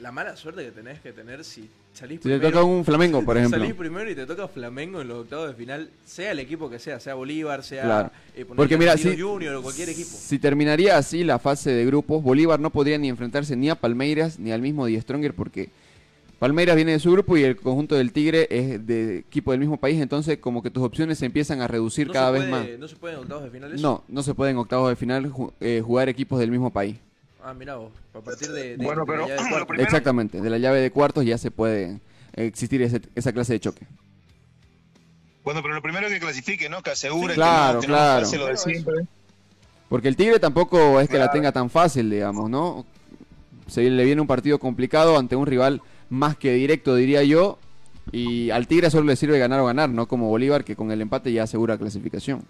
la 0.00 0.12
mala 0.12 0.36
suerte 0.36 0.64
que 0.64 0.70
tenés 0.70 1.00
que 1.00 1.12
tener 1.12 1.44
si 1.44 1.68
salís 1.92 2.18
Si 2.18 2.22
te 2.22 2.38
primero. 2.38 2.50
toca 2.50 2.64
un 2.64 2.84
Flamengo, 2.84 3.22
por 3.24 3.36
ejemplo. 3.36 3.58
Salís 3.58 3.74
primero 3.74 4.10
y 4.10 4.14
te 4.14 4.24
toca 4.24 4.48
Flamengo 4.48 5.00
en 5.02 5.08
los 5.08 5.18
octavos 5.20 5.48
de 5.48 5.54
final, 5.54 5.90
sea 6.06 6.30
el 6.32 6.38
equipo 6.38 6.70
que 6.70 6.78
sea, 6.78 7.00
sea 7.00 7.14
Bolívar, 7.14 7.62
sea 7.62 7.82
Claro. 7.82 8.10
eh, 8.34 8.44
Porque 8.46 8.78
mira, 8.78 8.96
si, 8.96 9.18
Junior 9.20 9.54
o 9.56 9.62
cualquier 9.62 9.88
equipo. 9.90 10.08
si 10.10 10.38
terminaría 10.38 10.96
así 10.96 11.22
la 11.24 11.38
fase 11.38 11.70
de 11.70 11.84
grupos, 11.84 12.22
Bolívar 12.22 12.60
no 12.60 12.70
podría 12.70 12.96
ni 12.98 13.08
enfrentarse 13.08 13.56
ni 13.56 13.68
a 13.68 13.74
Palmeiras 13.74 14.38
ni 14.38 14.52
al 14.52 14.62
mismo 14.62 14.86
Die 14.86 15.00
Stronger 15.00 15.34
porque 15.34 15.68
Palmeiras 16.38 16.74
viene 16.76 16.92
de 16.92 16.98
su 17.00 17.12
grupo 17.12 17.36
y 17.36 17.42
el 17.44 17.56
conjunto 17.56 17.94
del 17.96 18.12
Tigre 18.12 18.46
es 18.50 18.86
de 18.86 19.18
equipo 19.18 19.50
del 19.50 19.60
mismo 19.60 19.76
país, 19.76 20.00
entonces 20.00 20.38
como 20.38 20.62
que 20.62 20.70
tus 20.70 20.82
opciones 20.82 21.18
se 21.18 21.26
empiezan 21.26 21.60
a 21.60 21.68
reducir 21.68 22.06
No 22.06 22.12
cada 22.14 22.30
vez 22.30 22.48
más. 22.48 22.66
¿No 22.78 22.88
se 22.88 22.96
puede 22.96 23.12
en 23.14 23.20
octavos 23.20 23.44
de 23.44 23.50
final 23.50 23.72
eso? 23.74 23.82
No, 23.82 24.04
no 24.08 24.22
se 24.22 24.32
puede 24.32 24.52
en 24.52 24.56
octavos 24.56 24.88
de 24.88 24.96
final 24.96 25.30
eh, 25.60 25.82
jugar 25.84 26.08
equipos 26.08 26.38
del 26.40 26.50
mismo 26.50 26.70
país. 26.70 26.96
Ah, 27.42 27.54
mira 27.54 27.76
vos, 27.76 27.92
a 28.14 28.20
partir 28.20 28.48
de, 28.52 28.76
de- 28.76 28.84
Bueno, 28.84 29.02
de 29.02 29.06
pero 29.06 29.22
la 29.26 29.28
llave 29.28 29.42
de 29.42 29.48
cuartos. 29.50 29.66
primero- 29.68 29.84
Exactamente, 29.84 30.40
de 30.40 30.50
la 30.50 30.58
llave 30.58 30.80
de 30.80 30.90
cuartos 30.90 31.24
ya 31.24 31.38
se 31.38 31.50
puede 31.50 32.00
existir 32.34 32.82
ese- 32.82 33.00
esa 33.14 33.32
clase 33.32 33.54
de 33.54 33.60
choque. 33.60 33.86
Bueno, 35.42 35.62
pero 35.62 35.74
lo 35.74 35.82
primero 35.82 36.08
que 36.08 36.20
clasifique, 36.20 36.68
¿no? 36.68 36.82
Que 36.82 36.90
asegure 36.90 37.34
Claro, 37.34 37.80
que 37.80 37.86
no, 37.86 37.92
que 37.94 37.98
claro. 37.98 38.20
no 38.20 38.26
pase 38.26 38.36
lo 38.38 38.46
de 38.46 38.52
Bueno, 38.54 38.62
siempre. 38.62 38.94
Porque 39.88 40.08
el 40.08 40.16
Tigre 40.16 40.38
tampoco 40.38 41.00
es 41.00 41.08
que 41.08 41.18
la 41.18 41.30
tenga 41.32 41.50
tan 41.50 41.70
fácil, 41.70 42.10
digamos, 42.10 42.48
¿no? 42.50 42.84
Se 43.66 43.88
le 43.88 44.04
viene 44.04 44.20
un 44.20 44.26
partido 44.26 44.58
complicado 44.58 45.18
ante 45.18 45.34
un 45.34 45.46
rival 45.46 45.80
más 46.10 46.36
que 46.36 46.52
directo, 46.52 46.94
diría 46.94 47.22
yo. 47.24 47.58
Y 48.12 48.50
al 48.50 48.66
Tigre 48.66 48.90
solo 48.90 49.06
le 49.06 49.16
sirve 49.16 49.38
ganar 49.38 49.60
o 49.60 49.66
ganar, 49.66 49.88
no 49.88 50.06
como 50.06 50.28
Bolívar, 50.28 50.64
que 50.64 50.76
con 50.76 50.90
el 50.92 51.00
empate 51.00 51.32
ya 51.32 51.44
asegura 51.44 51.78
clasificación. 51.78 52.42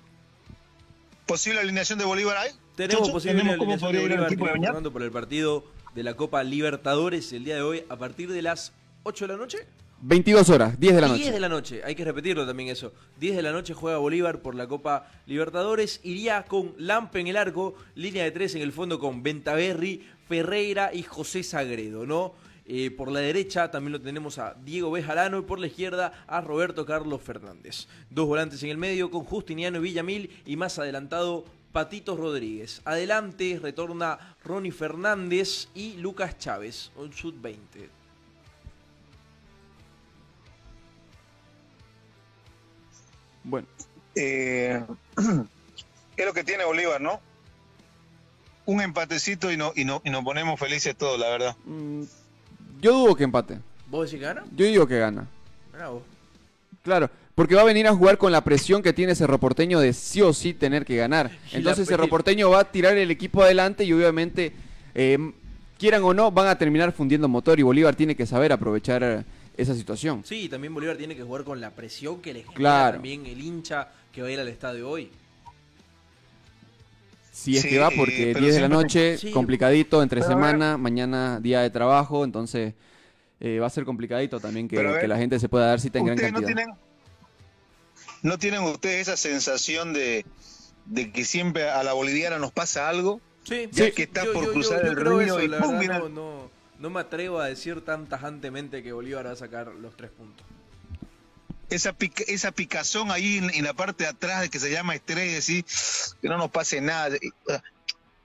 ¿Posible 1.27 1.61
alineación 1.61 1.99
de 1.99 2.05
Bolívar 2.05 2.37
hay? 2.39 2.51
Tenemos 2.81 3.09
Chucho, 3.09 3.13
posible 3.13 3.43
¿tenemos 3.43 3.59
cómo 3.59 3.73
alineación 3.73 3.93
de 3.93 3.99
podría 3.99 4.07
ir 4.07 4.13
el 4.13 4.19
Bolívar 4.19 4.33
equipo 4.33 4.47
de? 4.47 4.53
Fernando, 4.53 4.91
por 4.91 5.03
el 5.03 5.11
partido 5.11 5.65
de 5.95 6.03
la 6.03 6.15
Copa 6.15 6.43
Libertadores 6.43 7.31
el 7.35 7.45
día 7.45 7.57
de 7.57 7.61
hoy 7.61 7.85
a 7.91 7.97
partir 7.97 8.33
de 8.33 8.41
las 8.41 8.73
8 9.03 9.27
de 9.27 9.33
la 9.35 9.39
noche. 9.39 9.59
22 10.01 10.49
horas, 10.49 10.81
10 10.81 10.95
de 10.95 11.01
la 11.03 11.07
10 11.09 11.19
noche. 11.19 11.31
de 11.31 11.41
la 11.41 11.49
noche, 11.51 11.83
hay 11.85 11.95
que 11.95 12.07
repetirlo 12.07 12.47
también 12.47 12.71
eso. 12.71 12.95
10 13.19 13.37
de 13.37 13.43
la 13.43 13.53
noche 13.53 13.75
juega 13.75 13.99
Bolívar 13.99 14.41
por 14.41 14.55
la 14.55 14.67
Copa 14.67 15.11
Libertadores. 15.27 16.01
Iría 16.05 16.45
con 16.45 16.73
Lampe 16.79 17.21
en 17.21 17.27
el 17.27 17.37
arco, 17.37 17.75
línea 17.97 18.25
de 18.25 18.31
3 18.31 18.55
en 18.55 18.63
el 18.63 18.73
fondo 18.73 18.99
con 18.99 19.23
Ventaverri, 19.23 20.03
Ferreira 20.27 20.91
y 20.95 21.03
José 21.03 21.43
Sagredo, 21.43 22.07
¿no? 22.07 22.33
Eh, 22.65 22.91
por 22.91 23.13
la 23.13 23.21
derecha 23.21 23.71
también 23.71 23.93
lo 23.93 24.01
tenemos 24.01 24.39
a 24.39 24.55
Diego 24.55 24.91
Bejarano 24.91 25.39
y 25.39 25.43
por 25.43 25.59
la 25.59 25.67
izquierda 25.67 26.25
a 26.27 26.41
Roberto 26.41 26.87
Carlos 26.87 27.21
Fernández. 27.21 27.89
Dos 28.09 28.27
volantes 28.27 28.63
en 28.63 28.71
el 28.71 28.79
medio 28.79 29.11
con 29.11 29.25
Justiniano 29.25 29.79
y 29.79 29.83
Villamil 29.83 30.31
y 30.47 30.57
más 30.57 30.79
adelantado 30.79 31.45
Patitos 31.73 32.19
Rodríguez. 32.19 32.83
Adelante 32.85 33.59
retorna 33.63 34.37
Ronnie 34.45 34.73
Fernández 34.73 35.69
y 35.75 35.95
Lucas 35.99 36.39
Chávez, 36.39 36.91
un 36.97 37.13
sub-20. 37.13 37.89
Bueno, 43.45 43.67
Eh, 44.17 44.83
es 46.17 46.27
lo 46.27 46.33
que 46.33 46.45
tiene 46.45 46.65
Bolívar, 46.65 47.01
¿no? 47.01 47.21
Un 48.67 48.81
empatecito 48.81 49.51
y, 49.51 49.57
no, 49.57 49.73
y, 49.75 49.85
no, 49.85 50.03
y 50.05 50.11
nos 50.11 50.23
ponemos 50.25 50.59
felices 50.61 50.97
todos, 50.97 51.19
la 51.19 51.29
verdad. 51.31 51.57
mm, 51.65 52.03
yo 52.81 52.93
dudo 52.93 53.15
que 53.15 53.25
empate. 53.25 53.59
¿Vos 53.89 54.07
decís 54.11 54.21
que 54.21 54.27
gana? 54.27 54.45
Yo 54.55 54.65
digo 54.67 54.87
que 54.87 54.99
gana. 54.99 55.27
Vos. 55.89 56.03
Claro, 56.83 57.11
porque 57.41 57.55
va 57.55 57.63
a 57.63 57.65
venir 57.65 57.87
a 57.87 57.95
jugar 57.95 58.19
con 58.19 58.33
la 58.33 58.45
presión 58.45 58.83
que 58.83 58.93
tiene 58.93 59.15
Cerro 59.15 59.41
Porteño 59.41 59.81
de 59.81 59.95
sí 59.95 60.21
o 60.21 60.35
sí 60.35 60.53
tener 60.53 60.85
que 60.85 60.95
ganar. 60.95 61.31
Entonces 61.53 61.89
Cerro 61.89 62.07
Porteño 62.07 62.51
va 62.51 62.61
a 62.61 62.65
tirar 62.71 62.99
el 62.99 63.11
equipo 63.11 63.43
adelante 63.43 63.83
y 63.83 63.95
obviamente, 63.95 64.53
eh, 64.95 65.17
quieran 65.79 66.03
o 66.03 66.13
no, 66.13 66.31
van 66.31 66.49
a 66.49 66.59
terminar 66.59 66.93
fundiendo 66.93 67.29
motor 67.29 67.59
y 67.59 67.63
Bolívar 67.63 67.97
tiene 67.97 68.15
que 68.15 68.27
saber 68.27 68.53
aprovechar 68.53 69.25
esa 69.57 69.75
situación. 69.75 70.21
Sí, 70.23 70.51
también 70.51 70.75
Bolívar 70.75 70.99
tiene 70.99 71.17
que 71.17 71.23
jugar 71.23 71.45
con 71.45 71.63
la 71.63 71.71
presión 71.71 72.21
que 72.21 72.35
le 72.35 72.41
genera 72.41 72.57
Claro. 72.59 72.93
también 72.97 73.25
el 73.25 73.41
hincha 73.41 73.89
que 74.13 74.21
va 74.21 74.29
a 74.29 74.33
ir 74.33 74.39
al 74.41 74.49
estadio 74.49 74.91
hoy. 74.91 75.09
Si 77.33 77.57
es 77.57 77.63
Sí, 77.63 77.71
que 77.71 77.79
va, 77.79 77.89
porque 77.91 78.33
pero 78.35 78.41
10 78.41 78.55
de 78.55 78.61
la 78.61 78.69
noche, 78.69 79.17
Sí. 79.17 79.31
complicadito, 79.31 80.03
entre 80.03 80.21
semana, 80.23 80.77
mañana 80.77 81.41
día 81.41 81.63
de 81.63 81.71
trabajo, 81.71 82.23
entonces 82.23 82.75
eh, 83.41 83.59
va 83.61 83.67
a 83.67 83.71
ser 83.71 83.87
complicadito 83.87 84.41
también 84.41 84.69
que, 84.69 84.77
ver, 84.77 85.09
la 85.09 85.17
gente 85.17 85.39
se 85.39 85.49
pueda 85.49 85.65
dar 85.69 85.81
cita 85.81 85.99
en 86.01 86.05
gran 86.05 86.17
¿Ustedes 86.17 86.33
no 86.35 86.41
cantidad. 86.41 86.57
tienen, 86.67 86.90
no 88.23 88.39
tienen 88.39 88.63
ustedes 88.63 89.09
esa 89.09 89.17
sensación 89.17 89.93
de, 89.93 90.25
de 90.87 91.13
que 91.13 91.25
siempre 91.25 91.69
a 91.71 91.83
la 91.83 91.93
boliviana 91.93 92.39
nos 92.39 92.53
pasa 92.53 92.89
algo? 92.89 93.21
Sí, 93.45 93.69
Ya 93.73 93.91
que 93.91 94.03
está 94.05 94.25
por 94.33 94.53
cruzar 94.53 94.85
el 94.85 94.97
río 94.97 95.21
eso, 95.21 95.41
y 95.43 95.49
la 95.49 95.59
¡pum! 95.61 95.79
verdad, 95.79 95.81
mira. 95.81 95.99
no, 95.99 96.09
no, 96.09 96.51
no 96.79 96.91
me 96.91 97.01
atrevo 97.01 97.41
a 97.41 97.47
decir 97.47 97.85
tan 97.85 98.07
tajantemente 98.09 98.83
que 98.83 98.93
Bolívar 98.93 99.27
va 99.27 99.33
a 99.33 99.37
sacar 99.37 99.69
los 99.69 99.97
tres 99.97 100.11
puntos. 100.11 100.47
Esa, 101.71 101.93
pica- 101.93 102.25
esa 102.27 102.51
picazón 102.53 103.11
ahí 103.13 103.39
en, 103.39 103.51
en 103.55 103.65
la 103.65 103.75
parte 103.75 104.05
de 104.05 104.11
atrás 104.11 104.41
de 104.43 104.49
que 104.51 104.59
se 104.59 104.71
llama 104.71 104.95
estrés, 104.95 105.33
decir, 105.33 105.65
que 106.21 106.29
no 106.29 106.37
nos 106.37 106.51
pase 106.51 106.81
nada. 106.81 107.17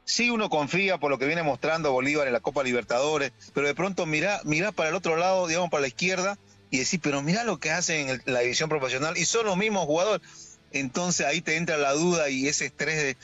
Sí, 0.03 0.29
uno 0.29 0.49
confía 0.49 0.97
por 0.99 1.09
lo 1.11 1.17
que 1.17 1.25
viene 1.25 1.43
mostrando 1.43 1.91
Bolívar 1.91 2.27
en 2.27 2.33
la 2.33 2.39
Copa 2.39 2.63
Libertadores, 2.63 3.31
pero 3.53 3.67
de 3.67 3.73
pronto 3.75 4.05
mira, 4.05 4.41
mira 4.43 4.71
para 4.71 4.89
el 4.89 4.95
otro 4.95 5.15
lado, 5.15 5.47
digamos 5.47 5.69
para 5.69 5.81
la 5.81 5.87
izquierda, 5.87 6.37
y 6.75 6.79
decir, 6.79 6.99
pero 7.01 7.21
mira 7.21 7.45
lo 7.45 7.57
que 7.57 7.71
hacen 7.71 8.09
en 8.09 8.21
la 8.25 8.41
división 8.41 8.69
profesional, 8.69 9.17
y 9.17 9.25
son 9.25 9.45
los 9.45 9.55
mismos 9.55 9.85
jugadores. 9.85 10.27
Entonces 10.73 11.25
ahí 11.25 11.39
te 11.39 11.55
entra 11.55 11.77
la 11.77 11.93
duda 11.93 12.29
y 12.29 12.49
ese 12.49 12.65
estrés 12.65 12.97
de 12.97 13.17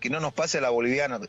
que 0.00 0.08
no 0.08 0.20
nos 0.20 0.32
pase 0.32 0.60
la 0.60 0.70
boliviana. 0.70 1.20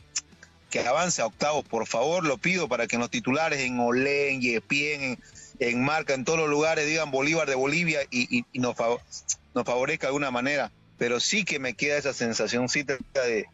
Que 0.70 0.80
avance 0.80 1.22
a 1.22 1.26
octavos, 1.26 1.66
por 1.66 1.86
favor, 1.86 2.24
lo 2.24 2.38
pido 2.38 2.70
para 2.70 2.88
que 2.88 2.98
los 2.98 3.10
titulares, 3.10 3.60
en 3.60 3.80
Olé, 3.80 4.32
en 4.32 4.42
Yepien, 4.42 5.02
en, 5.02 5.20
en 5.60 5.84
Marca, 5.84 6.14
en 6.14 6.24
todos 6.24 6.40
los 6.40 6.50
lugares, 6.50 6.86
digan 6.86 7.12
Bolívar 7.12 7.50
de 7.50 7.56
Bolivia 7.56 8.00
y, 8.10 8.46
nos 8.54 8.76
favorezca 8.76 10.08
de 10.08 10.10
alguna 10.10 10.32
manera. 10.32 10.72
Pero 10.98 11.20
sí 11.20 11.44
que 11.44 11.60
me 11.60 11.74
queda 11.74 11.98
esa 11.98 12.14
sensacióncita 12.14 12.98
de, 13.14 13.48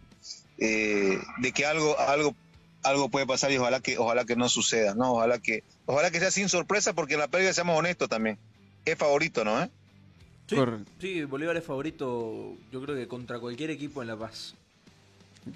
eh, 0.60 1.18
de 1.40 1.52
que 1.54 1.66
algo, 1.66 1.98
algo, 2.00 2.36
algo 2.86 3.10
puede 3.10 3.26
pasar 3.26 3.52
y 3.52 3.58
ojalá 3.58 3.80
que, 3.80 3.98
ojalá 3.98 4.26
que 4.26 4.36
no 4.36 4.48
suceda, 4.50 4.96
¿no? 4.96 5.14
Ojalá 5.14 5.40
que, 5.40 5.64
ojalá 5.86 6.12
que 6.12 6.20
sea 6.20 6.32
sin 6.32 6.50
sorpresa, 6.50 6.94
porque 6.94 7.16
en 7.16 7.20
la 7.20 7.28
pelea 7.28 7.54
seamos 7.54 7.78
honestos 7.78 8.08
también. 8.08 8.38
Es 8.86 8.98
favorito, 8.98 9.44
¿no? 9.44 9.62
eh? 9.62 9.70
Sí, 10.48 10.58
sí, 11.00 11.24
Bolívar 11.24 11.58
es 11.58 11.64
favorito, 11.64 12.56
yo 12.72 12.82
creo 12.82 12.96
que 12.96 13.08
contra 13.08 13.40
cualquier 13.40 13.72
equipo 13.72 14.02
en 14.02 14.10
La 14.10 14.16
Paz. 14.16 14.54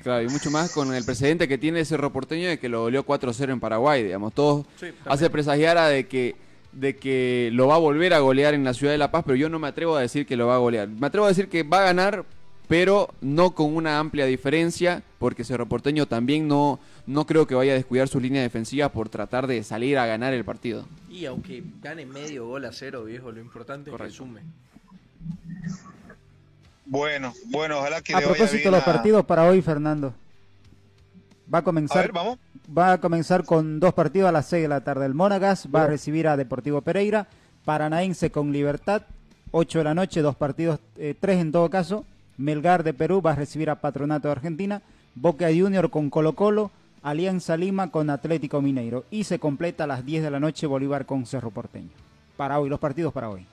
Claro, 0.03 0.23
y 0.23 0.27
mucho 0.27 0.51
más 0.51 0.71
con 0.71 0.93
el 0.93 1.03
precedente 1.03 1.47
que 1.47 1.57
tiene 1.57 1.84
Cerro 1.84 2.11
Porteño 2.11 2.47
de 2.47 2.59
que 2.59 2.69
lo 2.69 2.82
goleó 2.82 3.05
4-0 3.05 3.51
en 3.51 3.59
Paraguay, 3.59 4.03
digamos. 4.03 4.34
Todo 4.34 4.65
Sí, 4.80 4.88
hace 5.05 5.30
presagiar 5.30 5.77
a 5.77 5.88
de 5.88 6.07
que, 6.07 6.36
de 6.71 6.95
que 6.95 7.49
lo 7.53 7.67
va 7.67 7.75
a 7.75 7.80
volver 7.80 8.13
a 8.13 8.19
golear 8.19 8.53
en 8.53 8.63
la 8.63 8.73
ciudad 8.73 8.93
de 8.93 8.99
La 8.99 9.11
Paz, 9.11 9.23
pero 9.25 9.36
yo 9.36 9.49
no 9.49 9.57
me 9.57 9.67
atrevo 9.67 9.95
a 9.95 10.01
decir 10.01 10.25
que 10.25 10.36
lo 10.36 10.47
va 10.47 10.55
a 10.55 10.59
golear. 10.59 10.88
Me 10.88 11.07
atrevo 11.07 11.25
a 11.25 11.30
decir 11.30 11.49
que 11.49 11.63
va 11.63 11.80
a 11.80 11.86
ganar, 11.86 12.25
pero 12.70 13.09
no 13.20 13.51
con 13.55 13.76
una 13.76 13.97
amplia 13.99 14.26
diferencia, 14.28 15.01
porque 15.17 15.43
Cerro 15.43 15.65
Porteño 15.67 16.05
también 16.05 16.47
no, 16.47 16.80
no 17.07 17.26
creo 17.26 17.47
que 17.47 17.55
vaya 17.55 17.72
a 17.74 17.76
descuidar 17.76 18.07
sus 18.07 18.22
líneas 18.22 18.43
defensivas 18.43 18.91
por 18.91 19.09
tratar 19.09 19.47
de 19.47 19.63
salir 19.63 19.97
a 19.97 20.05
ganar 20.05 20.34
el 20.34 20.45
partido. 20.45 20.86
Y 21.09 21.26
aunque 21.26 21.63
gane 21.82 22.05
medio 22.05 22.45
gol 22.47 22.63
a 22.65 22.72
cero, 22.72 23.03
viejo, 23.05 23.32
lo 23.32 23.41
importante 23.41 23.89
es 23.89 23.91
Correcto. 23.91 24.11
que 24.13 24.17
sume. 24.17 24.41
Bueno, 26.86 27.34
bueno, 27.47 27.80
ojalá 27.80 28.01
que 28.01 28.13
A 28.13 28.20
le 28.20 28.26
vaya 28.26 28.36
propósito, 28.38 28.61
bien 28.70 28.72
los 28.72 28.82
a- 28.82 28.86
partidos 28.86 29.26
para 29.26 29.45
hoy, 29.45 29.61
Fernando. 29.61 30.13
Va 31.51 31.59
a 31.59 31.61
A 31.61 31.63
comenzar, 31.63 32.03
ver, 32.05 32.11
vamos. 32.11 32.38
va 32.76 32.93
a 32.93 32.97
comenzar 33.01 33.43
con 33.45 33.80
dos 33.80 33.93
partidos 33.93 34.30
a 34.30 34.32
las 34.32 34.47
6 34.47 34.61
de 34.63 34.67
la 34.67 34.82
tarde. 34.84 35.05
El 35.07 35.15
Monagas 35.15 35.67
va 35.74 35.84
a 35.84 35.88
recibir 35.88 36.28
a 36.28 36.38
Deportivo 36.38 36.82
Pereira. 36.82 37.28
Paranaense 37.65 38.32
con 38.32 38.51
Libertad, 38.51 39.03
8 39.51 39.80
de 39.80 39.84
la 39.84 39.93
noche, 39.95 40.22
dos 40.22 40.36
partidos, 40.36 40.80
eh, 40.97 41.15
tres 41.20 41.39
en 41.39 41.51
todo 41.51 41.70
caso. 41.70 42.05
Melgar 42.39 42.83
de 42.83 42.93
Perú 42.93 43.21
va 43.21 43.33
a 43.33 43.35
recibir 43.35 43.69
a 43.69 43.75
Patronato 43.81 44.27
de 44.29 44.31
Argentina. 44.31 44.81
Boca 45.13 45.47
Junior 45.47 45.89
con 45.91 46.09
Colo 46.09 46.33
Colo. 46.33 46.71
Alianza 47.03 47.55
Lima 47.57 47.91
con 47.91 48.09
Atlético 48.09 48.61
Mineiro. 48.61 49.05
Y 49.11 49.25
se 49.25 49.39
completa 49.39 49.83
a 49.83 49.87
las 49.87 50.05
10 50.05 50.23
de 50.23 50.31
la 50.31 50.39
noche 50.39 50.65
Bolívar 50.65 51.05
con 51.05 51.25
Cerro 51.25 51.51
Porteño. 51.51 51.89
Para 52.37 52.59
hoy, 52.59 52.69
los 52.69 52.79
partidos 52.79 53.13
para 53.13 53.29
hoy. 53.29 53.45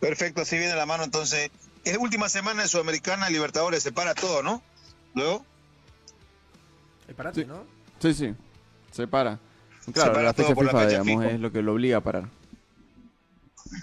Perfecto, 0.00 0.42
así 0.42 0.58
viene 0.58 0.74
la 0.74 0.86
mano 0.86 1.04
entonces. 1.04 1.50
Es 1.84 1.96
última 1.96 2.28
semana 2.28 2.62
de 2.62 2.68
Sudamericana, 2.68 3.30
Libertadores, 3.30 3.82
se 3.82 3.92
para 3.92 4.14
todo, 4.14 4.42
¿no? 4.42 4.62
Luego, 5.14 5.44
Es 7.08 7.14
parate, 7.14 7.42
Sí. 7.42 7.46
¿no? 7.46 7.64
Sí, 8.00 8.14
sí, 8.14 8.34
se 8.90 9.06
para. 9.06 9.38
Claro, 9.92 10.12
para 10.12 10.24
la 10.24 10.32
fecha 10.34 10.54
FIFA, 10.54 10.70
fecha 10.70 10.86
digamos, 10.88 11.06
FIFA. 11.24 11.30
es 11.34 11.40
lo 11.40 11.52
que 11.52 11.62
lo 11.62 11.72
obliga 11.72 11.98
a 11.98 12.00
parar. 12.00 12.24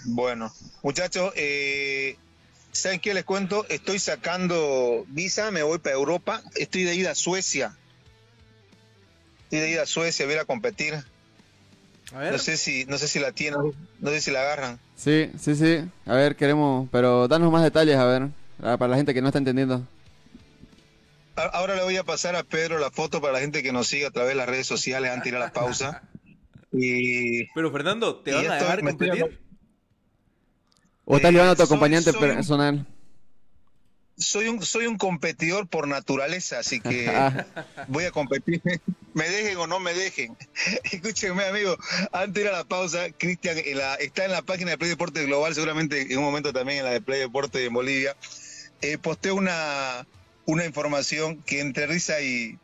Bueno. 0.04 0.52
Muchachos, 0.82 1.32
eh, 1.36 2.16
¿saben 2.72 3.00
qué 3.00 3.14
les 3.14 3.24
cuento? 3.24 3.66
Estoy 3.68 3.98
sacando 3.98 5.04
visa, 5.08 5.50
me 5.50 5.62
voy 5.62 5.78
para 5.78 5.96
Europa, 5.96 6.42
estoy 6.56 6.84
de 6.84 6.94
ida 6.94 7.12
a 7.12 7.14
Suecia. 7.14 7.76
Estoy 9.44 9.60
de 9.60 9.70
ida 9.70 9.82
a 9.82 9.86
Suecia, 9.86 10.26
voy 10.26 10.34
a 10.34 10.36
ir 10.36 10.42
a 10.42 10.44
competir. 10.44 10.94
A 12.12 12.18
ver, 12.18 12.32
No 12.32 12.38
sé 12.38 12.56
si, 12.56 12.84
no 12.86 12.98
sé 12.98 13.08
si 13.08 13.20
la 13.20 13.32
tienen, 13.32 13.60
no 14.00 14.10
sé 14.10 14.20
si 14.20 14.30
la 14.30 14.40
agarran. 14.40 14.80
Sí, 14.96 15.30
sí, 15.38 15.54
sí. 15.54 15.84
A 16.06 16.14
ver, 16.14 16.36
queremos, 16.36 16.88
pero 16.90 17.28
danos 17.28 17.52
más 17.52 17.62
detalles, 17.62 17.96
a 17.96 18.04
ver, 18.04 18.28
ah, 18.62 18.76
para 18.76 18.88
la 18.88 18.96
gente 18.96 19.14
que 19.14 19.22
no 19.22 19.28
está 19.28 19.38
entendiendo. 19.38 19.86
Ahora 21.36 21.74
le 21.74 21.82
voy 21.84 21.96
a 21.96 22.04
pasar 22.04 22.36
a 22.36 22.42
Pedro 22.42 22.78
la 22.78 22.90
foto 22.90 23.20
para 23.20 23.32
la 23.32 23.40
gente 23.40 23.62
que 23.62 23.72
nos 23.72 23.86
siga 23.86 24.08
a 24.08 24.10
través 24.10 24.30
de 24.30 24.34
las 24.34 24.48
redes 24.48 24.66
sociales 24.66 25.10
antes 25.10 25.24
de 25.24 25.30
ir 25.30 25.36
a 25.36 25.38
la 25.40 25.52
pausa. 25.52 26.02
Y 26.72 27.46
pero 27.52 27.72
Fernando, 27.72 28.20
¿te 28.20 28.30
y 28.30 28.34
van 28.34 28.50
a 28.50 28.54
dejar 28.54 28.80
competir? 28.80 29.40
¿O 31.12 31.16
estás 31.16 31.30
Eh, 31.30 31.32
llevando 31.32 31.52
a 31.52 31.56
tu 31.56 31.62
soy- 31.62 31.66
acompañante 31.66 32.12
soy 32.12 32.22
un- 32.22 32.34
personal? 32.36 32.86
soy 34.16 34.48
un 34.48 34.62
soy 34.62 34.86
un 34.86 34.98
competidor 34.98 35.66
por 35.66 35.88
naturaleza, 35.88 36.58
así 36.58 36.80
que 36.80 37.06
voy 37.88 38.04
a 38.04 38.10
competir, 38.12 38.60
me 39.14 39.28
dejen 39.28 39.56
o 39.56 39.66
no 39.66 39.80
me 39.80 39.92
dejen. 39.94 40.36
Escúchenme, 40.92 41.44
amigo, 41.44 41.76
antes 42.12 42.34
de 42.34 42.40
ir 42.42 42.48
a 42.48 42.52
la 42.52 42.64
pausa, 42.64 43.10
Cristian 43.10 43.56
está 43.98 44.24
en 44.26 44.30
la 44.32 44.42
página 44.42 44.70
de 44.72 44.78
Play 44.78 44.90
Deporte 44.90 45.24
Global, 45.24 45.54
seguramente 45.54 46.12
en 46.12 46.18
un 46.18 46.24
momento 46.24 46.52
también 46.52 46.78
en 46.78 46.84
la 46.84 46.90
de 46.92 47.00
Play 47.00 47.18
Deporte 47.20 47.64
en 47.64 47.72
Bolivia. 47.72 48.14
Eh, 48.82 48.98
posteó 48.98 49.34
una, 49.34 50.06
una 50.46 50.64
información 50.64 51.42
que 51.42 51.60
entre 51.60 51.86
risa 51.86 52.20
y, 52.20 52.56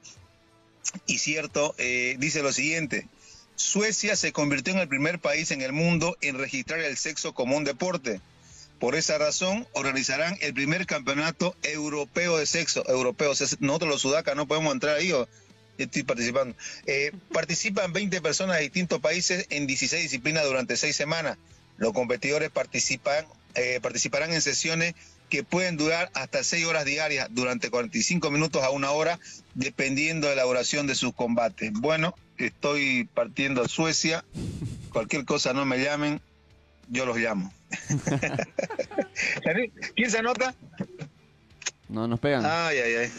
y 1.06 1.18
cierto 1.18 1.74
eh, 1.78 2.16
dice 2.18 2.42
lo 2.42 2.52
siguiente. 2.52 3.08
Suecia 3.54 4.14
se 4.16 4.32
convirtió 4.32 4.74
en 4.74 4.78
el 4.80 4.88
primer 4.88 5.18
país 5.18 5.50
en 5.50 5.62
el 5.62 5.72
mundo 5.72 6.16
en 6.20 6.38
registrar 6.38 6.80
el 6.80 6.96
sexo 6.98 7.32
como 7.32 7.56
un 7.56 7.64
deporte. 7.64 8.20
Por 8.78 8.94
esa 8.94 9.16
razón, 9.16 9.66
organizarán 9.72 10.36
el 10.40 10.52
primer 10.52 10.86
campeonato 10.86 11.56
europeo 11.62 12.36
de 12.36 12.46
sexo. 12.46 12.84
Europeo. 12.88 13.32
Nosotros 13.60 13.90
los 13.90 14.02
sudacas 14.02 14.36
no 14.36 14.46
podemos 14.46 14.72
entrar 14.72 14.96
ahí. 14.96 15.12
¿o? 15.12 15.26
Estoy 15.78 16.02
participando. 16.02 16.54
Eh, 16.86 17.12
participan 17.32 17.92
20 17.92 18.20
personas 18.20 18.56
de 18.56 18.62
distintos 18.62 19.00
países 19.00 19.46
en 19.50 19.66
16 19.66 20.02
disciplinas 20.02 20.44
durante 20.44 20.76
seis 20.76 20.96
semanas. 20.96 21.38
Los 21.78 21.92
competidores 21.92 22.50
participan, 22.50 23.26
eh, 23.54 23.80
participarán 23.82 24.32
en 24.32 24.42
sesiones 24.42 24.94
que 25.28 25.42
pueden 25.42 25.76
durar 25.76 26.10
hasta 26.14 26.44
6 26.44 26.66
horas 26.66 26.84
diarias 26.84 27.28
durante 27.30 27.70
45 27.70 28.30
minutos 28.30 28.62
a 28.62 28.70
una 28.70 28.92
hora, 28.92 29.18
dependiendo 29.54 30.28
de 30.28 30.36
la 30.36 30.44
duración 30.44 30.86
de 30.86 30.94
sus 30.94 31.14
combates. 31.14 31.72
Bueno, 31.72 32.14
estoy 32.38 33.08
partiendo 33.12 33.62
a 33.62 33.68
Suecia. 33.68 34.24
Cualquier 34.92 35.24
cosa 35.24 35.52
no 35.52 35.64
me 35.64 35.78
llamen, 35.78 36.20
yo 36.88 37.06
los 37.06 37.16
llamo. 37.16 37.52
¿Quién 39.94 40.10
se 40.10 40.18
anota? 40.18 40.54
no 41.88 42.08
nos 42.08 42.20
pegan. 42.20 42.44
Ay, 42.44 42.78
ay, 42.78 42.94
ay. 42.94 43.12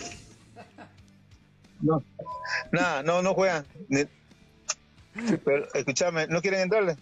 No, 1.81 2.03
nada, 2.71 3.03
no, 3.03 3.21
no 3.21 3.33
juegan. 3.33 3.65
Pero 5.45 5.67
escúchame, 5.73 6.27
¿no 6.27 6.41
quieren 6.41 6.61
entrarle? 6.61 6.97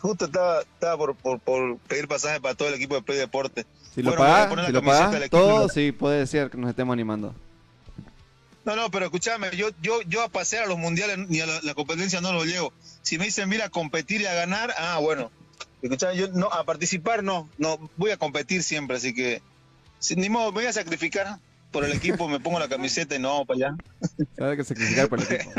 Justo 0.00 0.26
estaba, 0.26 0.60
estaba 0.60 0.96
por, 0.96 1.16
por, 1.16 1.40
por 1.40 1.78
pedir 1.78 2.08
pasaje 2.08 2.40
para 2.40 2.54
todo 2.54 2.68
el 2.68 2.74
equipo 2.74 2.94
de 2.94 3.02
Play 3.02 3.18
Deporte. 3.18 3.64
si 3.94 4.02
lo 4.02 4.10
bueno, 4.10 4.24
pagas, 4.24 4.66
si 4.66 4.72
lo 4.72 4.82
pagas 4.82 5.30
todo, 5.30 5.68
sí 5.68 5.92
puede 5.92 6.26
ser 6.26 6.50
que 6.50 6.58
nos 6.58 6.70
estemos 6.70 6.92
animando. 6.92 7.34
No, 8.64 8.76
no, 8.76 8.90
pero 8.90 9.06
escúchame, 9.06 9.50
yo, 9.56 9.70
yo, 9.80 10.02
yo 10.02 10.22
a 10.22 10.28
pasear 10.28 10.64
a 10.64 10.66
los 10.66 10.76
mundiales 10.76 11.16
ni 11.28 11.40
a 11.40 11.46
la, 11.46 11.60
la 11.62 11.74
competencia 11.74 12.20
no 12.20 12.32
lo 12.32 12.44
llevo. 12.44 12.72
Si 13.02 13.16
me 13.16 13.24
dicen, 13.24 13.48
mira, 13.48 13.66
a 13.66 13.70
competir 13.70 14.20
y 14.20 14.26
a 14.26 14.34
ganar, 14.34 14.74
ah, 14.76 14.98
bueno. 14.98 15.30
Escuchame, 15.82 16.16
yo 16.16 16.28
no, 16.28 16.46
a 16.48 16.64
participar 16.64 17.22
no, 17.22 17.48
no, 17.58 17.78
voy 17.96 18.10
a 18.10 18.16
competir 18.16 18.62
siempre, 18.62 18.96
así 18.96 19.14
que, 19.14 19.40
si, 19.98 20.16
ni 20.16 20.28
modo, 20.28 20.46
me 20.52 20.60
voy 20.60 20.66
a 20.66 20.72
sacrificar 20.72 21.38
por 21.70 21.84
el 21.84 21.92
equipo, 21.92 22.28
me 22.28 22.40
pongo 22.40 22.58
la 22.58 22.68
camiseta 22.68 23.14
y 23.14 23.18
no 23.18 23.28
vamos 23.28 23.46
para 23.46 23.68
allá. 23.68 23.76
Se 24.36 24.42
va 24.42 24.52
a 24.52 24.64
sacrificar 24.64 25.08
por 25.08 25.20
el 25.20 25.32
equipo. 25.32 25.52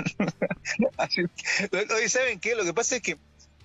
Oye, 1.96 2.10
¿saben 2.10 2.40
qué? 2.40 2.56
Lo 2.56 2.64
que 2.64 2.74
pasa 2.74 2.96
es 2.98 3.02
que 3.02 3.18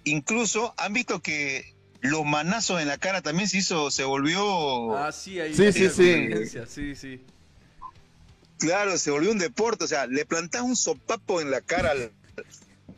incluso 0.05 0.75
han 0.77 0.93
visto 0.93 1.21
que 1.21 1.75
los 2.01 2.25
manazos 2.25 2.83
en 2.83 2.89
la 2.89 2.99
cara 2.99 3.23
también 3.23 3.49
se 3.49 3.59
hizo, 3.59 3.91
se 3.91 4.05
volvió, 4.05 4.95
Ah, 4.97 5.11
sí, 5.11 5.41
ahí 5.41 5.55
Sí, 5.55 5.65
hay 5.65 5.73
sí, 5.73 5.85
una 5.85 5.91
sí. 6.47 6.59
sí, 6.69 6.95
sí. 6.95 7.21
claro, 8.59 8.99
se 8.99 9.11
volvió 9.11 9.33
un 9.33 9.39
deporte. 9.39 9.85
O 9.85 9.89
sea, 9.89 10.07
le 10.07 10.27
plantás 10.27 10.63
un 10.63 10.77
sopapo 10.77 11.41
en 11.41 11.51
la 11.51 11.63
cara 11.63 11.93
al, 11.93 12.13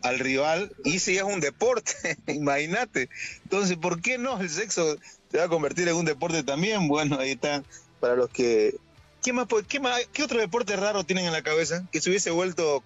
al 0.02 0.18
rival 0.18 0.72
y 0.84 0.98
ya 0.98 1.12
es 1.12 1.22
un 1.22 1.40
deporte, 1.40 1.92
imagínate. 2.26 3.08
Entonces, 3.44 3.76
¿por 3.76 4.00
qué 4.00 4.18
no? 4.18 4.40
El 4.40 4.50
sexo 4.50 4.96
se 5.30 5.38
va 5.38 5.44
a 5.44 5.48
convertir 5.48 5.88
en 5.88 5.96
un 5.96 6.04
deporte 6.04 6.42
también. 6.42 6.88
Bueno, 6.88 7.18
ahí 7.18 7.32
están, 7.32 7.64
para 8.00 8.16
los 8.16 8.30
que... 8.30 8.76
¿Qué, 9.22 9.32
más, 9.32 9.46
qué, 9.68 9.80
más, 9.80 10.00
¿Qué 10.12 10.22
otro 10.22 10.38
deporte 10.38 10.76
raro 10.76 11.02
tienen 11.02 11.24
en 11.26 11.32
la 11.32 11.42
cabeza? 11.42 11.84
Que 11.90 12.00
se 12.00 12.10
hubiese 12.10 12.30
vuelto 12.30 12.84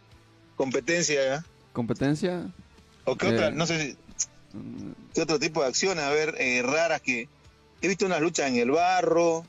competencia, 0.57 1.37
¿eh? 1.37 1.41
¿Competencia? 1.73 2.51
¿O 3.05 3.17
qué 3.17 3.29
Eh, 3.29 3.35
otra? 3.35 3.51
No 3.51 3.67
sé 3.67 3.81
si... 3.81 3.97
¿Qué 5.15 5.23
otro 5.23 5.39
tipo 5.39 5.61
de 5.63 5.69
acciones? 5.69 6.05
A 6.05 6.11
ver, 6.11 6.35
eh, 6.39 6.63
raras 6.63 7.01
que... 7.03 7.29
He 7.83 7.89
visto 7.89 8.07
unas 8.07 8.21
luchas 8.21 8.49
en 8.49 8.57
el 8.57 8.71
barro, 8.71 9.45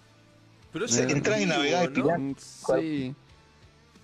Pero 0.72 0.86
Eh, 0.86 1.46
Navidad 1.46 1.84
y 1.84 1.88
¿no? 1.88 1.94
pillas 1.94 2.20
Mm, 2.20 2.34
Sí. 2.76 3.16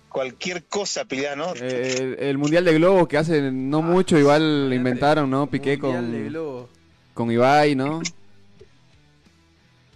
Cualquier 0.08 0.64
cosa 0.64 1.04
pelear, 1.04 1.36
¿no? 1.36 1.54
Eh, 1.54 1.94
el, 1.98 2.16
el 2.18 2.38
Mundial 2.38 2.64
de 2.64 2.74
Globo 2.74 3.06
que 3.08 3.18
hace 3.18 3.50
no 3.52 3.82
mucho, 3.82 4.18
igual 4.18 4.70
inventaron, 4.72 5.30
¿no? 5.30 5.48
Piqué 5.48 5.70
de 5.70 5.78
con, 5.78 6.28
globo. 6.28 6.68
con 7.14 7.30
Ibai, 7.30 7.74
¿no? 7.74 8.02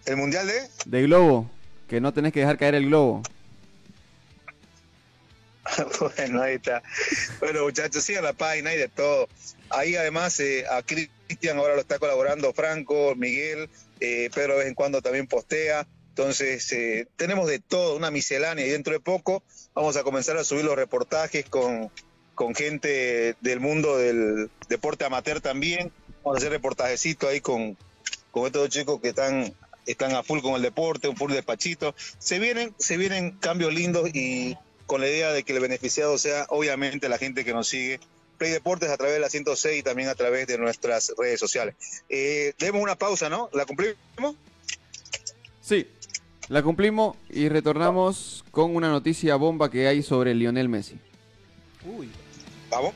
El 0.04 0.16
Mundial 0.16 0.46
de... 0.46 0.68
De 0.86 1.02
Globo, 1.02 1.50
que 1.88 2.00
no 2.00 2.12
tenés 2.12 2.32
que 2.32 2.40
dejar 2.40 2.58
caer 2.58 2.74
el 2.74 2.86
globo. 2.86 3.22
bueno, 6.00 6.42
ahí 6.42 6.54
está. 6.54 6.82
Bueno, 7.40 7.62
muchachos, 7.62 8.02
sigan 8.02 8.24
la 8.24 8.32
página 8.32 8.70
hay 8.70 8.78
de 8.78 8.88
todo. 8.88 9.28
Ahí 9.70 9.96
además 9.96 10.38
eh, 10.40 10.64
a 10.68 10.82
Cristian 10.82 11.58
ahora 11.58 11.74
lo 11.74 11.80
está 11.80 11.98
colaborando 11.98 12.52
Franco, 12.52 13.14
Miguel, 13.16 13.70
eh, 14.00 14.28
Pedro 14.34 14.54
de 14.54 14.58
vez 14.60 14.68
en 14.68 14.74
cuando 14.74 15.00
también 15.00 15.26
postea. 15.26 15.86
Entonces, 16.12 16.70
eh, 16.72 17.06
tenemos 17.16 17.48
de 17.48 17.58
todo, 17.58 17.96
una 17.96 18.10
miscelánea 18.10 18.66
y 18.66 18.68
dentro 18.68 18.92
de 18.92 19.00
poco 19.00 19.42
vamos 19.72 19.96
a 19.96 20.02
comenzar 20.02 20.36
a 20.36 20.44
subir 20.44 20.62
los 20.62 20.76
reportajes 20.76 21.48
con, 21.48 21.90
con 22.34 22.54
gente 22.54 23.34
del 23.40 23.60
mundo 23.60 23.96
del 23.96 24.50
deporte 24.68 25.06
amateur 25.06 25.40
también. 25.40 25.90
Vamos 26.22 26.36
a 26.36 26.38
hacer 26.38 26.52
reportajecito 26.52 27.28
ahí 27.28 27.40
con, 27.40 27.78
con 28.30 28.44
estos 28.44 28.60
dos 28.60 28.68
chicos 28.68 29.00
que 29.00 29.08
están, 29.08 29.54
están 29.86 30.14
a 30.14 30.22
full 30.22 30.40
con 30.40 30.54
el 30.54 30.60
deporte, 30.60 31.08
un 31.08 31.16
full 31.16 31.32
despachito. 31.32 31.94
Se 32.18 32.38
vienen, 32.38 32.74
se 32.76 32.98
vienen 32.98 33.30
cambios 33.38 33.72
lindos 33.72 34.10
y 34.12 34.54
con 34.84 35.00
la 35.00 35.08
idea 35.08 35.32
de 35.32 35.44
que 35.44 35.54
el 35.54 35.60
beneficiado 35.60 36.18
sea 36.18 36.44
obviamente 36.50 37.08
la 37.08 37.16
gente 37.16 37.42
que 37.42 37.54
nos 37.54 37.68
sigue. 37.68 38.00
Play 38.36 38.50
Deportes 38.50 38.90
a 38.90 38.98
través 38.98 39.14
de 39.14 39.20
la 39.20 39.30
106 39.30 39.78
y 39.78 39.82
también 39.82 40.10
a 40.10 40.14
través 40.14 40.46
de 40.46 40.58
nuestras 40.58 41.14
redes 41.16 41.40
sociales. 41.40 41.74
Eh, 42.10 42.52
demos 42.58 42.82
una 42.82 42.96
pausa, 42.96 43.30
¿no? 43.30 43.48
¿La 43.54 43.64
cumplimos? 43.64 43.96
Sí, 45.62 45.86
la 46.52 46.62
cumplimos 46.62 47.16
y 47.30 47.48
retornamos 47.48 48.44
con 48.50 48.76
una 48.76 48.90
noticia 48.90 49.36
bomba 49.36 49.70
que 49.70 49.88
hay 49.88 50.02
sobre 50.02 50.34
Lionel 50.34 50.68
Messi. 50.68 50.98
Uy. 51.82 52.10
Vamos. 52.70 52.92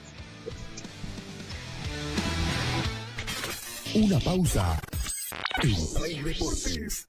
Una 3.95 4.19
pausa. 4.21 4.79
En 5.63 5.75
Play 5.95 6.23
Deportes. 6.23 7.09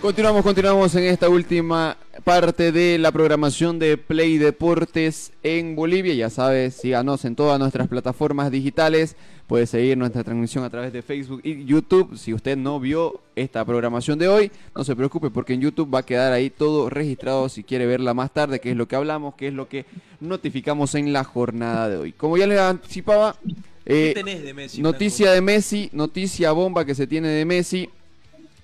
Continuamos, 0.00 0.42
continuamos 0.42 0.94
en 0.94 1.04
esta 1.04 1.28
última 1.28 1.96
parte 2.22 2.70
de 2.70 2.98
la 2.98 3.10
programación 3.10 3.78
de 3.78 3.96
Play 3.96 4.36
Deportes 4.36 5.32
en 5.42 5.74
Bolivia. 5.74 6.12
Ya 6.14 6.30
sabes, 6.30 6.74
síganos 6.74 7.24
en 7.24 7.34
todas 7.34 7.58
nuestras 7.58 7.88
plataformas 7.88 8.50
digitales. 8.50 9.16
Puede 9.46 9.66
seguir 9.66 9.96
nuestra 9.96 10.22
transmisión 10.22 10.64
a 10.64 10.70
través 10.70 10.92
de 10.92 11.02
Facebook 11.02 11.40
y 11.42 11.64
YouTube. 11.64 12.16
Si 12.18 12.34
usted 12.34 12.56
no 12.56 12.78
vio 12.78 13.20
esta 13.36 13.64
programación 13.64 14.18
de 14.18 14.28
hoy, 14.28 14.52
no 14.74 14.84
se 14.84 14.94
preocupe 14.94 15.30
porque 15.30 15.54
en 15.54 15.62
YouTube 15.62 15.92
va 15.92 16.00
a 16.00 16.06
quedar 16.06 16.32
ahí 16.32 16.50
todo 16.50 16.90
registrado 16.90 17.48
si 17.48 17.64
quiere 17.64 17.86
verla 17.86 18.12
más 18.12 18.32
tarde, 18.32 18.60
qué 18.60 18.72
es 18.72 18.76
lo 18.76 18.86
que 18.86 18.96
hablamos, 18.96 19.34
qué 19.34 19.48
es 19.48 19.54
lo 19.54 19.68
que 19.68 19.86
notificamos 20.20 20.94
en 20.94 21.12
la 21.12 21.24
jornada 21.24 21.88
de 21.88 21.96
hoy. 21.96 22.12
Como 22.12 22.36
ya 22.36 22.46
les 22.46 22.60
anticipaba, 22.60 23.36
¿Qué 23.86 24.10
eh, 24.10 24.14
tenés 24.14 24.42
de 24.42 24.52
Messi? 24.52 24.82
Noticia 24.82 25.30
de 25.32 25.40
Messi, 25.40 25.90
noticia 25.92 26.52
bomba 26.52 26.84
que 26.84 26.94
se 26.94 27.06
tiene 27.06 27.28
de 27.28 27.44
Messi. 27.44 27.88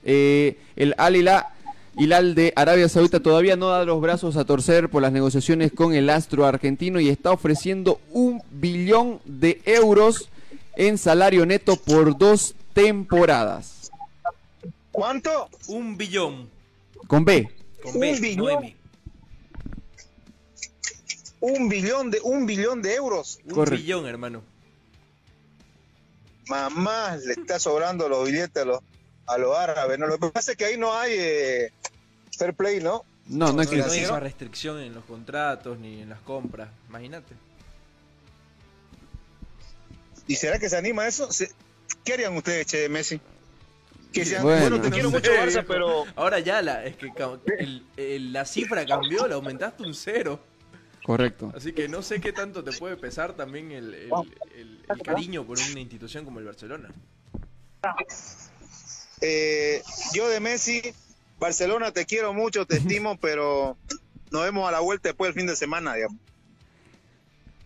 Eh, 0.04 0.58
el 0.76 0.94
Al 0.98 1.16
Hilal- 1.16 2.34
de 2.34 2.52
Arabia 2.56 2.88
Saudita 2.88 3.20
todavía 3.20 3.54
no 3.56 3.68
da 3.68 3.84
los 3.84 4.00
brazos 4.00 4.36
a 4.36 4.44
torcer 4.44 4.88
por 4.88 5.02
las 5.02 5.12
negociaciones 5.12 5.72
con 5.72 5.94
el 5.94 6.08
astro 6.10 6.46
argentino 6.46 6.98
y 7.00 7.08
está 7.08 7.30
ofreciendo 7.32 8.00
un 8.10 8.42
billón 8.50 9.20
de 9.24 9.60
euros 9.66 10.28
en 10.76 10.96
salario 10.98 11.44
neto 11.46 11.76
por 11.76 12.16
dos 12.16 12.54
temporadas. 12.72 13.90
¿Cuánto? 14.90 15.48
Un 15.68 15.96
billón. 15.98 16.48
Con 17.06 17.24
B. 17.24 17.48
Con 17.82 18.00
B, 18.00 18.12
Un 18.14 18.20
billón. 18.20 18.74
Un 21.40 21.68
billón 21.68 22.10
de 22.10 22.20
un 22.22 22.46
billón 22.46 22.82
de 22.82 22.94
euros. 22.94 23.40
Un 23.46 23.54
Correcto. 23.54 23.82
billón, 23.82 24.06
hermano. 24.06 24.42
Mamá, 26.48 27.16
le 27.16 27.32
está 27.32 27.58
sobrando 27.58 28.08
los 28.08 28.26
billetes 28.26 28.62
a 28.62 28.64
los, 28.64 28.80
a 29.26 29.38
los 29.38 29.56
árabes. 29.56 29.98
¿no? 29.98 30.06
Lo 30.06 30.18
que 30.18 30.28
pasa 30.28 30.52
es 30.52 30.56
que 30.58 30.64
ahí 30.64 30.78
no 30.78 30.92
hay 30.94 31.12
eh, 31.16 31.72
fair 32.36 32.54
play, 32.54 32.80
¿no? 32.80 33.04
No, 33.26 33.46
no 33.52 33.52
No 33.52 33.60
hay 33.62 33.78
esa 34.00 34.18
restricción 34.20 34.80
en 34.80 34.94
los 34.94 35.04
contratos 35.04 35.78
ni 35.78 36.02
en 36.02 36.08
las 36.08 36.20
compras. 36.20 36.68
Imagínate. 36.88 37.34
¿Y 40.26 40.36
será 40.36 40.58
que 40.58 40.68
se 40.68 40.76
anima 40.76 41.02
a 41.02 41.08
eso? 41.08 41.28
¿Qué 42.04 42.12
harían 42.14 42.36
ustedes, 42.36 42.66
Che, 42.66 42.88
Messi? 42.88 43.20
Que 44.12 44.24
sean, 44.24 44.42
Bueno. 44.42 44.60
bueno, 44.76 44.80
te 44.82 44.90
quiero 44.90 45.10
mucho, 45.10 45.30
Barça, 45.32 45.64
pero 45.66 46.04
Ahora 46.16 46.38
ya 46.40 46.60
la, 46.62 46.84
es 46.84 46.96
que 46.96 47.12
ca- 47.14 47.38
el- 47.58 47.86
el- 47.96 48.32
la 48.32 48.44
cifra 48.44 48.84
cambió, 48.84 49.26
la 49.26 49.36
aumentaste 49.36 49.82
un 49.84 49.94
cero. 49.94 50.38
Correcto. 51.04 51.52
Así 51.56 51.72
que 51.72 51.88
no 51.88 52.02
sé 52.02 52.20
qué 52.20 52.32
tanto 52.32 52.62
te 52.62 52.72
puede 52.72 52.96
pesar 52.96 53.32
también 53.34 53.72
el, 53.72 53.94
el- 53.94 54.10
el- 54.54 54.84
el 54.88 55.02
cariño 55.02 55.44
por 55.44 55.58
una 55.58 55.80
institución 55.80 56.24
como 56.24 56.38
el 56.40 56.44
Barcelona. 56.44 56.90
Eh, 59.22 59.82
yo 60.12 60.28
de 60.28 60.40
Messi, 60.40 60.82
Barcelona, 61.40 61.90
te 61.92 62.04
quiero 62.04 62.34
mucho, 62.34 62.66
te 62.66 62.76
estimo, 62.76 63.16
pero 63.18 63.76
nos 64.30 64.42
vemos 64.42 64.68
a 64.68 64.72
la 64.72 64.80
vuelta 64.80 65.08
después 65.08 65.28
del 65.28 65.40
fin 65.40 65.46
de 65.46 65.56
semana, 65.56 65.94
digamos. 65.94 66.18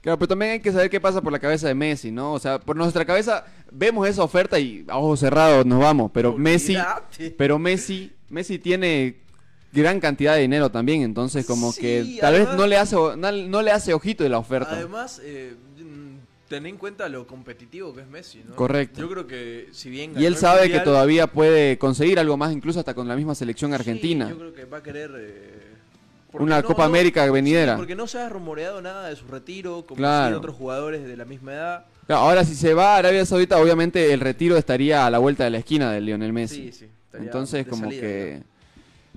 Claro, 0.01 0.19
pero 0.19 0.29
también 0.29 0.53
hay 0.53 0.61
que 0.61 0.71
saber 0.71 0.89
qué 0.89 1.01
pasa 1.01 1.21
por 1.21 1.33
la 1.33 1.41
cabeza 1.41 1.67
de 1.67 1.75
Messi, 1.75 2.13
¿no? 2.13 2.33
O 2.33 2.39
sea, 2.39 2.61
por 2.61 2.77
nuestra 2.77 3.05
cabeza 3.05 3.45
vemos 3.73 4.07
esa 4.09 4.23
oferta 4.23 4.57
y 4.59 4.85
a 4.89 4.99
ojos 4.99 5.19
cerrados 5.21 5.67
nos 5.67 5.81
vamos, 5.81 6.13
pero 6.15 6.37
Messi, 6.39 6.77
pero 7.37 7.59
Messi, 7.59 8.13
Messi 8.29 8.59
tiene 8.61 9.17
gran 9.73 9.99
cantidad 9.99 10.37
de 10.37 10.43
dinero 10.43 10.71
también, 10.71 11.03
entonces 11.03 11.45
como 11.45 11.73
Sí, 11.73 11.81
que 11.81 12.19
tal 12.21 12.35
además- 12.35 12.51
vez 12.53 12.57
no 12.59 12.67
le 12.69 12.77
hace 12.77 12.97
o- 12.97 13.17
no, 13.17 13.33
no 13.33 13.63
le 13.63 13.73
hace 13.73 13.93
ojito 13.95 14.23
de 14.23 14.31
la 14.31 14.39
oferta. 14.39 14.71
Además, 14.77 15.21
eh, 15.25 15.55
ten 16.49 16.67
en 16.67 16.77
cuenta 16.77 17.09
lo 17.09 17.27
competitivo 17.27 17.95
que 17.95 18.03
es 18.03 18.07
Messi, 18.09 18.43
¿no? 18.49 18.55
Correcto. 18.55 19.01
Yo 19.01 19.09
creo 19.11 19.27
que 19.27 19.69
si 19.73 19.91
bien 19.91 20.13
y 20.13 20.15
ganó 20.15 20.27
él 20.27 20.33
el 20.35 20.37
sabe 20.39 20.71
que 20.71 20.81
todavía 20.81 21.27
puede 21.27 21.79
conseguir 21.79 22.19
algo 22.19 22.37
más, 22.37 22.53
incluso 22.53 22.79
hasta 22.79 22.95
con 22.95 23.09
la 23.09 23.17
misma 23.17 23.35
selección 23.35 23.71
sí, 23.71 23.75
argentina. 23.75 24.29
yo 24.29 24.39
creo 24.39 24.55
que 24.55 24.65
va 24.65 24.79
a 24.79 24.83
querer 24.83 25.11
eh, 25.17 25.61
Una 26.33 26.63
Copa 26.63 26.85
América 26.85 27.29
venidera. 27.31 27.73
sí, 27.75 27.79
porque 27.79 27.95
no 27.97 28.07
se 28.07 28.19
ha 28.19 28.29
rumoreado 28.29 28.81
nada 28.83 29.09
de 29.09 29.17
su 29.17 29.27
retiro, 29.27 29.85
como 29.87 29.97
Claro. 29.97 30.39
otros 30.39 30.55
jugadores 30.55 31.05
de 31.07 31.17
la 31.17 31.25
misma 31.25 31.53
edad. 31.55 31.85
Claro, 32.07 32.23
ahora 32.23 32.45
si 32.45 32.55
se 32.55 32.75
va 32.75 32.95
a 32.95 32.99
Arabia 32.99 33.25
Saudita, 33.27 33.59
obviamente 33.61 34.13
el 34.13 34.21
retiro 34.21 34.57
estaría 34.57 35.07
a 35.07 35.11
la 35.11 35.19
vuelta 35.19 35.45
de 35.45 35.51
la 35.51 35.59
esquina 35.59 35.91
de 35.91 36.01
Lionel 36.01 36.33
Messi. 36.33 36.71
Sí, 36.73 36.87
Entonces 37.15 37.67
como 37.67 37.85
salida, 37.85 38.01
que 38.03 38.43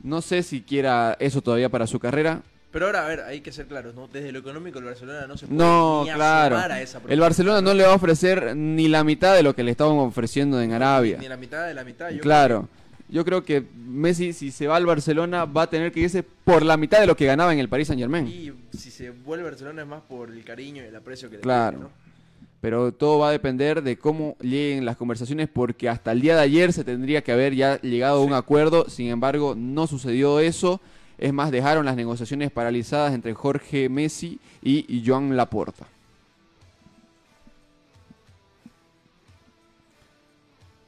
no 0.01 0.21
sé 0.21 0.41
si 0.43 0.61
quiera 0.61 1.15
eso 1.19 1.41
todavía 1.41 1.69
para 1.69 1.85
su 1.85 1.99
carrera. 1.99 2.41
Pero 2.71 2.85
ahora, 2.85 3.03
a 3.05 3.07
ver, 3.07 3.21
hay 3.21 3.41
que 3.41 3.51
ser 3.51 3.65
claros, 3.65 3.95
¿no? 3.95 4.07
Desde 4.07 4.31
lo 4.31 4.39
económico 4.39 4.77
el 4.77 4.85
Barcelona 4.85 5.25
no 5.27 5.35
se 5.37 5.47
puede 5.47 5.57
No, 5.57 6.03
ni 6.05 6.11
claro. 6.11 6.55
a 6.57 6.81
esa 6.81 7.01
El. 7.07 7.19
Barcelona 7.19 7.61
no 7.61 7.73
le 7.73 7.83
va 7.83 7.93
a 7.93 7.95
ofrecer 7.95 8.55
ni 8.55 8.87
la 8.87 9.03
mitad 9.03 9.35
de 9.35 9.41
lo 9.41 9.55
que 9.55 9.63
le 9.63 9.71
estaban 9.71 9.97
ofreciendo 9.97 10.61
en 10.61 10.71
Arabia. 10.73 11.17
Ni 11.19 11.27
la 11.27 11.37
mitad 11.37 11.65
de 11.67 11.73
la 11.73 11.83
mitad. 11.83 12.09
yo 12.11 12.21
Claro. 12.21 12.67
Yo 13.11 13.25
creo 13.25 13.43
que 13.43 13.63
Messi, 13.87 14.33
si 14.33 14.51
se 14.51 14.67
va 14.67 14.75
al 14.75 14.85
Barcelona, 14.85 15.45
va 15.45 15.63
a 15.63 15.69
tener 15.69 15.91
que 15.91 16.01
irse 16.01 16.21
por 16.21 16.63
la 16.63 16.77
mitad 16.77 16.99
de 16.99 17.07
lo 17.07 17.15
que 17.17 17.25
ganaba 17.25 17.51
en 17.51 17.57
el 17.57 17.67
Paris 17.67 17.87
Saint 17.87 17.97
creo 17.99 18.07
Germain. 18.11 18.25
que- 18.27 18.31
Y 18.75 18.77
si 18.77 18.91
se 18.91 19.09
vuelve 19.09 19.45
Barcelona 19.45 19.81
es 19.81 19.87
más 19.87 20.01
por 20.03 20.29
el 20.29 20.43
cariño 20.43 20.83
y 20.83 20.87
el 20.87 20.95
aprecio 20.95 21.27
que 21.27 21.37
le 21.37 21.41
Claro. 21.41 21.77
tiene, 21.77 21.83
¿no? 21.85 22.09
Pero 22.61 22.91
todo 22.91 23.17
va 23.19 23.29
a 23.29 23.31
depender 23.31 23.81
de 23.81 23.97
cómo 23.97 24.35
lleguen 24.41 24.85
las 24.85 24.95
conversaciones, 24.95 25.47
porque 25.51 25.89
hasta 25.89 26.11
el 26.11 26.21
día 26.21 26.35
de 26.35 26.41
ayer 26.41 26.71
se 26.71 26.83
tendría 26.83 27.23
que 27.23 27.31
haber 27.31 27.55
ya 27.55 27.81
llegado 27.81 28.19
a 28.21 28.23
un 28.23 28.33
acuerdo. 28.33 28.87
Sin 28.89 29.07
embargo, 29.07 29.55
no 29.57 29.87
sucedió 29.87 30.39
eso. 30.39 30.79
Es 31.19 31.33
más, 31.33 31.51
dejaron 31.51 31.85
las 31.85 31.97
negociaciones 31.97 32.49
paralizadas 32.49 33.13
entre 33.13 33.33
Jorge 33.33 33.89
Messi 33.89 34.39
y, 34.63 35.03
Joan 35.05 35.35
Laporta. 35.35 35.85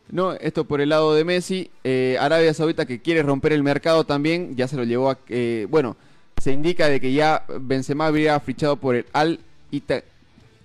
No, 0.09 0.33
esto 0.33 0.63
por 0.63 0.79
el 0.79 0.89
lado 0.89 1.13
de 1.13 1.25
Messi. 1.25 1.69
Eh, 1.83 2.17
Arabia 2.19 2.53
Saudita 2.53 2.85
que 2.85 3.01
quiere 3.01 3.23
romper 3.23 3.51
el 3.51 3.61
mercado 3.61 4.05
también, 4.05 4.55
ya 4.55 4.67
se 4.69 4.77
lo 4.77 4.85
llevó 4.85 5.11
a... 5.11 5.19
eh, 5.27 5.67
bueno, 5.69 5.97
se 6.41 6.53
indica 6.53 6.87
de 6.87 7.01
que 7.01 7.11
ya 7.11 7.43
Benzema 7.59 8.07
habría 8.07 8.39
fichado 8.39 8.77
por 8.77 8.95
el 8.95 9.05
Al 9.13 9.39
Ita- 9.71 10.03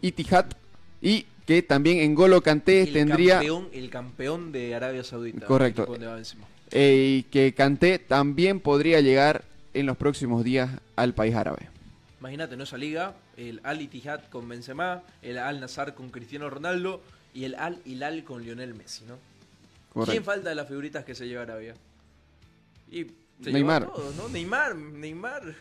y 0.00 1.26
que 1.44 1.62
también 1.62 1.98
en 1.98 2.14
Golo 2.14 2.40
Kanté 2.40 2.82
El 2.82 2.92
tendría... 2.92 3.34
campeón, 3.34 3.68
el 3.72 3.90
campeón 3.90 4.52
de 4.52 4.74
Arabia 4.74 5.02
Saudita. 5.02 5.46
Correcto. 5.46 5.86
eh, 6.70 7.18
y 7.18 7.22
que 7.24 7.52
Kanté 7.52 7.98
también 7.98 8.60
podría 8.60 9.00
llegar 9.00 9.44
en 9.78 9.86
los 9.86 9.96
próximos 9.96 10.42
días 10.44 10.70
al 10.96 11.14
país 11.14 11.34
árabe. 11.34 11.68
Imagínate, 12.20 12.56
¿no? 12.56 12.64
Esa 12.64 12.76
liga, 12.78 13.14
el 13.36 13.60
Al 13.62 13.80
Ittihad 13.82 14.24
con 14.30 14.48
Benzema, 14.48 15.02
el 15.22 15.38
Al 15.38 15.60
Nazar 15.60 15.94
con 15.94 16.10
Cristiano 16.10 16.48
Ronaldo 16.50 17.02
y 17.34 17.44
el 17.44 17.54
Al 17.56 17.80
Hilal 17.84 18.24
con 18.24 18.42
Lionel 18.42 18.74
Messi, 18.74 19.04
¿no? 19.04 19.16
¿Quién 20.04 20.24
falta 20.24 20.48
de 20.50 20.54
las 20.54 20.68
figuritas 20.68 21.04
que 21.04 21.14
se 21.14 21.26
lleva 21.26 21.42
Arabia? 21.42 21.74
Y 22.90 23.06
se 23.42 23.52
Neymar. 23.52 23.86
todos, 23.86 24.14
¿no? 24.16 24.28
Neymar, 24.28 24.74
Neymar 24.76 25.54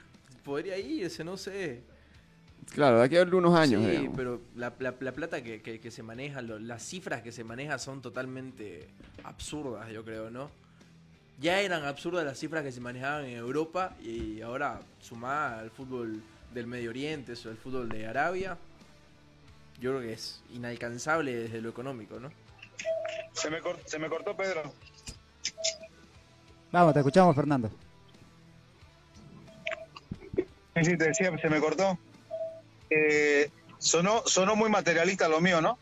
podría 0.43 0.77
irse, 0.77 1.23
no 1.23 1.37
sé. 1.37 1.81
Claro, 2.73 2.99
de 2.99 3.05
aquí 3.05 3.15
a 3.17 3.21
algunos 3.21 3.53
años. 3.57 3.83
sí, 3.83 3.89
digamos. 3.91 4.13
pero 4.15 4.41
la, 4.55 4.73
la- 4.79 4.95
la 4.99 5.11
plata 5.11 5.43
que, 5.43 5.61
que- 5.61 5.79
que 5.79 5.91
se 5.91 6.03
maneja, 6.03 6.41
lo- 6.41 6.57
las 6.59 6.83
cifras 6.83 7.21
que 7.21 7.31
se 7.31 7.43
manejan 7.43 7.79
son 7.79 8.01
totalmente 8.01 8.87
absurdas, 9.23 9.91
yo 9.91 10.03
creo, 10.03 10.29
¿no? 10.31 10.49
Ya 11.39 11.59
eran 11.59 11.83
absurdas 11.83 12.23
las 12.25 12.39
cifras 12.39 12.63
que 12.63 12.71
se 12.71 12.79
manejaban 12.79 13.25
en 13.25 13.35
Europa 13.37 13.93
y 14.01 14.41
ahora 14.41 14.79
sumada 15.01 15.59
al 15.59 15.69
fútbol 15.69 16.23
del 16.53 16.65
Medio 16.67 16.89
Oriente, 16.91 17.33
o 17.33 17.49
el 17.49 17.57
fútbol 17.57 17.89
de 17.89 18.07
Arabia, 18.07 18.57
yo 19.81 19.91
creo 19.91 20.01
que 20.01 20.13
es 20.13 20.41
inalcanzable 20.53 21.35
desde 21.35 21.61
lo 21.61 21.69
económico, 21.69 22.19
¿no? 22.19 22.31
Se 23.33 23.49
me, 23.49 23.59
cor- 23.59 23.79
se 23.85 23.99
me 23.99 24.07
cortó 24.07 24.35
Pedro. 24.37 24.73
Vamos, 26.71 26.93
te 26.93 26.99
escuchamos, 26.99 27.35
Fernando. 27.35 27.69
Sí, 30.75 30.83
sí, 30.85 30.97
te 30.97 31.05
decía, 31.07 31.37
se 31.37 31.49
me 31.49 31.59
cortó. 31.59 31.97
Eh, 32.89 33.49
sonó, 33.77 34.23
sonó 34.25 34.55
muy 34.55 34.69
materialista 34.69 35.27
lo 35.27 35.41
mío, 35.41 35.61
¿no? 35.61 35.77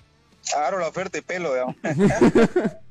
Agarro 0.55 0.79
la 0.79 0.87
oferta 0.87 1.17
y 1.19 1.21
pelo, 1.21 1.53
digamos. 1.53 1.75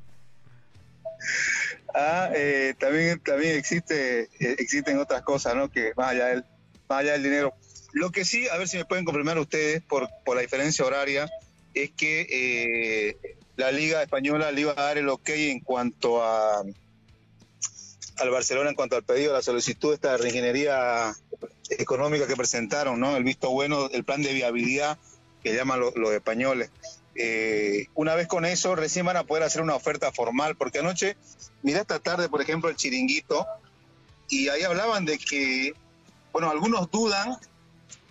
ah, 1.94 2.30
eh, 2.34 2.74
también, 2.78 3.20
también 3.20 3.56
existe, 3.56 4.22
eh, 4.40 4.56
existen 4.58 4.98
otras 4.98 5.22
cosas, 5.22 5.54
¿no? 5.54 5.70
Que 5.70 5.92
más 5.96 6.10
allá 6.10 6.26
del, 6.26 6.44
más 6.88 7.00
allá 7.00 7.12
del 7.12 7.22
dinero. 7.22 7.54
Lo 7.92 8.10
que 8.10 8.24
sí, 8.24 8.48
a 8.48 8.56
ver 8.56 8.68
si 8.68 8.78
me 8.78 8.84
pueden 8.84 9.04
confirmar 9.04 9.38
ustedes 9.38 9.82
por, 9.82 10.08
por 10.24 10.36
la 10.36 10.42
diferencia 10.42 10.84
horaria, 10.84 11.28
es 11.74 11.90
que 11.90 12.26
eh, 12.30 13.36
la 13.56 13.70
Liga 13.70 14.02
Española 14.02 14.50
le 14.52 14.62
iba 14.62 14.72
a 14.72 14.82
dar 14.82 14.98
el 14.98 15.08
ok 15.08 15.28
en 15.30 15.60
cuanto 15.60 16.22
a 16.24 16.62
al 18.18 18.30
Barcelona 18.30 18.68
en 18.70 18.76
cuanto 18.76 18.94
al 18.96 19.02
pedido 19.04 19.32
de 19.32 19.38
la 19.38 19.42
solicitud 19.42 19.94
esta 19.94 20.12
de 20.12 20.18
reingeniería 20.18 21.14
económica 21.70 22.26
que 22.26 22.36
presentaron, 22.36 23.00
¿no? 23.00 23.16
El 23.16 23.24
visto 23.24 23.50
bueno, 23.50 23.88
el 23.90 24.04
plan 24.04 24.22
de 24.22 24.32
viabilidad 24.34 24.98
que 25.42 25.54
llaman 25.54 25.80
lo- 25.80 25.92
los 25.96 26.12
españoles. 26.12 26.70
Eh, 27.14 27.86
una 27.94 28.14
vez 28.14 28.26
con 28.26 28.44
eso, 28.44 28.74
recién 28.74 29.04
van 29.04 29.16
a 29.16 29.24
poder 29.24 29.42
hacer 29.42 29.62
una 29.62 29.74
oferta 29.74 30.12
formal, 30.12 30.56
porque 30.56 30.78
anoche, 30.78 31.16
mira 31.62 31.80
esta 31.80 31.98
tarde, 31.98 32.28
por 32.28 32.40
ejemplo, 32.40 32.70
el 32.70 32.76
chiringuito, 32.76 33.46
y 34.28 34.48
ahí 34.48 34.62
hablaban 34.62 35.04
de 35.04 35.18
que, 35.18 35.74
bueno, 36.32 36.50
algunos 36.50 36.90
dudan, 36.90 37.36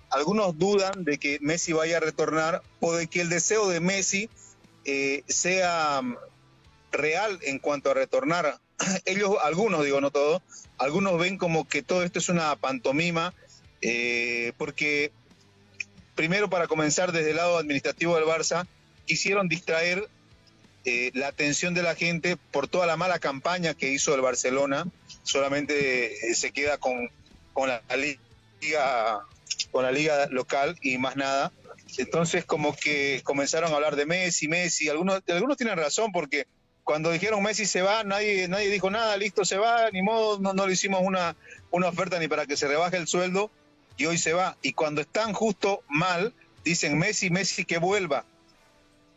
algunos 0.10 0.58
dudan 0.58 1.04
de 1.04 1.18
que 1.18 1.40
Messi 1.42 1.74
vaya 1.74 1.98
a 1.98 2.00
retornar 2.02 2.62
o 2.80 2.94
de 2.94 3.08
que 3.08 3.22
el 3.22 3.30
deseo 3.30 3.68
de 3.70 3.80
Messi 3.80 4.30
eh, 4.86 5.24
sea 5.28 6.02
mm, 6.02 6.18
real 6.92 7.40
en 7.44 7.60
cuanto 7.60 7.90
a 7.90 7.94
retornar. 7.96 8.60
Ellos, 9.06 9.36
algunos, 9.44 9.84
digo, 9.84 10.00
no 10.00 10.12
todos, 10.12 10.44
algunos 10.78 11.18
ven 11.18 11.38
como 11.38 11.68
que 11.68 11.82
todo 11.82 12.04
esto 12.04 12.20
es 12.20 12.30
una 12.30 12.56
pantomima, 12.56 13.34
eh, 13.82 14.54
porque 14.58 15.12
primero 16.14 16.52
para 16.52 16.68
comenzar 16.68 17.12
desde 17.12 17.32
el 17.32 17.38
lado 17.38 17.58
administrativo 17.58 18.16
del 18.16 18.26
Barça, 18.26 18.68
quisieron 19.12 19.50
distraer 19.50 20.08
eh, 20.86 21.12
la 21.14 21.28
atención 21.28 21.74
de 21.74 21.84
la 21.84 21.96
gente 21.96 22.38
por 22.38 22.70
toda 22.70 22.86
la 22.86 22.96
mala 22.96 23.20
campaña 23.20 23.74
que 23.74 23.90
hizo 23.90 24.16
el 24.16 24.22
Barcelona, 24.22 24.88
solamente 25.24 26.32
eh, 26.32 26.34
se 26.34 26.52
queda 26.52 26.78
con, 26.78 27.10
con 27.52 27.68
la 27.68 27.82
liga 27.98 29.20
con 29.70 29.84
la 29.84 29.92
liga 29.92 30.28
local 30.28 30.78
y 30.82 30.98
más 30.98 31.18
nada. 31.18 31.52
Entonces 31.98 32.46
como 32.46 32.74
que 32.74 33.20
comenzaron 33.26 33.74
a 33.74 33.76
hablar 33.76 33.98
de 33.98 34.06
Messi, 34.06 34.48
Messi, 34.48 34.88
algunos, 34.88 35.22
algunos 35.28 35.58
tienen 35.58 35.78
razón 35.78 36.14
porque 36.14 36.48
cuando 36.86 37.12
dijeron 37.12 37.44
Messi 37.44 37.66
se 37.66 37.82
va, 37.82 38.06
nadie, 38.06 38.48
nadie 38.48 38.70
dijo 38.70 38.90
nada, 38.90 39.18
listo, 39.18 39.44
se 39.44 39.58
va, 39.58 39.92
ni 39.92 40.02
modo, 40.02 40.40
no, 40.40 40.66
le 40.66 40.72
hicimos 40.72 41.02
una, 41.04 41.36
una 41.70 41.90
oferta 41.90 42.18
ni 42.18 42.30
para 42.30 42.46
que 42.46 42.56
se 42.56 42.70
rebaje 42.70 42.96
el 42.96 43.10
sueldo 43.10 43.52
y 43.98 44.06
hoy 44.06 44.18
se 44.18 44.32
va. 44.32 44.56
Y 44.62 44.72
cuando 44.72 45.02
están 45.02 45.34
justo 45.34 45.84
mal, 45.90 46.34
dicen 46.64 46.98
Messi, 46.98 47.30
Messi 47.30 47.66
que 47.66 47.78
vuelva. 47.78 48.24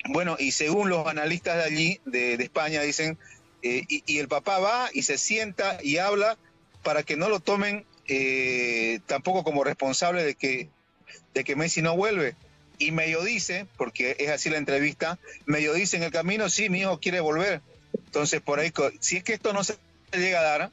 Bueno, 0.08 0.36
y 0.38 0.52
según 0.52 0.90
los 0.90 1.06
analistas 1.06 1.56
de 1.56 1.62
allí, 1.64 2.00
de, 2.04 2.34
España, 2.34 2.82
dicen, 2.82 3.18
eh, 3.62 3.84
y, 3.88 4.18
el 4.18 4.28
papá 4.28 4.58
va 4.58 4.90
y 4.92 5.02
se 5.02 5.16
sienta 5.16 5.78
y 5.82 5.96
habla 5.96 6.36
para 6.82 7.02
que 7.02 7.16
no 7.16 7.28
lo 7.30 7.40
tomen 7.40 7.86
eh, 8.06 9.00
tampoco 9.06 9.42
como 9.44 9.64
responsable 9.64 10.22
de 10.22 10.34
que, 10.34 10.68
de 11.32 11.44
que 11.44 11.56
Messi 11.56 11.80
no 11.80 11.96
vuelve. 11.96 12.36
Y 12.78 12.90
medio 12.90 13.22
dice, 13.22 13.66
porque 13.78 14.16
es 14.18 14.28
así 14.30 14.50
la 14.50 14.58
entrevista, 14.58 15.18
medio 15.46 15.72
dice 15.72 15.96
en 15.96 16.02
el 16.02 16.10
camino, 16.10 16.50
sí, 16.50 16.68
mi 16.68 16.80
hijo 16.80 16.98
quiere 17.00 17.20
volver. 17.20 17.62
Entonces, 18.06 18.40
por 18.42 18.58
ahí, 18.58 18.72
si 19.00 19.16
es 19.16 19.24
que 19.24 19.32
esto 19.32 19.52
no 19.52 19.64
se 19.64 19.76
llega 20.12 20.40
a 20.40 20.42
dar, 20.42 20.70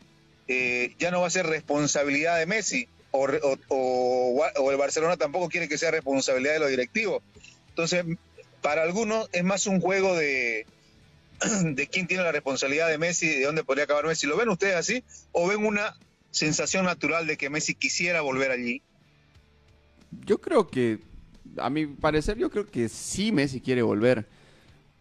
eh, 0.47 0.95
ya 0.99 1.11
no 1.11 1.21
va 1.21 1.27
a 1.27 1.31
ser 1.31 1.45
responsabilidad 1.45 2.37
de 2.37 2.47
Messi, 2.47 2.89
o- 3.11 3.27
o- 3.69 4.45
o 4.57 4.71
el 4.71 4.77
Barcelona 4.77 5.15
tampoco 5.15 5.47
quiere 5.47 5.69
que 5.69 5.77
sea 5.77 5.91
responsabilidad 5.91 6.53
de 6.53 6.59
los 6.59 6.69
directivos. 6.69 7.21
Entonces, 7.69 8.03
para 8.61 8.83
algunos 8.83 9.29
es 9.31 9.43
más 9.43 9.67
un 9.67 9.81
juego 9.81 10.15
de, 10.15 10.65
de 11.63 11.87
quién 11.87 12.07
tiene 12.07 12.23
la 12.23 12.31
responsabilidad 12.31 12.89
de 12.89 12.97
Messi, 12.97 13.27
de 13.27 13.45
dónde 13.45 13.63
podría 13.63 13.85
acabar 13.85 14.05
Messi. 14.05 14.27
¿Lo 14.27 14.37
ven 14.37 14.49
ustedes 14.49 14.75
así? 14.75 15.03
¿O 15.31 15.47
ven 15.47 15.65
una 15.65 15.95
sensación 16.31 16.85
natural 16.85 17.27
de 17.27 17.37
que 17.37 17.49
Messi 17.49 17.75
quisiera 17.75 18.21
volver 18.21 18.51
allí? 18.51 18.81
Yo 20.25 20.39
creo 20.39 20.69
que, 20.69 20.99
a 21.57 21.69
mi 21.69 21.87
parecer, 21.87 22.37
yo 22.37 22.49
creo 22.49 22.67
que 22.67 22.89
sí 22.89 23.31
Messi 23.31 23.61
quiere 23.61 23.81
volver. 23.81 24.27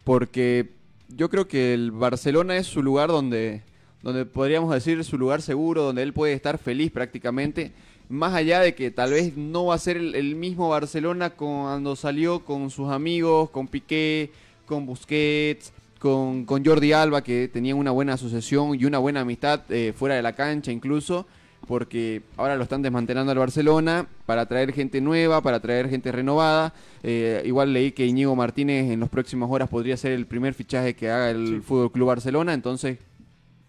Porque 0.04 0.70
yo 1.08 1.28
creo 1.28 1.46
que 1.46 1.74
el 1.74 1.90
Barcelona 1.90 2.56
es 2.56 2.66
su 2.66 2.82
lugar 2.82 3.08
donde, 3.08 3.62
donde 4.02 4.24
podríamos 4.24 4.72
decir 4.72 5.02
su 5.04 5.18
lugar 5.18 5.42
seguro, 5.42 5.82
donde 5.82 6.02
él 6.02 6.12
puede 6.12 6.32
estar 6.32 6.58
feliz 6.58 6.90
prácticamente. 6.90 7.72
Más 8.10 8.34
allá 8.34 8.60
de 8.60 8.74
que 8.74 8.90
tal 8.90 9.12
vez 9.12 9.36
no 9.36 9.64
va 9.66 9.76
a 9.76 9.78
ser 9.78 9.96
el, 9.96 10.14
el 10.14 10.34
mismo 10.34 10.68
Barcelona 10.68 11.30
cuando 11.30 11.96
salió 11.96 12.44
con 12.44 12.68
sus 12.68 12.90
amigos, 12.90 13.48
con 13.48 13.68
Piqué, 13.68 14.30
con 14.66 14.84
Busquets, 14.84 15.72
con, 15.98 16.44
con 16.44 16.62
Jordi 16.64 16.92
Alba, 16.92 17.22
que 17.22 17.48
tenían 17.48 17.78
una 17.78 17.92
buena 17.92 18.14
asociación 18.14 18.78
y 18.78 18.84
una 18.84 18.98
buena 18.98 19.20
amistad 19.20 19.62
eh, 19.70 19.94
fuera 19.96 20.16
de 20.16 20.22
la 20.22 20.34
cancha 20.34 20.70
incluso 20.70 21.26
porque 21.66 22.22
ahora 22.36 22.56
lo 22.56 22.64
están 22.64 22.82
desmantelando 22.82 23.30
al 23.30 23.38
Barcelona 23.38 24.08
para 24.26 24.46
traer 24.46 24.72
gente 24.72 25.00
nueva, 25.00 25.40
para 25.40 25.60
traer 25.60 25.88
gente 25.88 26.10
renovada. 26.10 26.74
Eh, 27.02 27.42
igual 27.44 27.72
leí 27.72 27.92
que 27.92 28.06
Íñigo 28.06 28.34
Martínez 28.34 28.90
en 28.90 28.98
las 28.98 29.08
próximas 29.08 29.48
horas 29.50 29.68
podría 29.68 29.96
ser 29.96 30.12
el 30.12 30.26
primer 30.26 30.54
fichaje 30.54 30.94
que 30.94 31.10
haga 31.10 31.30
el 31.30 31.62
Fútbol 31.62 31.92
Club 31.92 32.08
Barcelona. 32.08 32.54
Entonces, 32.54 32.98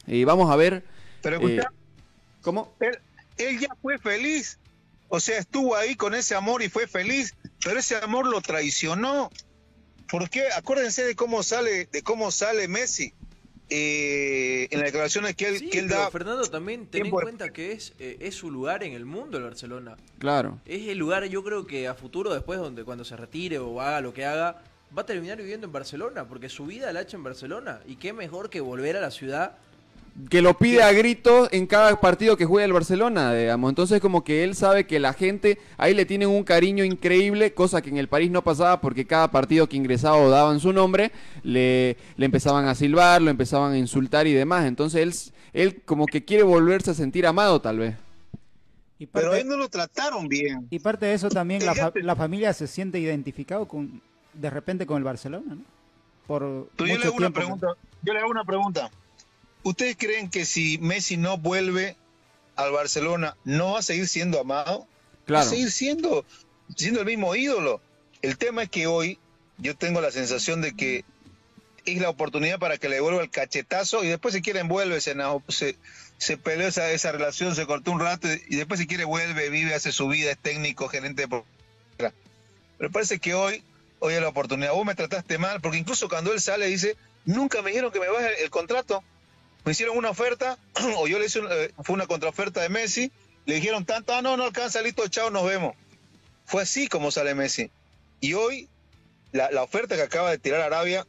eh, 0.07 0.25
vamos 0.25 0.49
a 0.49 0.55
ver. 0.55 0.83
Pero 1.21 1.35
eh, 1.35 1.39
escucha, 1.43 1.71
¿Cómo? 2.41 2.73
Él 3.41 3.59
ya 3.59 3.69
fue 3.81 3.97
feliz. 3.97 4.59
O 5.09 5.19
sea, 5.19 5.37
estuvo 5.37 5.75
ahí 5.75 5.95
con 5.95 6.13
ese 6.15 6.35
amor 6.35 6.61
y 6.61 6.69
fue 6.69 6.87
feliz, 6.87 7.35
pero 7.63 7.79
ese 7.79 7.97
amor 7.97 8.27
lo 8.27 8.41
traicionó. 8.41 9.29
¿Por 10.09 10.29
qué? 10.29 10.43
Acuérdense 10.55 11.03
de 11.03 11.15
cómo 11.15 11.43
sale, 11.43 11.87
de 11.91 12.01
cómo 12.01 12.31
sale 12.31 12.67
Messi. 12.67 13.13
eh, 13.69 14.67
en 14.71 14.79
las 14.79 14.87
declaraciones 14.87 15.35
que 15.35 15.47
él, 15.47 15.59
Sí, 15.59 15.69
que 15.69 15.79
él 15.79 15.85
pero 15.87 16.01
da. 16.01 16.11
Fernando, 16.11 16.43
también 16.49 16.87
ten 16.87 17.05
en 17.05 17.11
cuenta 17.11 17.51
que 17.53 17.71
es, 17.71 17.93
eh, 17.99 18.17
es 18.19 18.35
su 18.35 18.51
lugar 18.51 18.83
en 18.83 18.91
el 18.93 19.05
mundo 19.05 19.37
el 19.37 19.43
Barcelona. 19.45 19.95
Claro. 20.19 20.59
Es 20.65 20.87
el 20.89 20.97
lugar, 20.97 21.23
yo 21.25 21.41
creo 21.43 21.65
que 21.65 21.87
a 21.87 21.93
futuro, 21.93 22.33
después, 22.33 22.59
donde 22.59 22.83
cuando 22.83 23.05
se 23.05 23.15
retire 23.15 23.59
o 23.59 23.79
haga 23.79 24.01
lo 24.01 24.13
que 24.13 24.25
haga, 24.25 24.61
va 24.97 25.03
a 25.03 25.05
terminar 25.05 25.37
viviendo 25.37 25.67
en 25.67 25.71
Barcelona, 25.73 26.27
porque 26.27 26.49
su 26.49 26.65
vida 26.65 26.91
la 26.91 26.99
ha 26.99 27.03
hecho 27.03 27.15
en 27.15 27.23
Barcelona. 27.23 27.79
Y 27.87 27.95
qué 27.95 28.11
mejor 28.11 28.49
que 28.49 28.59
volver 28.59 28.97
a 28.97 29.01
la 29.01 29.11
ciudad. 29.11 29.57
Que 30.29 30.41
lo 30.41 30.57
pide 30.57 30.83
a 30.83 30.91
gritos 30.91 31.47
en 31.51 31.67
cada 31.67 31.99
partido 32.01 32.35
que 32.37 32.45
juega 32.45 32.65
el 32.65 32.73
Barcelona, 32.73 33.33
digamos. 33.33 33.69
Entonces 33.69 34.01
como 34.01 34.23
que 34.23 34.43
él 34.43 34.55
sabe 34.55 34.85
que 34.85 34.99
la 34.99 35.13
gente 35.13 35.57
ahí 35.77 35.93
le 35.93 36.05
tienen 36.05 36.29
un 36.29 36.43
cariño 36.43 36.83
increíble, 36.83 37.53
cosa 37.53 37.81
que 37.81 37.89
en 37.89 37.97
el 37.97 38.07
París 38.09 38.29
no 38.29 38.43
pasaba 38.43 38.81
porque 38.81 39.05
cada 39.05 39.31
partido 39.31 39.67
que 39.69 39.77
ingresaba 39.77 40.17
o 40.17 40.29
daban 40.29 40.59
su 40.59 40.73
nombre, 40.73 41.11
le, 41.43 41.95
le 42.17 42.25
empezaban 42.25 42.65
a 42.67 42.75
silbar, 42.75 43.21
lo 43.21 43.31
empezaban 43.31 43.71
a 43.73 43.77
insultar 43.77 44.27
y 44.27 44.33
demás. 44.33 44.65
Entonces 44.65 45.01
él, 45.53 45.61
él 45.61 45.81
como 45.85 46.05
que 46.05 46.25
quiere 46.25 46.43
volverse 46.43 46.91
a 46.91 46.93
sentir 46.93 47.25
amado 47.25 47.61
tal 47.61 47.79
vez. 47.79 47.95
Y 48.99 49.07
Pero 49.07 49.27
parte, 49.29 49.37
a 49.37 49.41
él 49.41 49.47
no 49.47 49.57
lo 49.57 49.67
trataron 49.69 50.27
bien. 50.27 50.67
y 50.69 50.77
parte 50.79 51.05
de 51.07 51.13
eso 51.13 51.29
también 51.29 51.65
la, 51.65 51.73
fa- 51.73 51.91
la 51.95 52.15
familia 52.15 52.53
se 52.53 52.67
siente 52.67 52.99
identificado 52.99 53.65
con 53.67 54.01
de 54.33 54.49
repente 54.49 54.85
con 54.85 54.97
el 54.97 55.03
Barcelona, 55.03 55.55
¿no? 55.55 55.61
Por 56.27 56.69
Pero 56.75 56.87
yo 56.87 56.93
mucho 56.95 56.99
le 56.99 57.05
hago 57.07 57.15
una 57.17 57.17
tiempo. 57.27 57.39
pregunta. 57.39 57.67
Yo 58.03 58.13
le 58.13 58.19
hago 58.19 58.29
una 58.29 58.43
pregunta. 58.43 58.91
¿Ustedes 59.63 59.95
creen 59.97 60.29
que 60.29 60.45
si 60.45 60.77
Messi 60.79 61.17
no 61.17 61.37
vuelve 61.37 61.95
al 62.55 62.71
Barcelona, 62.71 63.35
no 63.43 63.73
va 63.73 63.79
a 63.79 63.83
seguir 63.83 64.07
siendo 64.07 64.39
amado? 64.39 64.81
Va 64.81 65.25
Claro. 65.25 65.45
a 65.45 65.49
seguir 65.49 65.71
siendo, 65.71 66.25
siendo 66.75 67.01
el 67.01 67.05
mismo 67.05 67.35
ídolo. 67.35 67.81
El 68.21 68.37
tema 68.37 68.63
es 68.63 68.69
que 68.69 68.87
hoy 68.87 69.19
yo 69.57 69.75
tengo 69.75 70.01
la 70.01 70.11
sensación 70.11 70.61
de 70.61 70.75
que 70.75 71.05
es 71.85 71.99
la 72.01 72.09
oportunidad 72.09 72.59
para 72.59 72.77
que 72.77 72.89
le 72.89 72.95
devuelva 72.95 73.21
el 73.21 73.29
cachetazo 73.29 74.03
y 74.03 74.07
después 74.07 74.33
si 74.33 74.41
quiere 74.41 74.63
vuelve, 74.63 74.99
se, 75.01 75.15
se, 75.49 75.75
se 76.17 76.37
peleó 76.37 76.67
esa, 76.67 76.91
esa 76.91 77.11
relación, 77.11 77.55
se 77.55 77.65
cortó 77.65 77.91
un 77.91 77.99
rato 77.99 78.27
y 78.49 78.55
después 78.55 78.79
si 78.79 78.87
quiere 78.87 79.03
vuelve, 79.05 79.49
vive, 79.49 79.73
hace 79.73 79.91
su 79.91 80.07
vida, 80.07 80.31
es 80.31 80.37
técnico, 80.37 80.87
gerente 80.87 81.25
de... 81.27 81.43
Pero 82.77 82.91
parece 82.91 83.19
que 83.19 83.33
hoy, 83.35 83.63
hoy 83.99 84.15
es 84.15 84.21
la 84.21 84.27
oportunidad. 84.29 84.73
Vos 84.73 84.85
me 84.85 84.95
trataste 84.95 85.37
mal, 85.37 85.61
porque 85.61 85.77
incluso 85.77 86.09
cuando 86.09 86.33
él 86.33 86.41
sale 86.41 86.65
dice, 86.65 86.95
nunca 87.25 87.61
me 87.61 87.69
dijeron 87.69 87.91
que 87.91 87.99
me 87.99 88.09
baje 88.09 88.43
el 88.43 88.49
contrato. 88.49 89.03
Me 89.63 89.73
hicieron 89.73 89.97
una 89.97 90.09
oferta, 90.09 90.57
o 90.97 91.07
yo 91.07 91.19
le 91.19 91.25
hice, 91.25 91.39
eh, 91.39 91.71
fue 91.83 91.93
una 91.93 92.07
contraoferta 92.07 92.61
de 92.61 92.69
Messi, 92.69 93.11
le 93.45 93.55
dijeron 93.55 93.85
tanto, 93.85 94.13
ah, 94.13 94.21
no, 94.21 94.37
no 94.37 94.43
alcanza, 94.43 94.81
listo, 94.81 95.07
chao, 95.07 95.29
nos 95.29 95.45
vemos. 95.45 95.75
Fue 96.45 96.63
así 96.63 96.87
como 96.87 97.11
sale 97.11 97.35
Messi. 97.35 97.71
Y 98.19 98.33
hoy, 98.33 98.69
la, 99.31 99.51
la 99.51 99.63
oferta 99.63 99.95
que 99.95 100.01
acaba 100.01 100.29
de 100.31 100.37
tirar 100.37 100.61
Arabia, 100.61 101.07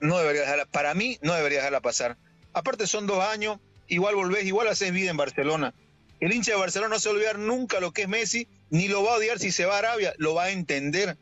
no 0.00 0.18
debería 0.18 0.42
dejarla, 0.42 0.66
para 0.66 0.94
mí, 0.94 1.18
no 1.22 1.34
debería 1.34 1.58
dejarla 1.58 1.80
pasar. 1.80 2.16
Aparte 2.52 2.86
son 2.86 3.06
dos 3.06 3.22
años, 3.24 3.58
igual 3.88 4.14
volvés, 4.14 4.44
igual 4.44 4.68
haces 4.68 4.92
vida 4.92 5.10
en 5.10 5.16
Barcelona. 5.16 5.74
El 6.20 6.32
hincha 6.32 6.52
de 6.52 6.58
Barcelona 6.58 6.94
no 6.94 7.00
se 7.00 7.08
va 7.08 7.12
a 7.12 7.16
olvidar 7.16 7.38
nunca 7.38 7.80
lo 7.80 7.92
que 7.92 8.02
es 8.02 8.08
Messi, 8.08 8.48
ni 8.70 8.88
lo 8.88 9.02
va 9.02 9.12
a 9.12 9.16
odiar 9.16 9.38
si 9.38 9.50
se 9.50 9.66
va 9.66 9.76
a 9.76 9.78
Arabia, 9.78 10.14
lo 10.18 10.34
va 10.34 10.44
a 10.44 10.50
entender, 10.50 11.16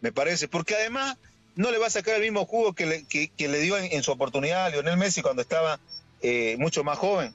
me 0.00 0.12
parece. 0.12 0.48
Porque 0.48 0.74
además 0.74 1.16
no 1.58 1.72
le 1.72 1.78
va 1.78 1.88
a 1.88 1.90
sacar 1.90 2.14
el 2.14 2.22
mismo 2.22 2.46
jugo 2.46 2.72
que 2.72 2.86
le, 2.86 3.04
que, 3.08 3.28
que 3.36 3.48
le 3.48 3.58
dio 3.58 3.76
en, 3.76 3.92
en 3.92 4.04
su 4.04 4.12
oportunidad 4.12 4.66
a 4.66 4.68
Lionel 4.70 4.96
Messi 4.96 5.22
cuando 5.22 5.42
estaba 5.42 5.80
eh, 6.22 6.56
mucho 6.58 6.84
más 6.84 6.96
joven. 6.98 7.34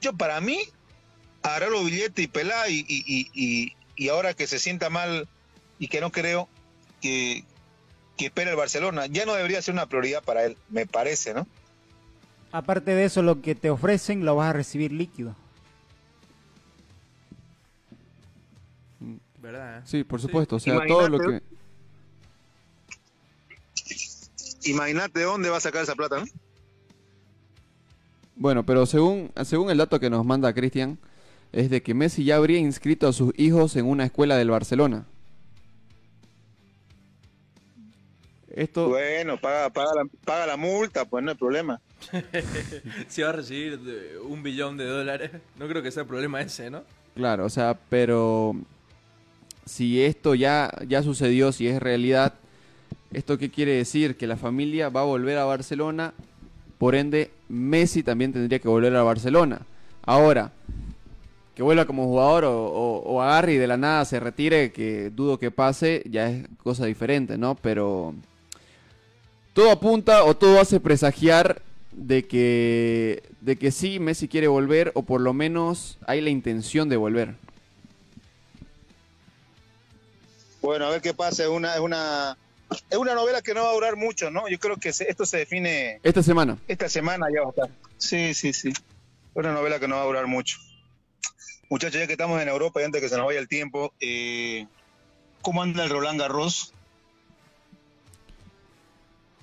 Yo, 0.00 0.12
para 0.12 0.40
mí, 0.40 0.58
agarrar 1.42 1.68
los 1.70 1.84
billetes 1.84 2.24
y 2.24 2.28
pelar, 2.28 2.70
y, 2.70 2.86
y, 2.88 3.02
y, 3.04 3.28
y- 3.34 3.72
y 3.96 4.08
ahora 4.10 4.32
que 4.32 4.46
se 4.46 4.60
sienta 4.60 4.90
mal 4.90 5.26
y 5.80 5.88
que 5.88 6.00
no 6.00 6.12
creo 6.12 6.48
que, 7.00 7.42
que 8.16 8.26
espera 8.26 8.50
el 8.52 8.56
Barcelona, 8.56 9.06
ya 9.06 9.26
no 9.26 9.34
debería 9.34 9.60
ser 9.60 9.74
una 9.74 9.86
prioridad 9.86 10.22
para 10.22 10.44
él, 10.44 10.56
me 10.68 10.86
parece, 10.86 11.34
¿no? 11.34 11.44
Aparte 12.52 12.94
de 12.94 13.06
eso, 13.06 13.22
lo 13.22 13.42
que 13.42 13.56
te 13.56 13.70
ofrecen 13.70 14.24
lo 14.24 14.36
vas 14.36 14.50
a 14.50 14.52
recibir 14.52 14.92
líquido. 14.92 15.34
¿Verdad? 19.42 19.78
eh? 19.78 19.82
Sí, 19.84 20.04
por 20.04 20.20
supuesto. 20.20 20.56
O 20.56 20.60
sea, 20.60 20.78
todo 20.86 21.08
lo 21.08 21.18
que... 21.18 21.42
Imagínate. 24.64 24.70
Imagínate 24.70 25.18
de 25.20 25.24
dónde 25.24 25.48
va 25.50 25.56
a 25.58 25.60
sacar 25.60 25.82
esa 25.82 25.94
plata, 25.94 26.18
¿no? 26.20 26.24
Bueno, 28.36 28.64
pero 28.64 28.86
según, 28.86 29.30
según 29.44 29.70
el 29.70 29.78
dato 29.78 29.98
que 29.98 30.10
nos 30.10 30.24
manda 30.24 30.52
Cristian, 30.52 30.98
es 31.52 31.70
de 31.70 31.82
que 31.82 31.94
Messi 31.94 32.24
ya 32.24 32.36
habría 32.36 32.58
inscrito 32.58 33.08
a 33.08 33.12
sus 33.12 33.32
hijos 33.36 33.74
en 33.76 33.86
una 33.86 34.04
escuela 34.04 34.36
del 34.36 34.50
Barcelona. 34.50 35.06
Esto, 38.54 38.88
Bueno, 38.88 39.38
paga, 39.40 39.70
paga, 39.70 39.90
la, 39.94 40.04
paga 40.24 40.46
la 40.46 40.56
multa, 40.56 41.04
pues 41.04 41.22
no 41.22 41.30
hay 41.30 41.36
problema. 41.36 41.80
Si 43.08 43.22
va 43.22 43.28
a 43.30 43.32
recibir 43.32 43.78
de- 43.80 44.18
un 44.18 44.42
billón 44.42 44.76
de 44.76 44.84
dólares, 44.86 45.30
no 45.56 45.68
creo 45.68 45.82
que 45.82 45.90
sea 45.90 46.02
el 46.02 46.08
problema 46.08 46.40
ese, 46.40 46.70
¿no? 46.70 46.82
claro, 47.14 47.44
o 47.46 47.50
sea, 47.50 47.76
pero 47.88 48.54
si 49.66 50.02
esto 50.04 50.34
ya, 50.36 50.72
ya 50.86 51.02
sucedió, 51.02 51.50
si 51.52 51.66
es 51.68 51.80
realidad, 51.80 52.34
¿esto 53.12 53.38
qué 53.38 53.50
quiere 53.50 53.72
decir? 53.72 54.16
Que 54.16 54.26
la 54.26 54.36
familia 54.36 54.88
va 54.88 55.00
a 55.00 55.04
volver 55.04 55.38
a 55.38 55.44
Barcelona, 55.44 56.14
por 56.78 56.94
ende, 56.94 57.30
Messi 57.48 58.02
también 58.02 58.32
tendría 58.32 58.58
que 58.58 58.68
volver 58.68 58.94
a 58.94 59.02
Barcelona. 59.02 59.62
Ahora, 60.02 60.52
que 61.54 61.62
vuelva 61.62 61.86
como 61.86 62.06
jugador 62.06 62.44
o, 62.44 62.66
o, 62.66 63.20
agarre 63.20 63.54
y 63.54 63.56
de 63.56 63.66
la 63.66 63.76
nada 63.76 64.04
se 64.04 64.20
retire, 64.20 64.70
que 64.70 65.10
dudo 65.10 65.38
que 65.38 65.50
pase, 65.50 66.04
ya 66.08 66.30
es 66.30 66.46
cosa 66.62 66.86
diferente, 66.86 67.36
¿no? 67.36 67.56
Pero 67.56 68.14
todo 69.54 69.72
apunta 69.72 70.22
o 70.22 70.36
todo 70.36 70.60
hace 70.60 70.78
presagiar 70.78 71.62
de 71.90 72.28
que, 72.28 73.24
de 73.40 73.56
que 73.56 73.72
sí, 73.72 73.98
Messi 73.98 74.28
quiere 74.28 74.46
volver 74.46 74.92
o 74.94 75.02
por 75.02 75.20
lo 75.20 75.32
menos 75.32 75.98
hay 76.06 76.20
la 76.20 76.30
intención 76.30 76.88
de 76.88 76.96
volver. 76.96 77.34
Bueno, 80.62 80.86
a 80.86 80.90
ver 80.90 81.00
qué 81.00 81.12
pasa. 81.12 81.50
Una, 81.50 81.74
es 81.74 81.80
una, 81.80 82.36
es 82.90 82.98
una 82.98 83.14
novela 83.14 83.42
que 83.42 83.54
no 83.54 83.62
va 83.64 83.70
a 83.70 83.74
durar 83.74 83.96
mucho, 83.96 84.30
¿no? 84.30 84.48
Yo 84.48 84.58
creo 84.58 84.76
que 84.76 84.92
se- 84.92 85.08
esto 85.10 85.24
se 85.26 85.38
define 85.38 86.00
Esta 86.02 86.22
semana. 86.22 86.58
esta 86.68 86.88
semana 86.88 87.26
ya 87.34 87.40
va 87.42 87.46
a 87.46 87.50
estar. 87.50 87.68
Sí, 87.96 88.34
sí, 88.34 88.52
sí. 88.52 88.72
Una 89.34 89.52
novela 89.52 89.78
que 89.78 89.88
no 89.88 89.96
va 89.96 90.02
a 90.02 90.06
durar 90.06 90.26
mucho. 90.26 90.58
Muchachos, 91.70 92.00
ya 92.00 92.06
que 92.06 92.12
estamos 92.14 92.40
en 92.40 92.48
Europa 92.48 92.80
y 92.80 92.84
antes 92.84 93.00
que 93.00 93.08
se 93.08 93.16
nos 93.16 93.26
vaya 93.26 93.38
el 93.40 93.48
tiempo, 93.48 93.92
eh, 94.00 94.66
¿cómo 95.42 95.62
anda 95.62 95.84
el 95.84 95.90
Roland 95.90 96.18
Garros? 96.20 96.72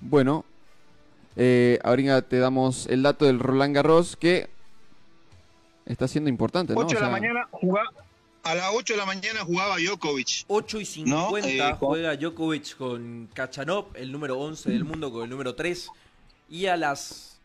Bueno, 0.00 0.44
eh, 1.36 1.78
ahorita 1.84 2.22
te 2.22 2.38
damos 2.38 2.86
el 2.86 3.02
dato 3.02 3.24
del 3.24 3.38
Roland 3.38 3.74
Garros 3.74 4.16
que 4.16 4.48
está 5.86 6.08
siendo 6.08 6.28
importante, 6.30 6.74
¿no? 6.74 6.80
8 6.80 6.96
O 6.96 6.98
de 7.00 7.04
la 7.06 7.10
mañana 7.10 7.48
jugaba, 7.50 7.88
a 8.46 8.54
las 8.54 8.70
8 8.72 8.92
de 8.92 8.96
la 8.98 9.06
mañana 9.06 9.44
jugaba 9.44 9.76
Djokovic. 9.78 10.44
8 10.46 10.80
y 10.80 10.84
50 10.84 11.16
No, 11.16 11.36
eh, 11.38 11.76
juega 11.78 12.16
Djokovic 12.16 12.76
con 12.76 13.28
Kachanov, 13.34 13.86
el 13.94 14.12
número 14.12 14.38
11 14.38 14.70
del 14.70 14.84
mundo, 14.84 15.12
con 15.12 15.24
el 15.24 15.30
número 15.30 15.54
3. 15.54 15.88
Y 16.48 16.66
a 16.66 16.76
las 16.76 17.40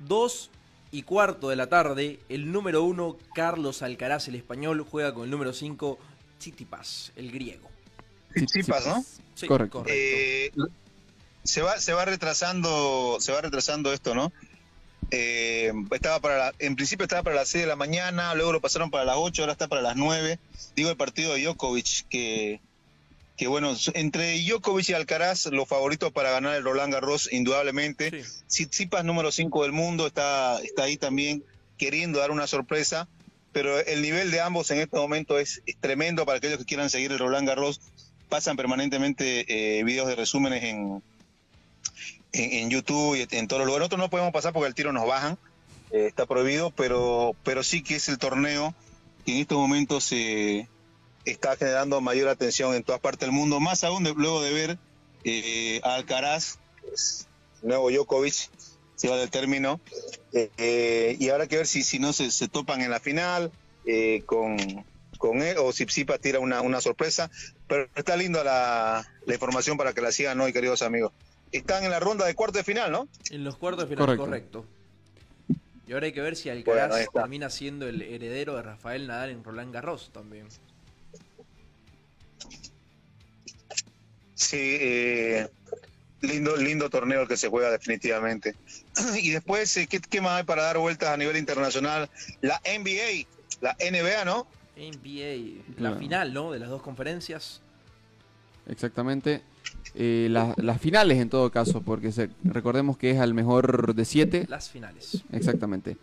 2 0.00 0.50
y 0.90 1.02
cuarto 1.02 1.48
de 1.48 1.56
la 1.56 1.68
tarde, 1.68 2.18
el 2.28 2.50
número 2.50 2.82
1, 2.82 3.16
Carlos 3.34 3.82
Alcaraz, 3.82 4.28
el 4.28 4.34
español, 4.34 4.84
juega 4.88 5.14
con 5.14 5.24
el 5.24 5.30
número 5.30 5.52
5, 5.52 5.98
Tsitsipas, 6.38 7.12
el 7.14 7.30
griego. 7.30 7.70
Tsitsipas, 8.34 8.86
¿no? 8.86 9.04
Sí, 9.34 9.46
Correcto. 9.46 9.84
Eh, 9.86 10.50
se 11.44 11.60
va 11.60 11.78
se 11.78 11.92
va 11.92 12.06
retrasando 12.06 13.18
se 13.20 13.30
va 13.32 13.42
retrasando 13.42 13.92
esto 13.92 14.14
no 14.14 14.32
Eh, 15.10 15.72
estaba 15.92 16.18
para 16.20 16.38
la- 16.38 16.54
en 16.58 16.76
principio 16.76 17.04
estaba 17.04 17.22
para 17.22 17.36
las 17.36 17.48
6 17.48 17.62
de 17.64 17.68
la 17.68 17.76
mañana 17.76 18.34
luego 18.34 18.52
lo 18.52 18.60
pasaron 18.60 18.90
para 18.90 19.04
las 19.04 19.16
8 19.18 19.42
ahora 19.42 19.52
está 19.52 19.68
para 19.68 19.82
las 19.82 19.96
9 19.96 20.38
digo 20.74 20.90
el 20.90 20.96
partido 20.96 21.34
de 21.34 21.42
Djokovic 21.42 22.08
que 22.08 22.60
que 23.36 23.46
bueno 23.46 23.76
entre 23.94 24.38
Djokovic 24.42 24.88
y 24.88 24.92
Alcaraz 24.94 25.46
los 25.46 25.68
favoritos 25.68 26.10
para 26.12 26.30
ganar 26.30 26.54
el 26.56 26.62
Roland 26.64 26.92
Garros 26.92 27.28
indudablemente. 27.32 28.22
Sí. 28.22 28.42
Tsitsipas 28.46 29.04
número 29.04 29.30
5 29.32 29.62
del 29.62 29.72
mundo 29.72 30.06
está 30.06 30.60
está 30.62 30.84
ahí 30.84 30.96
también 30.96 31.44
queriendo 31.76 32.18
dar 32.20 32.30
una 32.30 32.46
sorpresa 32.46 33.06
pero 33.52 33.78
el 33.78 34.02
nivel 34.02 34.30
de 34.32 34.40
ambos 34.40 34.70
en 34.72 34.78
este 34.78 34.96
momento 34.96 35.38
es, 35.38 35.62
es 35.66 35.76
tremendo 35.76 36.24
para 36.26 36.38
aquellos 36.38 36.58
que 36.58 36.64
quieran 36.64 36.90
seguir 36.90 37.12
el 37.12 37.20
Roland 37.20 37.46
Garros. 37.46 37.80
Pasan 38.28 38.56
permanentemente 38.56 39.44
eh, 39.78 39.84
videos 39.84 40.08
de 40.08 40.16
resúmenes 40.16 40.64
en, 40.64 41.02
en, 42.34 42.52
en 42.64 42.70
YouTube 42.70 43.16
y 43.16 43.26
en 43.36 43.48
todos 43.48 43.60
los 43.60 43.66
lugares. 43.66 43.80
Nosotros 43.84 44.00
no 44.00 44.10
podemos 44.10 44.32
pasar 44.32 44.52
porque 44.52 44.68
el 44.68 44.74
tiro 44.74 44.92
nos 44.92 45.06
bajan, 45.06 45.38
eh, 45.90 46.06
está 46.06 46.26
prohibido, 46.26 46.70
pero, 46.70 47.34
pero 47.44 47.62
sí 47.62 47.82
que 47.82 47.96
es 47.96 48.08
el 48.08 48.18
torneo 48.18 48.74
que 49.24 49.32
en 49.34 49.38
estos 49.40 49.56
momentos 49.58 50.04
se 50.04 50.68
está 51.24 51.56
generando 51.56 52.00
mayor 52.02 52.28
atención 52.28 52.74
en 52.74 52.82
todas 52.82 53.00
partes 53.00 53.20
del 53.20 53.32
mundo, 53.32 53.58
más 53.60 53.82
aún 53.84 54.04
de- 54.04 54.12
luego 54.14 54.42
de 54.42 54.52
ver 54.52 54.78
eh, 55.24 55.80
a 55.82 55.94
Alcaraz, 55.94 56.58
pues, 56.82 57.26
nuevo 57.62 57.90
Djokovic, 57.90 58.50
se 58.96 59.08
va 59.08 59.16
del 59.16 59.30
término, 59.30 59.80
eh, 60.34 60.50
eh, 60.58 61.16
y 61.18 61.30
habrá 61.30 61.46
que 61.46 61.56
ver 61.56 61.66
si, 61.66 61.82
si 61.82 61.98
no 61.98 62.12
se, 62.12 62.30
se 62.30 62.46
topan 62.48 62.82
en 62.82 62.90
la 62.90 63.00
final 63.00 63.50
eh, 63.86 64.22
con, 64.26 64.56
con 65.18 65.40
él, 65.42 65.56
o 65.58 65.72
Zipzipa 65.72 66.18
tira 66.18 66.40
una, 66.40 66.60
una 66.60 66.80
sorpresa. 66.82 67.30
Pero 67.66 67.88
está 67.94 68.16
lindo 68.16 68.44
la, 68.44 69.06
la 69.26 69.34
información 69.34 69.76
para 69.78 69.94
que 69.94 70.00
la 70.02 70.12
sigan 70.12 70.38
hoy, 70.40 70.52
queridos 70.52 70.82
amigos. 70.82 71.12
Están 71.54 71.84
en 71.84 71.90
la 71.90 72.00
ronda 72.00 72.26
de 72.26 72.34
cuarto 72.34 72.58
de 72.58 72.64
final, 72.64 72.90
¿no? 72.90 73.08
En 73.30 73.44
los 73.44 73.56
cuartos 73.56 73.84
de 73.88 73.94
final, 73.94 74.06
Correcto. 74.18 74.24
correcto. 74.24 74.66
Y 75.86 75.92
ahora 75.92 76.06
hay 76.06 76.12
que 76.12 76.20
ver 76.20 76.34
si 76.34 76.50
Alcaraz 76.50 77.08
termina 77.12 77.48
siendo 77.48 77.86
el 77.86 78.02
heredero 78.02 78.56
de 78.56 78.62
Rafael 78.62 79.06
Nadal 79.06 79.30
en 79.30 79.44
Roland 79.44 79.72
Garros 79.72 80.10
también. 80.12 80.48
Sí, 84.34 84.56
eh, 84.80 85.48
lindo, 86.22 86.56
lindo 86.56 86.90
torneo 86.90 87.22
el 87.22 87.28
que 87.28 87.36
se 87.36 87.48
juega 87.48 87.70
definitivamente. 87.70 88.56
Y 89.22 89.30
después, 89.30 89.76
eh, 89.76 89.86
¿qué, 89.86 90.00
¿qué 90.00 90.20
más 90.20 90.38
hay 90.38 90.42
para 90.44 90.64
dar 90.64 90.78
vueltas 90.78 91.10
a 91.10 91.16
nivel 91.16 91.36
internacional? 91.36 92.10
La 92.40 92.60
NBA, 92.64 93.26
la 93.60 93.76
NBA, 93.78 94.24
¿no? 94.24 94.46
NBA, 94.76 95.60
la 95.68 95.74
Claro. 95.76 95.98
final, 95.98 96.34
¿no? 96.34 96.50
De 96.50 96.58
las 96.58 96.68
dos 96.68 96.82
conferencias. 96.82 97.60
Exactamente. 98.66 99.42
Eh, 99.96 100.26
la- 100.30 100.54
las 100.56 100.80
finales 100.80 101.18
en 101.20 101.28
todo 101.28 101.50
caso, 101.50 101.80
porque 101.80 102.10
se- 102.12 102.30
recordemos 102.42 102.96
que 102.98 103.10
es 103.12 103.18
al 103.20 103.32
mejor 103.34 103.94
de 103.94 104.04
siete. 104.04 104.46
Las 104.48 104.68
finales. 104.70 105.22
Exactamente. 105.32 105.96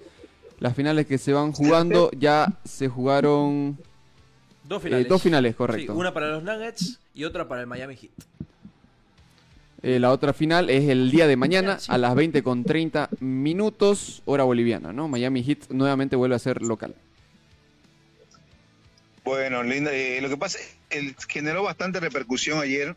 Las 0.59 0.75
finales 0.75 1.07
que 1.07 1.17
se 1.17 1.33
van 1.33 1.51
jugando 1.51 2.09
ya 2.17 2.53
se 2.63 2.87
jugaron 2.87 3.77
Dos 4.63 4.81
eh, 4.81 4.83
finales. 4.85 5.07
dos 5.09 5.21
finales, 5.21 5.51
Sí, 5.51 5.57
correcto. 5.57 5.93
una 5.95 6.13
para 6.13 6.29
los 6.31 6.43
Nuggets 6.43 6.99
y 7.13 7.23
otra 7.25 7.47
para 7.47 7.61
el 7.61 7.67
Miami 7.67 7.95
Heat. 7.95 8.11
Eh, 9.83 9.99
la 9.99 10.11
otra 10.11 10.31
final 10.31 10.69
es 10.69 10.87
el 10.89 11.09
día 11.09 11.25
de 11.25 11.35
mañana 11.35 11.79
a 11.87 11.97
las 11.97 12.13
20 12.13 12.43
con 12.43 12.63
30 12.63 13.09
minutos, 13.19 14.21
hora 14.25 14.43
boliviana, 14.43 14.93
¿no? 14.93 15.07
Miami 15.07 15.43
Heat 15.43 15.69
nuevamente 15.71 16.15
vuelve 16.15 16.35
a 16.35 16.39
ser 16.39 16.61
local. 16.61 16.93
Bueno, 19.23 19.63
linda. 19.63 19.91
eh, 19.93 20.19
lo 20.21 20.29
que 20.29 20.37
pasa 20.37 20.59
es 20.59 20.77
que 20.89 21.15
generó 21.27 21.63
bastante 21.63 21.99
repercusión 21.99 22.59
ayer 22.59 22.95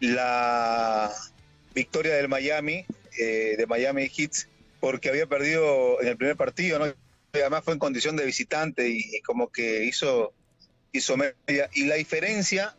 la 0.00 1.12
victoria 1.74 2.14
del 2.14 2.28
Miami, 2.28 2.84
eh, 3.18 3.54
de 3.56 3.66
Miami 3.66 4.08
Heat, 4.08 4.32
porque 4.80 5.08
había 5.08 5.26
perdido 5.26 6.00
en 6.00 6.08
el 6.08 6.16
primer 6.16 6.36
partido, 6.36 6.78
¿no? 6.78 6.86
Y 6.86 7.38
además 7.40 7.64
fue 7.64 7.74
en 7.74 7.78
condición 7.78 8.16
de 8.16 8.24
visitante 8.24 8.88
y, 8.88 9.20
como 9.22 9.50
que 9.50 9.84
hizo, 9.84 10.32
hizo 10.92 11.16
media. 11.16 11.68
Y 11.74 11.84
la 11.84 11.96
diferencia, 11.96 12.76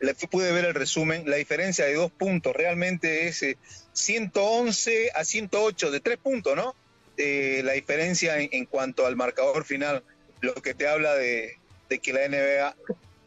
le 0.00 0.14
pude 0.14 0.52
ver 0.52 0.64
el 0.64 0.74
resumen, 0.74 1.28
la 1.28 1.36
diferencia 1.36 1.84
de 1.84 1.94
dos 1.94 2.10
puntos 2.10 2.54
realmente 2.54 3.28
es 3.28 3.42
eh, 3.42 3.58
111 3.92 5.10
a 5.14 5.24
108, 5.24 5.90
de 5.90 6.00
tres 6.00 6.18
puntos, 6.18 6.56
¿no? 6.56 6.74
Eh, 7.16 7.60
la 7.64 7.72
diferencia 7.72 8.38
en, 8.38 8.64
cuanto 8.64 9.06
al 9.06 9.16
marcador 9.16 9.64
final, 9.64 10.02
lo 10.40 10.54
que 10.54 10.72
te 10.72 10.88
habla 10.88 11.14
de 11.14 11.58
que 12.02 12.12
la 12.12 12.26
NBA 12.26 12.76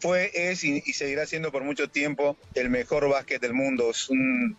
fue, 0.04 0.32
es 0.34 0.64
y, 0.64 0.84
y 0.86 0.94
seguirá 0.94 1.26
siendo 1.26 1.52
por 1.52 1.64
mucho 1.64 1.88
tiempo 1.90 2.38
el 2.56 2.70
mejor 2.70 3.08
básquet 3.10 3.42
del 3.42 3.54
mundo. 3.54 3.90
Es 3.92 4.10
un 4.10 4.58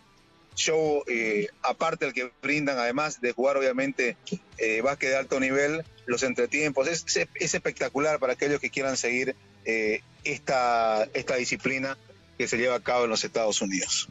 show 0.55 1.03
eh, 1.07 1.47
aparte 1.61 2.05
del 2.05 2.13
que 2.13 2.31
brindan, 2.41 2.77
además 2.79 3.21
de 3.21 3.31
jugar 3.31 3.55
obviamente 3.57 4.17
eh, 4.57 4.81
básquet 4.81 5.09
de 5.11 5.17
alto 5.17 5.39
nivel, 5.39 5.83
los 6.07 6.23
entretiempos. 6.23 6.87
Es, 6.87 7.05
es- 7.15 7.27
es 7.35 7.53
espectacular 7.53 8.19
para 8.19 8.33
aquellos 8.33 8.59
que 8.59 8.69
quieran 8.71 8.97
seguir 8.97 9.35
eh, 9.65 10.01
esta, 10.23 11.07
esta 11.13 11.35
disciplina 11.35 11.97
que 12.37 12.47
se 12.47 12.57
lleva 12.57 12.75
a 12.75 12.79
cabo 12.83 13.03
en 13.05 13.11
los 13.11 13.23
Estados 13.23 13.61
Unidos. 13.61 14.09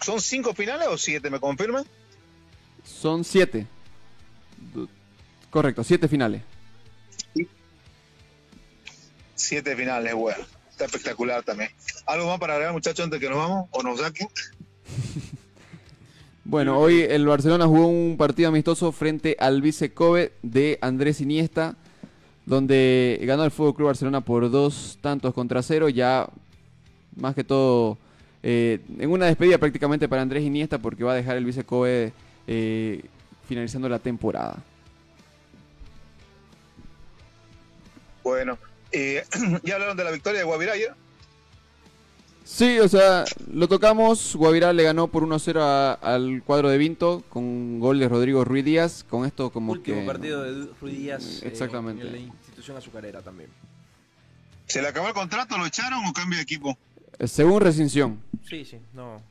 ¿Son 0.00 0.20
cinco 0.20 0.54
finales 0.54 0.86
o 0.88 0.96
siete? 0.98 1.30
¿Me 1.30 1.40
confirman? 1.40 1.84
Son 2.84 3.24
siete. 3.24 3.66
Correcto, 5.50 5.82
siete 5.84 6.06
finales. 6.08 6.42
Siete 9.42 9.74
finales, 9.74 10.14
bueno. 10.14 10.38
Está 10.70 10.84
espectacular 10.84 11.42
también. 11.42 11.70
¿Algo 12.06 12.28
más 12.28 12.38
para 12.38 12.54
agregar, 12.54 12.72
muchachos, 12.72 13.04
antes 13.04 13.18
que 13.18 13.28
nos 13.28 13.38
vamos 13.38 13.68
o 13.72 13.82
nos 13.82 14.00
saquen? 14.00 14.28
Bueno, 16.44 16.76
hoy 16.76 17.02
el 17.02 17.24
Barcelona 17.24 17.66
jugó 17.66 17.86
un 17.86 18.16
partido 18.18 18.48
amistoso 18.48 18.90
frente 18.90 19.36
al 19.38 19.62
vice 19.62 19.94
Kobe 19.94 20.32
de 20.42 20.76
Andrés 20.82 21.20
Iniesta, 21.20 21.76
donde 22.44 23.20
ganó 23.22 23.44
el 23.44 23.52
Fútbol 23.52 23.76
Club 23.76 23.86
Barcelona 23.86 24.22
por 24.22 24.50
dos 24.50 24.98
tantos 25.00 25.32
contra 25.34 25.62
cero. 25.62 25.88
Ya 25.88 26.28
más 27.16 27.36
que 27.36 27.44
todo 27.44 27.96
eh, 28.42 28.80
en 28.98 29.10
una 29.10 29.26
despedida 29.26 29.56
prácticamente 29.56 30.08
para 30.08 30.20
Andrés 30.20 30.42
Iniesta, 30.42 30.78
porque 30.78 31.04
va 31.04 31.12
a 31.12 31.16
dejar 31.16 31.36
el 31.36 31.44
vice 31.44 31.62
Kobe 31.64 32.12
eh, 32.48 33.02
finalizando 33.48 33.88
la 33.88 34.00
temporada. 34.00 34.56
Bueno, 38.24 38.58
eh, 38.92 39.24
ya 39.64 39.74
hablaron 39.74 39.96
de 39.96 40.04
la 40.04 40.10
victoria 40.10 40.40
de 40.40 40.44
Guavirá 40.44 40.72
ayer. 40.74 40.94
Sí, 42.44 42.78
o 42.80 42.88
sea, 42.88 43.24
lo 43.52 43.68
tocamos. 43.68 44.34
Guavirá 44.36 44.72
le 44.72 44.82
ganó 44.82 45.06
por 45.08 45.22
1-0 45.22 45.60
a- 45.60 45.92
al 45.94 46.42
cuadro 46.44 46.68
de 46.68 46.76
Vinto 46.78 47.22
con 47.28 47.78
gol 47.80 47.98
de 48.00 48.08
Rodrigo 48.08 48.44
Ruiz 48.44 48.64
Díaz. 48.64 49.04
Con 49.08 49.24
esto, 49.24 49.50
como 49.50 49.72
Último 49.72 50.00
que. 50.00 50.06
partido 50.06 50.42
de 50.42 50.68
Ruiz 50.80 50.98
Díaz 50.98 51.42
eh, 51.42 51.48
Exactamente. 51.48 52.04
en 52.06 52.12
la 52.12 52.18
institución 52.18 52.76
azucarera 52.76 53.22
también. 53.22 53.48
¿Se 54.66 54.82
le 54.82 54.88
acabó 54.88 55.08
el 55.08 55.14
contrato? 55.14 55.56
¿Lo 55.56 55.66
echaron 55.66 56.04
o 56.04 56.12
cambia 56.12 56.38
de 56.38 56.42
equipo? 56.42 56.76
eh, 57.18 57.28
Según 57.28 57.60
recinción. 57.60 58.20
Sí, 58.48 58.64
sí, 58.64 58.78
no. 58.92 59.22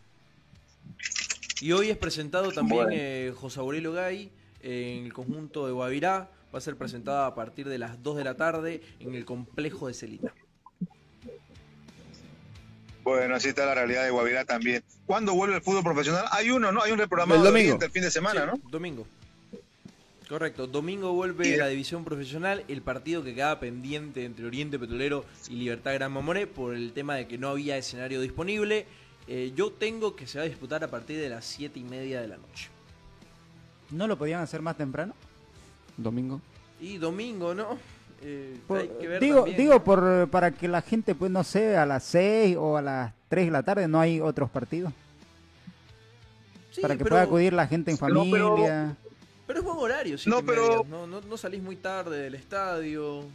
Y 1.59 1.74
hoy 1.74 1.89
es 1.89 1.97
presentado 1.97 2.51
también 2.51 2.84
Bueno. 2.86 2.91
eh, 2.95 3.34
José 3.39 3.59
Aurelio 3.59 3.91
Gay 3.93 4.32
en 4.64 5.05
el 5.05 5.14
conjunto 5.14 5.66
de 5.68 5.74
Guavirá. 5.74 6.30
Va 6.54 6.58
a 6.58 6.62
ser 6.62 6.76
presentada 6.76 7.28
a 7.28 7.36
partir 7.36 7.68
de 7.70 7.78
las 7.78 8.02
2 8.04 8.18
de 8.18 8.24
la 8.24 8.36
tarde 8.36 8.82
en 8.99 9.16
el 9.16 9.26
complejo 9.26 9.88
de 9.88 9.93
Celina. 9.93 10.34
Bueno, 13.04 13.36
así 13.36 13.49
está 13.49 13.66
la 13.66 13.74
realidad 13.74 14.04
de 14.04 14.12
Guavirá 14.12 14.45
también. 14.45 14.84
¿Cuándo 15.06 15.34
vuelve 15.34 15.56
el 15.56 15.62
fútbol 15.62 15.84
profesional? 15.84 16.26
Hay 16.32 16.52
uno, 16.52 16.72
¿no? 16.72 16.84
Hay 16.84 16.91
un 16.91 16.99
reprogramado 16.99 17.39
El 17.39 17.45
domingo. 17.54 17.78
del 17.78 17.89
fin 17.89 18.04
de 18.04 18.12
semana, 18.12 18.45
¿no? 18.45 18.54
Domingo. 18.70 19.08
Correcto, 20.30 20.66
domingo 20.66 21.12
vuelve 21.12 21.58
la 21.58 21.68
división 21.68 22.06
profesional, 22.06 22.64
el 22.70 22.82
partido 22.82 23.22
que 23.22 23.36
quedaba 23.36 23.60
pendiente 23.60 24.24
entre 24.24 24.45
Oriente 24.45 24.80
Petrolero 24.80 25.26
y 25.49 25.56
Libertad 25.56 25.93
Gran 25.95 26.14
Mamoré 26.14 26.47
por 26.47 26.74
el 26.74 26.93
tema 26.93 27.16
de 27.16 27.28
que 27.28 27.38
no 27.38 27.49
había 27.49 27.76
escenario 27.76 28.22
disponible. 28.22 28.86
Eh, 29.28 29.52
yo 29.56 29.74
tengo 29.74 30.16
que 30.16 30.28
se 30.28 30.38
va 30.38 30.45
a 30.45 30.47
disputar 30.47 30.86
a 30.86 30.88
partir 30.89 31.20
de 31.20 31.28
las 31.28 31.43
7 31.43 31.78
y 31.80 31.84
media 31.84 32.22
de 32.22 32.30
la 32.30 32.38
noche. 32.38 32.70
¿No 33.89 34.08
lo 34.08 34.18
podían 34.18 34.39
hacer 34.41 34.62
más 34.62 34.78
temprano? 34.78 35.14
Domingo. 35.97 36.41
Y 36.79 36.97
domingo, 36.97 37.53
¿no? 37.53 37.77
Eh, 38.23 38.57
Por- 38.67 38.79
hay 38.79 38.87
que 38.99 39.07
ver 39.07 39.19
digo, 39.19 39.37
también. 39.41 39.57
digo 39.57 39.83
por 39.83 40.27
para 40.29 40.51
que 40.51 40.67
la 40.67 40.81
gente, 40.81 41.15
pues 41.15 41.31
no 41.31 41.43
sé, 41.43 41.75
a 41.77 41.85
las 41.85 42.03
6 42.03 42.55
o 42.59 42.77
a 42.77 42.81
las 42.81 43.13
3 43.29 43.45
de 43.45 43.51
la 43.51 43.63
tarde 43.63 43.87
no 43.87 43.99
hay 43.99 44.19
otros 44.21 44.49
partidos. 44.49 44.93
Sí, 46.71 46.81
para 46.81 46.95
que 46.95 46.99
pero- 47.03 47.09
pueda 47.11 47.23
acudir 47.23 47.53
la 47.53 47.67
gente 47.67 47.91
en 47.91 47.97
No, 47.99 48.23
pero- 48.31 48.49
familia. 48.55 48.95
Pero 49.47 49.59
es 49.59 49.65
buen 49.65 49.77
horario, 49.79 50.17
siete 50.17 50.29
No, 50.39 50.45
pero- 50.45 50.85
¿no? 50.89 51.05
No, 51.07 51.19
no 51.21 51.37
salís 51.37 51.61
muy 51.61 51.75
tarde 51.75 52.17
del 52.21 52.35
estadio. 52.35 53.25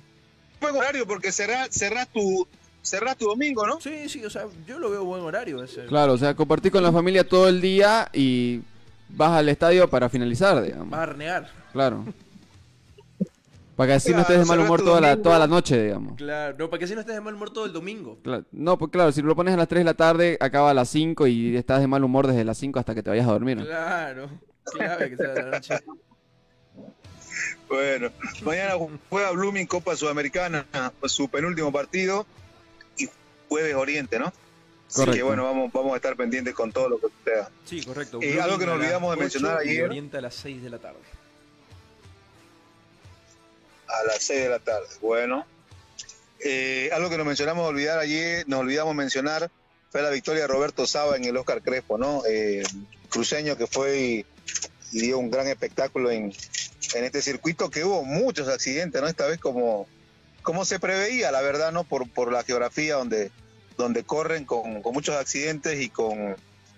Buen 0.60 0.74
horario 0.74 1.06
porque 1.06 1.30
cerrás, 1.30 1.68
cerrás 1.70 2.08
tu, 2.08 2.46
cerrás 2.82 3.16
tu 3.18 3.26
domingo, 3.26 3.66
¿no? 3.66 3.78
Sí, 3.82 4.08
sí, 4.08 4.24
o 4.24 4.30
sea, 4.30 4.46
yo 4.66 4.78
lo 4.78 4.88
veo 4.90 5.04
buen 5.04 5.20
horario 5.22 5.62
ese. 5.62 5.84
Claro, 5.84 6.14
o 6.14 6.18
sea, 6.18 6.34
compartir 6.34 6.72
con 6.72 6.82
la 6.82 6.90
familia 6.92 7.28
todo 7.28 7.48
el 7.48 7.60
día 7.60 8.08
y 8.14 8.62
vas 9.10 9.32
al 9.32 9.48
estadio 9.50 9.90
para 9.90 10.08
finalizar, 10.08 10.62
digamos. 10.62 10.88
Vas 10.88 11.00
a 11.00 11.06
renegar. 11.06 11.50
Claro. 11.72 12.04
Para 13.76 13.88
que 13.88 13.92
así 13.94 14.08
no 14.08 14.16
Claro, 14.16 14.32
estés 14.32 14.38
de 14.38 14.44
mal 14.46 14.60
humor 14.64 14.82
toda 14.82 15.00
la, 15.02 15.16
toda 15.20 15.38
la 15.38 15.46
noche, 15.46 15.82
digamos. 15.82 16.16
Claro, 16.16 16.56
no, 16.58 16.70
para 16.70 16.78
que 16.78 16.84
así 16.86 16.94
no 16.94 17.00
estés 17.00 17.14
de 17.14 17.20
mal 17.20 17.34
humor 17.34 17.52
todo 17.52 17.66
el 17.66 17.72
domingo. 17.72 18.18
No, 18.50 18.78
pues 18.78 18.90
claro, 18.90 19.12
si 19.12 19.20
lo 19.20 19.36
pones 19.36 19.52
a 19.52 19.58
las 19.58 19.68
3 19.68 19.80
de 19.80 19.84
la 19.84 19.94
tarde, 19.94 20.38
acaba 20.40 20.70
a 20.70 20.74
las 20.74 20.88
5 20.88 21.26
y 21.26 21.56
estás 21.56 21.80
de 21.80 21.86
mal 21.86 22.02
humor 22.02 22.26
desde 22.26 22.44
las 22.44 22.56
5 22.56 22.78
hasta 22.78 22.94
que 22.94 23.02
te 23.02 23.10
vayas 23.10 23.28
a 23.28 23.32
dormir. 23.32 23.58
Claro, 23.58 24.30
clave 24.64 25.10
que 25.10 25.16
sea 25.16 25.28
de 25.28 25.42
la 25.42 25.50
noche. 25.50 25.74
Bueno, 27.68 28.10
mañana 28.44 28.74
juega 29.10 29.30
Blooming 29.32 29.66
Copa 29.66 29.94
Sudamericana, 29.96 30.64
su 31.04 31.28
penúltimo 31.28 31.70
partido 31.70 32.26
y 32.96 33.08
jueves 33.48 33.74
Oriente, 33.74 34.18
¿no? 34.18 34.26
Así 34.26 35.00
Correcto. 35.00 35.16
que 35.16 35.22
bueno, 35.24 35.44
vamos, 35.44 35.72
vamos 35.72 35.92
a 35.92 35.96
estar 35.96 36.16
pendientes 36.16 36.54
con 36.54 36.70
todo 36.72 36.88
lo 36.88 36.98
que 36.98 37.08
suceda. 37.08 37.50
Sí, 37.64 37.82
correcto. 37.84 38.20
Eh, 38.22 38.40
algo 38.40 38.56
que 38.56 38.66
nos 38.66 38.76
olvidamos 38.76 39.14
de 39.14 39.20
mencionar 39.20 39.56
8 39.56 39.66
y 39.66 39.70
ayer. 39.70 39.84
Oriente 39.84 40.16
a 40.16 40.20
las 40.20 40.34
6 40.36 40.62
de 40.62 40.70
la 40.70 40.78
tarde. 40.78 41.00
A 43.88 44.04
las 44.04 44.22
6 44.22 44.42
de 44.42 44.48
la 44.48 44.58
tarde. 44.58 44.88
Bueno. 45.00 45.46
Eh, 46.40 46.90
algo 46.92 47.08
que 47.08 47.16
nos 47.16 47.26
mencionamos 47.26 47.66
olvidar 47.66 47.98
ayer, 47.98 48.46
nos 48.46 48.60
olvidamos 48.60 48.94
mencionar, 48.94 49.50
fue 49.90 50.02
la 50.02 50.10
victoria 50.10 50.42
de 50.42 50.48
Roberto 50.48 50.86
Saba 50.86 51.16
en 51.16 51.24
el 51.24 51.36
Oscar 51.36 51.62
Crespo, 51.62 51.96
¿no? 51.96 52.22
Eh, 52.28 52.62
cruceño 53.08 53.56
que 53.56 53.66
fue 53.66 53.98
y, 53.98 54.26
dio 54.92 55.18
un 55.18 55.30
gran 55.30 55.48
espectáculo 55.48 56.10
en, 56.10 56.32
en 56.94 57.04
este 57.04 57.20
circuito 57.20 57.70
que 57.70 57.84
hubo 57.84 58.04
muchos 58.04 58.48
accidentes, 58.48 59.00
¿no? 59.00 59.08
Esta 59.08 59.26
vez 59.26 59.38
como, 59.38 59.86
como 60.42 60.64
se 60.64 60.78
preveía, 60.78 61.30
la 61.30 61.40
verdad, 61.40 61.72
¿no? 61.72 61.84
Por, 61.84 62.08
por 62.10 62.32
la 62.32 62.44
geografía 62.44 62.94
donde, 62.94 63.30
donde 63.76 64.04
corren 64.04 64.44
con, 64.44 64.82
con 64.82 64.92
muchos 64.92 65.16
accidentes 65.16 65.80
y 65.80 65.88
con, 65.88 66.36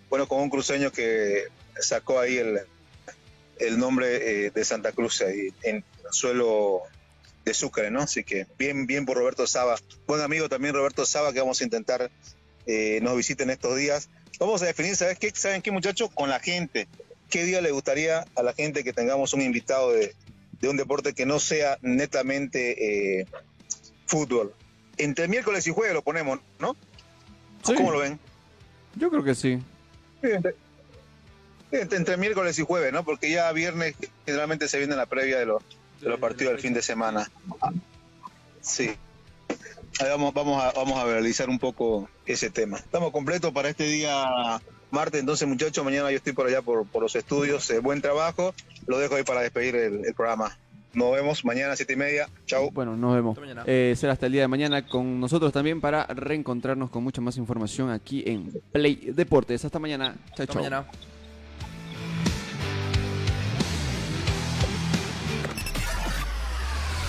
bueno, 0.08 0.26
con 0.28 0.40
un 0.40 0.50
cruceño 0.50 0.90
que 0.92 1.48
sacó 1.80 2.20
ahí 2.20 2.38
el, 2.38 2.60
el 3.58 3.78
nombre 3.78 4.46
eh, 4.46 4.50
de 4.50 4.64
Santa 4.64 4.92
Cruz 4.92 5.20
ahí 5.22 5.52
en 5.62 5.84
suelo 6.10 6.82
de 7.48 7.54
Sucre, 7.54 7.90
¿no? 7.90 8.02
Así 8.02 8.22
que 8.24 8.46
bien, 8.58 8.86
bien 8.86 9.06
por 9.06 9.16
Roberto 9.16 9.46
Saba. 9.46 9.76
Buen 10.06 10.20
amigo 10.20 10.48
también 10.48 10.74
Roberto 10.74 11.04
Saba, 11.06 11.32
que 11.32 11.40
vamos 11.40 11.60
a 11.60 11.64
intentar 11.64 12.10
eh, 12.66 13.00
nos 13.02 13.16
visiten 13.16 13.50
estos 13.50 13.76
días. 13.76 14.08
Vamos 14.38 14.62
a 14.62 14.66
definir, 14.66 14.94
¿sabes 14.94 15.18
qué? 15.18 15.30
¿Saben 15.34 15.62
qué, 15.62 15.70
muchachos? 15.70 16.10
Con 16.14 16.28
la 16.30 16.38
gente. 16.40 16.86
¿Qué 17.30 17.44
día 17.44 17.60
le 17.60 17.70
gustaría 17.70 18.24
a 18.36 18.42
la 18.42 18.52
gente 18.52 18.84
que 18.84 18.92
tengamos 18.92 19.32
un 19.34 19.42
invitado 19.42 19.92
de, 19.92 20.14
de 20.60 20.68
un 20.68 20.76
deporte 20.76 21.12
que 21.14 21.26
no 21.26 21.40
sea 21.40 21.78
netamente 21.82 23.20
eh, 23.20 23.26
fútbol? 24.06 24.54
Entre 24.98 25.26
miércoles 25.28 25.66
y 25.66 25.70
jueves 25.70 25.94
lo 25.94 26.02
ponemos, 26.02 26.40
¿no? 26.58 26.76
Sí. 27.64 27.74
¿Cómo 27.74 27.90
lo 27.92 27.98
ven? 28.00 28.18
Yo 28.96 29.10
creo 29.10 29.24
que 29.24 29.34
sí. 29.34 29.58
Entre- 30.22 30.54
entre 31.70 32.16
miércoles 32.16 32.58
y 32.58 32.62
jueves, 32.62 32.92
¿no? 32.92 33.04
Porque 33.04 33.30
ya 33.30 33.50
viernes 33.52 33.94
generalmente 34.24 34.68
se 34.68 34.78
viene 34.78 34.96
la 34.96 35.06
previa 35.06 35.38
de 35.38 35.46
los, 35.46 35.62
de 36.00 36.08
los 36.08 36.18
partidos 36.18 36.52
del 36.52 36.60
fin 36.60 36.74
de 36.74 36.82
semana. 36.82 37.30
Sí. 38.60 38.90
Ahí 40.00 40.08
vamos, 40.08 40.32
vamos, 40.34 40.62
a, 40.62 40.72
vamos 40.72 40.98
a 40.98 41.04
realizar 41.04 41.48
un 41.48 41.58
poco 41.58 42.08
ese 42.26 42.50
tema. 42.50 42.78
Estamos 42.78 43.10
completos 43.10 43.52
para 43.52 43.68
este 43.68 43.84
día 43.84 44.60
martes, 44.90 45.20
entonces 45.20 45.46
muchachos, 45.48 45.84
mañana 45.84 46.10
yo 46.10 46.16
estoy 46.16 46.32
por 46.32 46.46
allá 46.46 46.62
por, 46.62 46.86
por 46.86 47.02
los 47.02 47.16
estudios. 47.16 47.68
Eh, 47.70 47.80
buen 47.80 48.00
trabajo. 48.00 48.54
Lo 48.86 48.98
dejo 48.98 49.16
ahí 49.16 49.24
para 49.24 49.40
despedir 49.40 49.76
el, 49.76 50.04
el 50.04 50.14
programa. 50.14 50.56
Nos 50.94 51.12
vemos 51.12 51.44
mañana 51.44 51.72
a 51.72 51.76
siete 51.76 51.92
y 51.92 51.96
media. 51.96 52.28
Chau. 52.46 52.70
Bueno, 52.72 52.96
nos 52.96 53.14
vemos. 53.14 53.36
Hasta. 53.36 53.64
Eh, 53.66 53.94
será 53.96 54.14
hasta 54.14 54.26
el 54.26 54.32
día 54.32 54.42
de 54.42 54.48
mañana 54.48 54.86
con 54.86 55.20
nosotros 55.20 55.52
también 55.52 55.80
para 55.80 56.06
reencontrarnos 56.06 56.90
con 56.90 57.04
mucha 57.04 57.20
más 57.20 57.36
información 57.36 57.90
aquí 57.90 58.22
en 58.26 58.50
Play 58.72 59.12
Deportes. 59.14 59.64
Hasta 59.64 59.78
mañana. 59.78 60.16
Chao, 60.34 60.46
Hasta 60.48 60.70
chao. 60.70 60.86